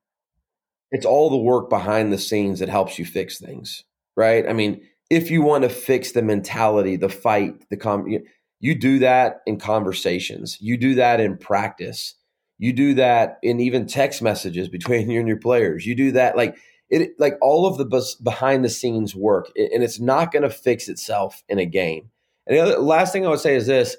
It's 0.91 1.07
all 1.07 1.29
the 1.29 1.37
work 1.37 1.69
behind 1.69 2.13
the 2.13 2.19
scenes 2.19 2.61
that 2.61 2.69
helps 2.71 2.99
you 2.99 3.05
fix 3.05 3.39
things, 3.39 3.85
right? 4.17 4.49
I 4.49 4.55
mean, 4.55 4.81
if 5.11 5.31
you 5.31 5.43
want 5.43 5.65
to 5.65 5.69
fix 5.69 6.13
the 6.13 6.23
mentality, 6.23 6.97
the 6.97 7.11
fight, 7.11 7.69
the 7.69 7.77
com- 7.77 8.09
you, 8.09 8.25
You 8.61 8.75
do 8.75 8.99
that 9.01 9.41
in 9.47 9.59
conversations. 9.59 10.57
You 10.61 10.79
do 10.79 10.95
that 10.95 11.21
in 11.21 11.37
practice. 11.37 12.15
You 12.59 12.73
do 12.73 12.95
that 12.95 13.39
in 13.43 13.61
even 13.61 13.87
text 13.87 14.23
messages 14.23 14.69
between 14.69 15.11
you 15.11 15.19
and 15.19 15.29
your 15.29 15.39
players. 15.39 15.87
You 15.87 15.95
do 15.95 16.13
that 16.13 16.37
like 16.37 16.57
it 16.91 17.19
like 17.19 17.35
all 17.41 17.67
of 17.67 17.79
the 17.79 18.17
behind 18.23 18.65
the 18.65 18.69
scenes 18.69 19.15
work 19.15 19.51
and 19.57 19.83
it's 19.83 20.01
not 20.01 20.33
going 20.33 20.43
to 20.43 20.51
fix 20.51 20.89
itself 20.89 21.43
in 21.49 21.59
a 21.59 21.67
game. 21.67 22.11
And 22.47 22.57
the 22.57 22.63
other, 22.63 22.79
last 22.79 23.13
thing 23.13 23.27
I 23.27 23.31
would 23.31 23.41
say 23.41 23.55
is 23.57 23.67
this 23.67 23.97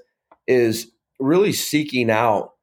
is 0.47 0.91
really 1.19 1.53
seeking 1.53 2.11
out 2.11 2.53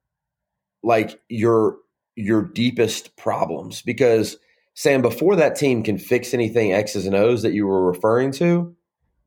like 0.82 1.20
your 1.28 1.76
your 2.14 2.42
deepest 2.42 3.16
problems 3.16 3.82
because 3.82 4.36
Sam 4.74 5.02
before 5.02 5.36
that 5.36 5.56
team 5.56 5.82
can 5.82 5.98
fix 5.98 6.32
anything 6.32 6.72
X's 6.72 7.06
and 7.06 7.14
O's 7.14 7.42
that 7.42 7.52
you 7.52 7.66
were 7.66 7.86
referring 7.86 8.32
to, 8.32 8.74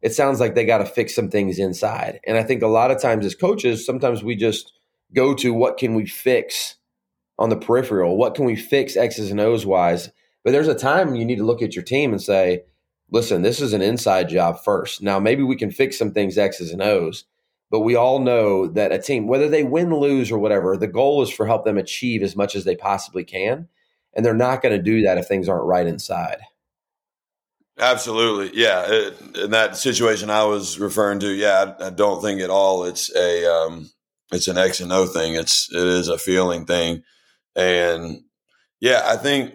it 0.02 0.14
sounds 0.14 0.40
like 0.40 0.56
they 0.56 0.66
got 0.66 0.80
to 0.80 0.86
fix 0.86 1.16
some 1.16 1.30
things 1.30 1.60
inside. 1.60 2.20
And 2.26 2.38
I 2.38 2.44
think 2.44 2.62
a 2.62 2.68
lot 2.68 2.92
of 2.92 3.02
times 3.02 3.26
as 3.26 3.36
coaches, 3.36 3.86
sometimes 3.86 4.24
we 4.24 4.36
just 4.36 4.72
go 5.16 5.34
to 5.36 5.54
what 5.54 5.78
can 5.78 5.96
we 5.96 6.06
fix 6.06 6.76
on 7.40 7.50
the 7.50 7.58
peripheral? 7.58 8.18
What 8.18 8.36
can 8.36 8.46
we 8.46 8.56
fix 8.56 8.96
X's 8.96 9.32
and 9.32 9.40
O's 9.40 9.66
wise? 9.66 10.12
But 10.44 10.52
there's 10.52 10.68
a 10.68 10.76
time 10.76 11.16
you 11.16 11.26
need 11.26 11.38
to 11.38 11.46
look 11.46 11.62
at 11.62 11.76
your 11.76 11.84
team 11.84 12.12
and 12.12 12.22
say, 12.22 12.64
listen, 13.10 13.42
this 13.42 13.62
is 13.62 13.74
an 13.74 13.82
inside 13.82 14.30
job 14.30 14.64
first. 14.64 15.02
Now, 15.02 15.20
maybe 15.20 15.44
we 15.44 15.56
can 15.56 15.72
fix 15.72 15.98
some 15.98 16.12
things 16.12 16.38
X's 16.38 16.72
and 16.72 16.82
O's, 16.82 17.26
but 17.72 17.80
we 17.80 17.96
all 17.96 18.20
know 18.20 18.68
that 18.68 18.92
a 18.92 19.00
team, 19.00 19.28
whether 19.28 19.50
they 19.50 19.64
win, 19.64 19.94
lose, 19.96 20.32
or 20.32 20.38
whatever, 20.38 20.78
the 20.78 20.88
goal 20.88 21.24
is 21.24 21.30
for 21.30 21.46
help 21.48 21.66
them 21.66 21.78
achieve 21.78 22.22
as 22.22 22.36
much 22.36 22.56
as 22.56 22.64
they 22.64 22.76
possibly 22.76 23.24
can. 23.24 23.68
And 24.14 24.26
they're 24.26 24.34
not 24.34 24.62
going 24.62 24.76
to 24.76 24.82
do 24.82 25.02
that 25.02 25.18
if 25.18 25.28
things 25.28 25.50
aren't 25.50 25.66
right 25.66 25.88
inside. 25.88 26.38
Absolutely, 27.78 28.58
yeah. 28.58 28.86
It, 28.88 29.36
in 29.36 29.52
that 29.52 29.76
situation 29.76 30.30
I 30.30 30.46
was 30.46 30.80
referring 30.80 31.20
to, 31.20 31.28
yeah, 31.34 31.74
I, 31.80 31.88
I 31.88 31.90
don't 31.90 32.22
think 32.22 32.40
at 32.40 32.50
all 32.50 32.86
it's 32.86 33.14
a 33.14 33.46
um, 33.52 33.90
it's 34.32 34.48
an 34.48 34.58
X 34.58 34.80
and 34.80 34.92
O 34.92 35.06
thing. 35.06 35.36
It's 35.36 35.70
it 35.72 35.86
is 35.86 36.08
a 36.08 36.18
feeling 36.18 36.66
thing, 36.66 37.04
and 37.56 38.22
yeah, 38.80 39.04
I 39.06 39.18
think 39.18 39.54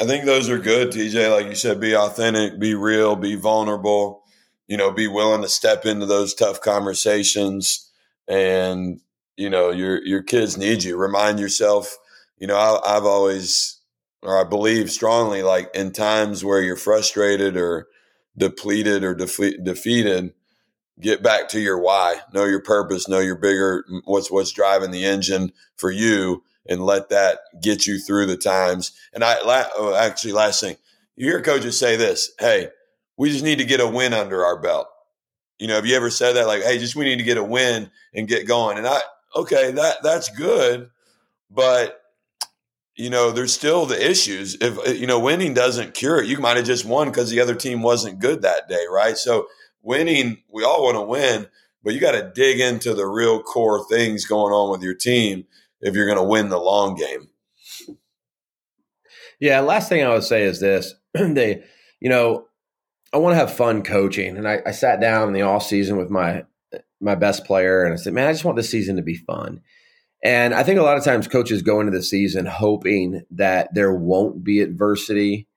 I 0.00 0.06
think 0.06 0.24
those 0.24 0.48
are 0.48 0.58
good, 0.58 0.90
TJ. 0.90 1.30
Like 1.30 1.46
you 1.46 1.54
said, 1.54 1.80
be 1.80 1.94
authentic, 1.94 2.58
be 2.58 2.74
real, 2.74 3.16
be 3.16 3.36
vulnerable. 3.36 4.22
You 4.66 4.76
know, 4.76 4.90
be 4.90 5.06
willing 5.06 5.42
to 5.42 5.48
step 5.48 5.84
into 5.84 6.06
those 6.06 6.34
tough 6.34 6.60
conversations, 6.60 7.90
and 8.26 9.00
you 9.36 9.50
know 9.50 9.70
your 9.70 10.04
your 10.04 10.22
kids 10.22 10.56
need 10.56 10.82
you. 10.82 10.96
Remind 10.96 11.38
yourself. 11.38 11.96
You 12.38 12.46
know, 12.48 12.56
I, 12.56 12.96
I've 12.96 13.04
always, 13.04 13.78
or 14.22 14.40
I 14.40 14.48
believe 14.48 14.90
strongly, 14.90 15.42
like 15.42 15.70
in 15.74 15.92
times 15.92 16.44
where 16.44 16.60
you're 16.60 16.76
frustrated 16.76 17.56
or 17.56 17.86
depleted 18.36 19.04
or 19.04 19.14
defe- 19.14 19.62
defeated, 19.62 20.32
get 21.00 21.22
back 21.22 21.48
to 21.50 21.60
your 21.60 21.78
why. 21.78 22.16
Know 22.32 22.44
your 22.44 22.62
purpose. 22.62 23.08
Know 23.08 23.20
your 23.20 23.36
bigger. 23.36 23.84
What's 24.04 24.30
what's 24.30 24.52
driving 24.52 24.90
the 24.90 25.04
engine 25.04 25.52
for 25.76 25.90
you 25.90 26.42
and 26.68 26.84
let 26.84 27.08
that 27.08 27.40
get 27.60 27.86
you 27.86 27.98
through 27.98 28.26
the 28.26 28.36
times. 28.36 28.92
And 29.12 29.24
I 29.24 29.36
oh, 29.42 29.94
actually, 29.94 30.32
last 30.32 30.60
thing, 30.60 30.76
you 31.16 31.26
hear 31.26 31.42
coaches 31.42 31.78
say 31.78 31.96
this: 31.96 32.32
"Hey, 32.38 32.68
we 33.16 33.30
just 33.30 33.44
need 33.44 33.58
to 33.58 33.64
get 33.64 33.80
a 33.80 33.86
win 33.86 34.12
under 34.12 34.44
our 34.44 34.60
belt." 34.60 34.88
You 35.58 35.68
know, 35.68 35.74
have 35.76 35.86
you 35.86 35.96
ever 35.96 36.10
said 36.10 36.34
that? 36.34 36.46
Like, 36.46 36.62
"Hey, 36.62 36.78
just 36.78 36.96
we 36.96 37.04
need 37.04 37.18
to 37.18 37.24
get 37.24 37.36
a 37.36 37.44
win 37.44 37.90
and 38.14 38.28
get 38.28 38.46
going." 38.46 38.78
And 38.78 38.86
I, 38.86 39.00
okay, 39.36 39.72
that 39.72 40.02
that's 40.02 40.28
good, 40.28 40.90
but 41.50 41.98
you 42.94 43.08
know, 43.08 43.30
there's 43.30 43.52
still 43.52 43.86
the 43.86 44.10
issues. 44.10 44.56
If 44.60 45.00
you 45.00 45.06
know, 45.06 45.18
winning 45.18 45.54
doesn't 45.54 45.94
cure 45.94 46.22
it. 46.22 46.28
You 46.28 46.38
might 46.38 46.56
have 46.56 46.66
just 46.66 46.84
won 46.84 47.08
because 47.08 47.30
the 47.30 47.40
other 47.40 47.54
team 47.54 47.82
wasn't 47.82 48.20
good 48.20 48.42
that 48.42 48.68
day, 48.68 48.84
right? 48.90 49.16
So, 49.16 49.48
winning, 49.82 50.38
we 50.48 50.64
all 50.64 50.84
want 50.84 50.96
to 50.96 51.02
win, 51.02 51.46
but 51.82 51.94
you 51.94 52.00
got 52.00 52.12
to 52.12 52.32
dig 52.34 52.60
into 52.60 52.94
the 52.94 53.06
real 53.06 53.42
core 53.42 53.84
things 53.86 54.24
going 54.24 54.52
on 54.52 54.70
with 54.70 54.82
your 54.82 54.94
team 54.94 55.44
if 55.80 55.94
you're 55.94 56.06
going 56.06 56.18
to 56.18 56.24
win 56.24 56.48
the 56.48 56.58
long 56.58 56.94
game. 56.94 57.28
Yeah, 59.40 59.60
last 59.60 59.88
thing 59.88 60.04
I 60.04 60.12
would 60.14 60.22
say 60.22 60.44
is 60.44 60.60
this: 60.60 60.94
they, 61.14 61.64
you 62.00 62.08
know, 62.08 62.46
I 63.12 63.18
want 63.18 63.32
to 63.32 63.38
have 63.38 63.52
fun 63.52 63.82
coaching, 63.82 64.36
and 64.36 64.48
I, 64.48 64.60
I 64.64 64.70
sat 64.70 65.00
down 65.00 65.28
in 65.28 65.34
the 65.34 65.42
off 65.42 65.64
season 65.64 65.96
with 65.96 66.10
my 66.10 66.44
my 67.00 67.16
best 67.16 67.44
player, 67.44 67.82
and 67.82 67.92
I 67.92 67.96
said, 67.96 68.12
"Man, 68.12 68.28
I 68.28 68.32
just 68.32 68.44
want 68.44 68.56
this 68.56 68.70
season 68.70 68.96
to 68.96 69.02
be 69.02 69.16
fun." 69.16 69.60
And 70.24 70.54
I 70.54 70.62
think 70.62 70.78
a 70.78 70.84
lot 70.84 70.96
of 70.96 71.04
times 71.04 71.26
coaches 71.26 71.62
go 71.62 71.80
into 71.80 71.90
the 71.90 72.02
season 72.02 72.46
hoping 72.46 73.22
that 73.32 73.74
there 73.74 73.92
won't 73.92 74.44
be 74.44 74.60
adversity, 74.60 75.48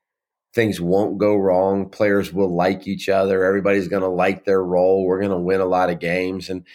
things 0.55 0.81
won't 0.81 1.19
go 1.19 1.35
wrong, 1.35 1.89
players 1.89 2.33
will 2.33 2.53
like 2.53 2.87
each 2.87 3.09
other, 3.09 3.43
everybody's 3.43 3.89
going 3.89 4.01
to 4.01 4.07
like 4.07 4.45
their 4.45 4.63
role, 4.63 5.05
we're 5.05 5.19
going 5.19 5.31
to 5.31 5.37
win 5.37 5.61
a 5.61 5.65
lot 5.65 5.89
of 5.89 5.99
games, 5.99 6.49
and 6.49 6.65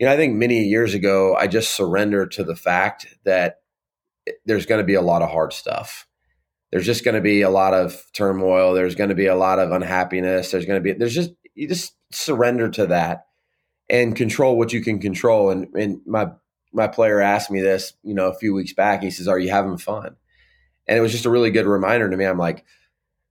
you 0.00 0.06
know, 0.06 0.12
I 0.12 0.16
think 0.16 0.34
many 0.34 0.64
years 0.64 0.94
ago, 0.94 1.36
I 1.36 1.46
just 1.46 1.76
surrendered 1.76 2.32
to 2.32 2.44
the 2.44 2.56
fact 2.56 3.06
that 3.24 3.60
there's 4.46 4.64
going 4.64 4.80
to 4.80 4.86
be 4.86 4.94
a 4.94 5.02
lot 5.02 5.20
of 5.20 5.30
hard 5.30 5.52
stuff. 5.52 6.06
There's 6.72 6.86
just 6.86 7.04
going 7.04 7.16
to 7.16 7.20
be 7.20 7.42
a 7.42 7.50
lot 7.50 7.74
of 7.74 8.02
turmoil. 8.14 8.72
There's 8.72 8.94
going 8.94 9.10
to 9.10 9.14
be 9.14 9.26
a 9.26 9.36
lot 9.36 9.58
of 9.58 9.72
unhappiness. 9.72 10.50
There's 10.50 10.64
going 10.64 10.82
to 10.82 10.82
be, 10.82 10.98
there's 10.98 11.14
just, 11.14 11.32
you 11.54 11.68
just 11.68 11.94
surrender 12.12 12.70
to 12.70 12.86
that 12.86 13.26
and 13.90 14.16
control 14.16 14.56
what 14.56 14.72
you 14.72 14.80
can 14.80 15.00
control. 15.00 15.50
And, 15.50 15.66
and 15.74 16.00
my, 16.06 16.28
my 16.72 16.86
player 16.86 17.20
asked 17.20 17.50
me 17.50 17.60
this, 17.60 17.92
you 18.02 18.14
know, 18.14 18.28
a 18.28 18.38
few 18.38 18.54
weeks 18.54 18.72
back. 18.72 19.02
He 19.02 19.10
says, 19.10 19.28
Are 19.28 19.38
you 19.38 19.50
having 19.50 19.76
fun? 19.76 20.16
And 20.86 20.96
it 20.96 21.02
was 21.02 21.12
just 21.12 21.26
a 21.26 21.30
really 21.30 21.50
good 21.50 21.66
reminder 21.66 22.08
to 22.08 22.16
me. 22.16 22.24
I'm 22.24 22.38
like, 22.38 22.64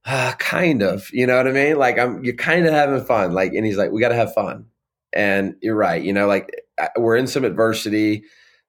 ah, 0.06 0.36
kind 0.40 0.82
of, 0.82 1.10
you 1.14 1.28
know 1.28 1.38
what 1.38 1.48
I 1.48 1.52
mean? 1.52 1.78
Like 1.78 1.98
I'm, 1.98 2.24
you're 2.24 2.36
kind 2.36 2.66
of 2.66 2.74
having 2.74 3.04
fun. 3.04 3.34
Like, 3.34 3.54
and 3.54 3.66
he's 3.66 3.78
like, 3.78 3.92
we 3.92 4.02
got 4.02 4.10
to 4.10 4.16
have 4.16 4.34
fun. 4.34 4.66
And 5.12 5.56
you're 5.62 5.76
right. 5.76 6.02
You 6.02 6.14
know, 6.14 6.28
like 6.28 6.52
we're 6.98 7.16
in 7.16 7.28
some 7.28 7.44
adversity, 7.44 8.24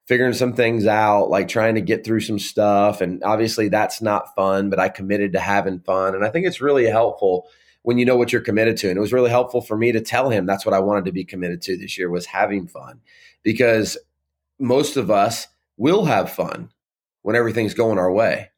figuring 0.06 0.32
some 0.32 0.54
things 0.54 0.86
out, 0.86 1.28
like 1.28 1.48
trying 1.48 1.74
to 1.74 1.80
get 1.80 2.04
through 2.04 2.20
some 2.20 2.38
stuff. 2.38 3.00
And 3.00 3.22
obviously 3.22 3.68
that's 3.68 4.00
not 4.00 4.34
fun, 4.34 4.70
but 4.70 4.80
I 4.80 4.88
committed 4.88 5.32
to 5.34 5.40
having 5.40 5.80
fun. 5.80 6.14
And 6.14 6.24
I 6.24 6.30
think 6.30 6.46
it's 6.46 6.60
really 6.60 6.86
helpful 6.86 7.48
when 7.82 7.98
you 7.98 8.04
know 8.04 8.16
what 8.16 8.32
you're 8.32 8.40
committed 8.40 8.76
to. 8.78 8.88
And 8.88 8.96
it 8.96 9.00
was 9.00 9.12
really 9.12 9.30
helpful 9.30 9.60
for 9.60 9.76
me 9.76 9.92
to 9.92 10.00
tell 10.00 10.30
him 10.30 10.46
that's 10.46 10.66
what 10.66 10.74
I 10.74 10.80
wanted 10.80 11.04
to 11.06 11.12
be 11.12 11.24
committed 11.24 11.62
to 11.62 11.76
this 11.76 11.96
year 11.96 12.10
was 12.10 12.26
having 12.26 12.66
fun 12.66 13.00
because 13.42 13.96
most 14.58 14.96
of 14.96 15.10
us 15.10 15.46
will 15.76 16.04
have 16.04 16.32
fun 16.32 16.70
when 17.22 17.36
everything's 17.36 17.74
going 17.74 17.98
our 17.98 18.12
way 18.12 18.49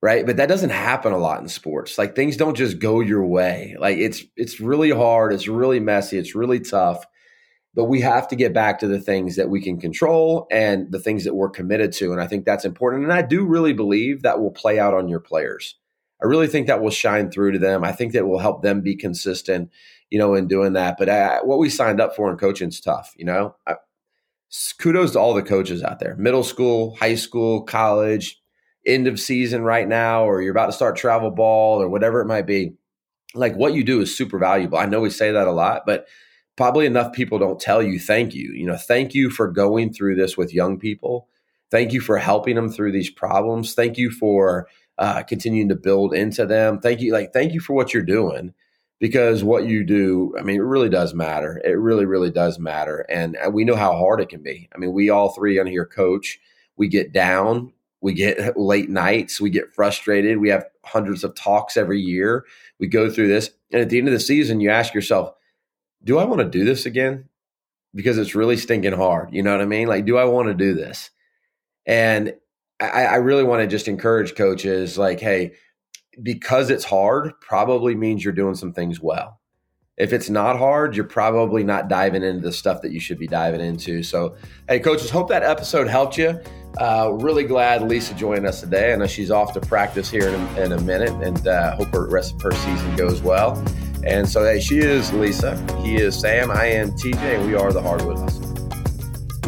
right? 0.00 0.24
But 0.24 0.36
that 0.36 0.48
doesn't 0.48 0.70
happen 0.70 1.12
a 1.12 1.18
lot 1.18 1.40
in 1.40 1.48
sports. 1.48 1.98
Like 1.98 2.14
things 2.14 2.36
don't 2.36 2.56
just 2.56 2.78
go 2.78 3.00
your 3.00 3.24
way. 3.24 3.76
Like 3.78 3.98
it's 3.98 4.22
it's 4.36 4.60
really 4.60 4.90
hard 4.90 5.32
it's 5.32 5.48
really 5.48 5.80
messy 5.80 6.18
it's 6.18 6.34
really 6.34 6.60
tough. 6.60 7.04
But 7.74 7.84
we 7.84 8.00
have 8.00 8.26
to 8.28 8.36
get 8.36 8.52
back 8.54 8.80
to 8.80 8.88
the 8.88 8.98
things 8.98 9.36
that 9.36 9.50
we 9.50 9.60
can 9.60 9.78
control 9.78 10.48
and 10.50 10.90
the 10.90 10.98
things 10.98 11.24
that 11.24 11.34
we're 11.34 11.50
committed 11.50 11.92
to 11.92 12.12
and 12.12 12.20
i 12.20 12.26
think 12.26 12.44
that's 12.44 12.64
important. 12.64 13.04
And 13.04 13.12
i 13.12 13.22
do 13.22 13.44
really 13.44 13.72
believe 13.72 14.22
that 14.22 14.40
will 14.40 14.50
play 14.50 14.78
out 14.78 14.94
on 14.94 15.08
your 15.08 15.20
players. 15.20 15.76
I 16.20 16.26
really 16.26 16.48
think 16.48 16.66
that 16.66 16.82
will 16.82 16.90
shine 16.90 17.30
through 17.30 17.52
to 17.52 17.60
them. 17.60 17.84
I 17.84 17.92
think 17.92 18.12
that 18.12 18.26
will 18.26 18.40
help 18.40 18.62
them 18.62 18.80
be 18.80 18.96
consistent 18.96 19.70
you 20.10 20.18
know 20.18 20.34
in 20.34 20.46
doing 20.46 20.74
that. 20.74 20.96
But 20.98 21.08
I, 21.08 21.40
what 21.42 21.58
we 21.58 21.70
signed 21.70 22.00
up 22.00 22.14
for 22.14 22.30
in 22.30 22.38
coaching 22.38 22.68
is 22.68 22.80
tough 22.80 23.14
you 23.16 23.24
know? 23.24 23.56
I, 23.66 23.74
kudos 24.78 25.12
to 25.12 25.20
all 25.20 25.34
the 25.34 25.42
coaches 25.42 25.82
out 25.82 25.98
there. 25.98 26.14
Middle 26.16 26.44
school 26.44 26.94
high 26.96 27.16
school 27.16 27.62
college 27.62 28.37
end 28.88 29.06
of 29.06 29.20
season 29.20 29.62
right 29.62 29.86
now 29.86 30.24
or 30.24 30.42
you're 30.42 30.50
about 30.50 30.66
to 30.66 30.72
start 30.72 30.96
travel 30.96 31.30
ball 31.30 31.80
or 31.80 31.88
whatever 31.88 32.20
it 32.20 32.26
might 32.26 32.46
be 32.46 32.72
like 33.34 33.54
what 33.54 33.74
you 33.74 33.84
do 33.84 34.00
is 34.00 34.16
super 34.16 34.38
valuable. 34.38 34.78
I 34.78 34.86
know 34.86 35.00
we 35.00 35.10
say 35.10 35.30
that 35.32 35.46
a 35.46 35.52
lot 35.52 35.82
but 35.86 36.06
probably 36.56 36.86
enough 36.86 37.12
people 37.12 37.38
don't 37.38 37.60
tell 37.60 37.82
you 37.82 37.98
thank 37.98 38.34
you. 38.34 38.52
You 38.52 38.66
know 38.66 38.76
thank 38.76 39.14
you 39.14 39.30
for 39.30 39.48
going 39.48 39.92
through 39.92 40.16
this 40.16 40.36
with 40.36 40.54
young 40.54 40.78
people. 40.78 41.28
Thank 41.70 41.92
you 41.92 42.00
for 42.00 42.16
helping 42.18 42.56
them 42.56 42.70
through 42.70 42.92
these 42.92 43.10
problems. 43.10 43.74
Thank 43.74 43.98
you 43.98 44.10
for 44.10 44.68
uh, 44.96 45.22
continuing 45.22 45.68
to 45.68 45.76
build 45.76 46.14
into 46.14 46.46
them. 46.46 46.80
Thank 46.80 47.00
you 47.00 47.12
like 47.12 47.32
thank 47.32 47.52
you 47.52 47.60
for 47.60 47.74
what 47.74 47.92
you're 47.92 48.02
doing 48.02 48.54
because 49.00 49.44
what 49.44 49.64
you 49.64 49.84
do 49.84 50.34
i 50.36 50.42
mean 50.42 50.56
it 50.56 50.64
really 50.64 50.88
does 50.88 51.14
matter. 51.14 51.60
It 51.64 51.78
really 51.78 52.06
really 52.06 52.30
does 52.30 52.58
matter 52.58 53.06
and 53.08 53.36
we 53.52 53.64
know 53.64 53.76
how 53.76 53.92
hard 53.92 54.20
it 54.20 54.28
can 54.28 54.42
be. 54.42 54.68
I 54.74 54.78
mean 54.78 54.92
we 54.92 55.10
all 55.10 55.34
three 55.34 55.58
on 55.58 55.66
here 55.66 55.86
coach. 55.86 56.40
We 56.76 56.88
get 56.88 57.12
down 57.12 57.72
we 58.00 58.12
get 58.12 58.56
late 58.56 58.88
nights, 58.88 59.40
we 59.40 59.50
get 59.50 59.74
frustrated, 59.74 60.38
we 60.38 60.48
have 60.50 60.64
hundreds 60.84 61.24
of 61.24 61.34
talks 61.34 61.76
every 61.76 62.00
year. 62.00 62.44
We 62.78 62.86
go 62.86 63.10
through 63.10 63.28
this. 63.28 63.50
And 63.72 63.82
at 63.82 63.90
the 63.90 63.98
end 63.98 64.08
of 64.08 64.14
the 64.14 64.20
season, 64.20 64.60
you 64.60 64.70
ask 64.70 64.94
yourself, 64.94 65.34
do 66.04 66.18
I 66.18 66.24
want 66.24 66.40
to 66.40 66.48
do 66.48 66.64
this 66.64 66.86
again? 66.86 67.28
Because 67.94 68.18
it's 68.18 68.34
really 68.34 68.56
stinking 68.56 68.92
hard. 68.92 69.32
You 69.32 69.42
know 69.42 69.52
what 69.52 69.60
I 69.60 69.66
mean? 69.66 69.88
Like, 69.88 70.04
do 70.04 70.16
I 70.16 70.24
want 70.24 70.48
to 70.48 70.54
do 70.54 70.74
this? 70.74 71.10
And 71.86 72.34
I, 72.80 73.06
I 73.06 73.16
really 73.16 73.44
want 73.44 73.62
to 73.62 73.66
just 73.66 73.88
encourage 73.88 74.36
coaches 74.36 74.96
like, 74.96 75.20
hey, 75.20 75.52
because 76.22 76.70
it's 76.70 76.84
hard, 76.84 77.32
probably 77.40 77.94
means 77.94 78.24
you're 78.24 78.32
doing 78.32 78.54
some 78.54 78.72
things 78.72 79.00
well. 79.00 79.37
If 79.98 80.12
it's 80.12 80.30
not 80.30 80.56
hard, 80.56 80.94
you're 80.94 81.04
probably 81.04 81.64
not 81.64 81.88
diving 81.88 82.22
into 82.22 82.40
the 82.40 82.52
stuff 82.52 82.82
that 82.82 82.92
you 82.92 83.00
should 83.00 83.18
be 83.18 83.26
diving 83.26 83.60
into. 83.60 84.02
So, 84.02 84.36
hey, 84.68 84.78
coaches, 84.78 85.10
hope 85.10 85.28
that 85.28 85.42
episode 85.42 85.88
helped 85.88 86.16
you. 86.16 86.40
Uh, 86.80 87.10
really 87.14 87.42
glad 87.42 87.82
Lisa 87.82 88.14
joined 88.14 88.46
us 88.46 88.60
today. 88.60 88.92
I 88.92 88.96
know 88.96 89.08
she's 89.08 89.32
off 89.32 89.52
to 89.54 89.60
practice 89.60 90.08
here 90.08 90.28
in 90.28 90.34
a, 90.34 90.60
in 90.60 90.72
a 90.72 90.80
minute 90.82 91.10
and 91.22 91.48
uh, 91.48 91.74
hope 91.74 91.88
her 91.88 92.06
rest 92.06 92.34
of 92.34 92.42
her 92.42 92.52
season 92.52 92.94
goes 92.94 93.20
well. 93.22 93.62
And 94.04 94.28
so, 94.28 94.44
hey, 94.44 94.60
she 94.60 94.78
is 94.78 95.12
Lisa. 95.12 95.56
He 95.82 95.96
is 95.96 96.18
Sam. 96.18 96.52
I 96.52 96.66
am 96.66 96.92
TJ, 96.92 97.16
and 97.38 97.46
we 97.46 97.54
are 97.54 97.72
the 97.72 97.82
Hardwood 97.82 98.18
Hustle. 98.18 98.47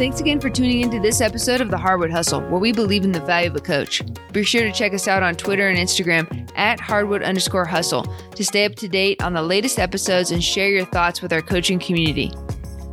Thanks 0.01 0.19
again 0.19 0.39
for 0.39 0.49
tuning 0.49 0.81
into 0.81 0.99
this 0.99 1.21
episode 1.21 1.61
of 1.61 1.69
the 1.69 1.77
Hardwood 1.77 2.09
Hustle, 2.09 2.41
where 2.41 2.59
we 2.59 2.71
believe 2.71 3.03
in 3.03 3.11
the 3.11 3.19
value 3.19 3.51
of 3.51 3.55
a 3.55 3.59
coach. 3.59 4.01
Be 4.31 4.41
sure 4.43 4.63
to 4.63 4.71
check 4.71 4.95
us 4.95 5.07
out 5.07 5.21
on 5.21 5.35
Twitter 5.35 5.69
and 5.69 5.77
Instagram 5.77 6.49
at 6.55 6.79
hardwood 6.79 7.21
underscore 7.21 7.65
hustle 7.65 8.11
to 8.33 8.43
stay 8.43 8.65
up 8.65 8.73
to 8.77 8.87
date 8.87 9.21
on 9.21 9.33
the 9.33 9.43
latest 9.43 9.77
episodes 9.77 10.31
and 10.31 10.43
share 10.43 10.69
your 10.69 10.85
thoughts 10.85 11.21
with 11.21 11.31
our 11.31 11.43
coaching 11.43 11.77
community. 11.77 12.31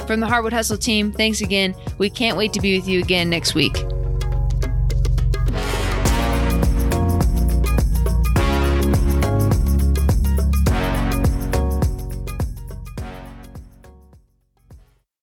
From 0.06 0.20
the 0.20 0.26
Hardwood 0.26 0.52
Hustle 0.52 0.76
team, 0.76 1.10
thanks 1.10 1.40
again. 1.40 1.74
We 1.96 2.10
can't 2.10 2.36
wait 2.36 2.52
to 2.52 2.60
be 2.60 2.78
with 2.78 2.86
you 2.86 3.00
again 3.00 3.30
next 3.30 3.54
week. 3.54 3.74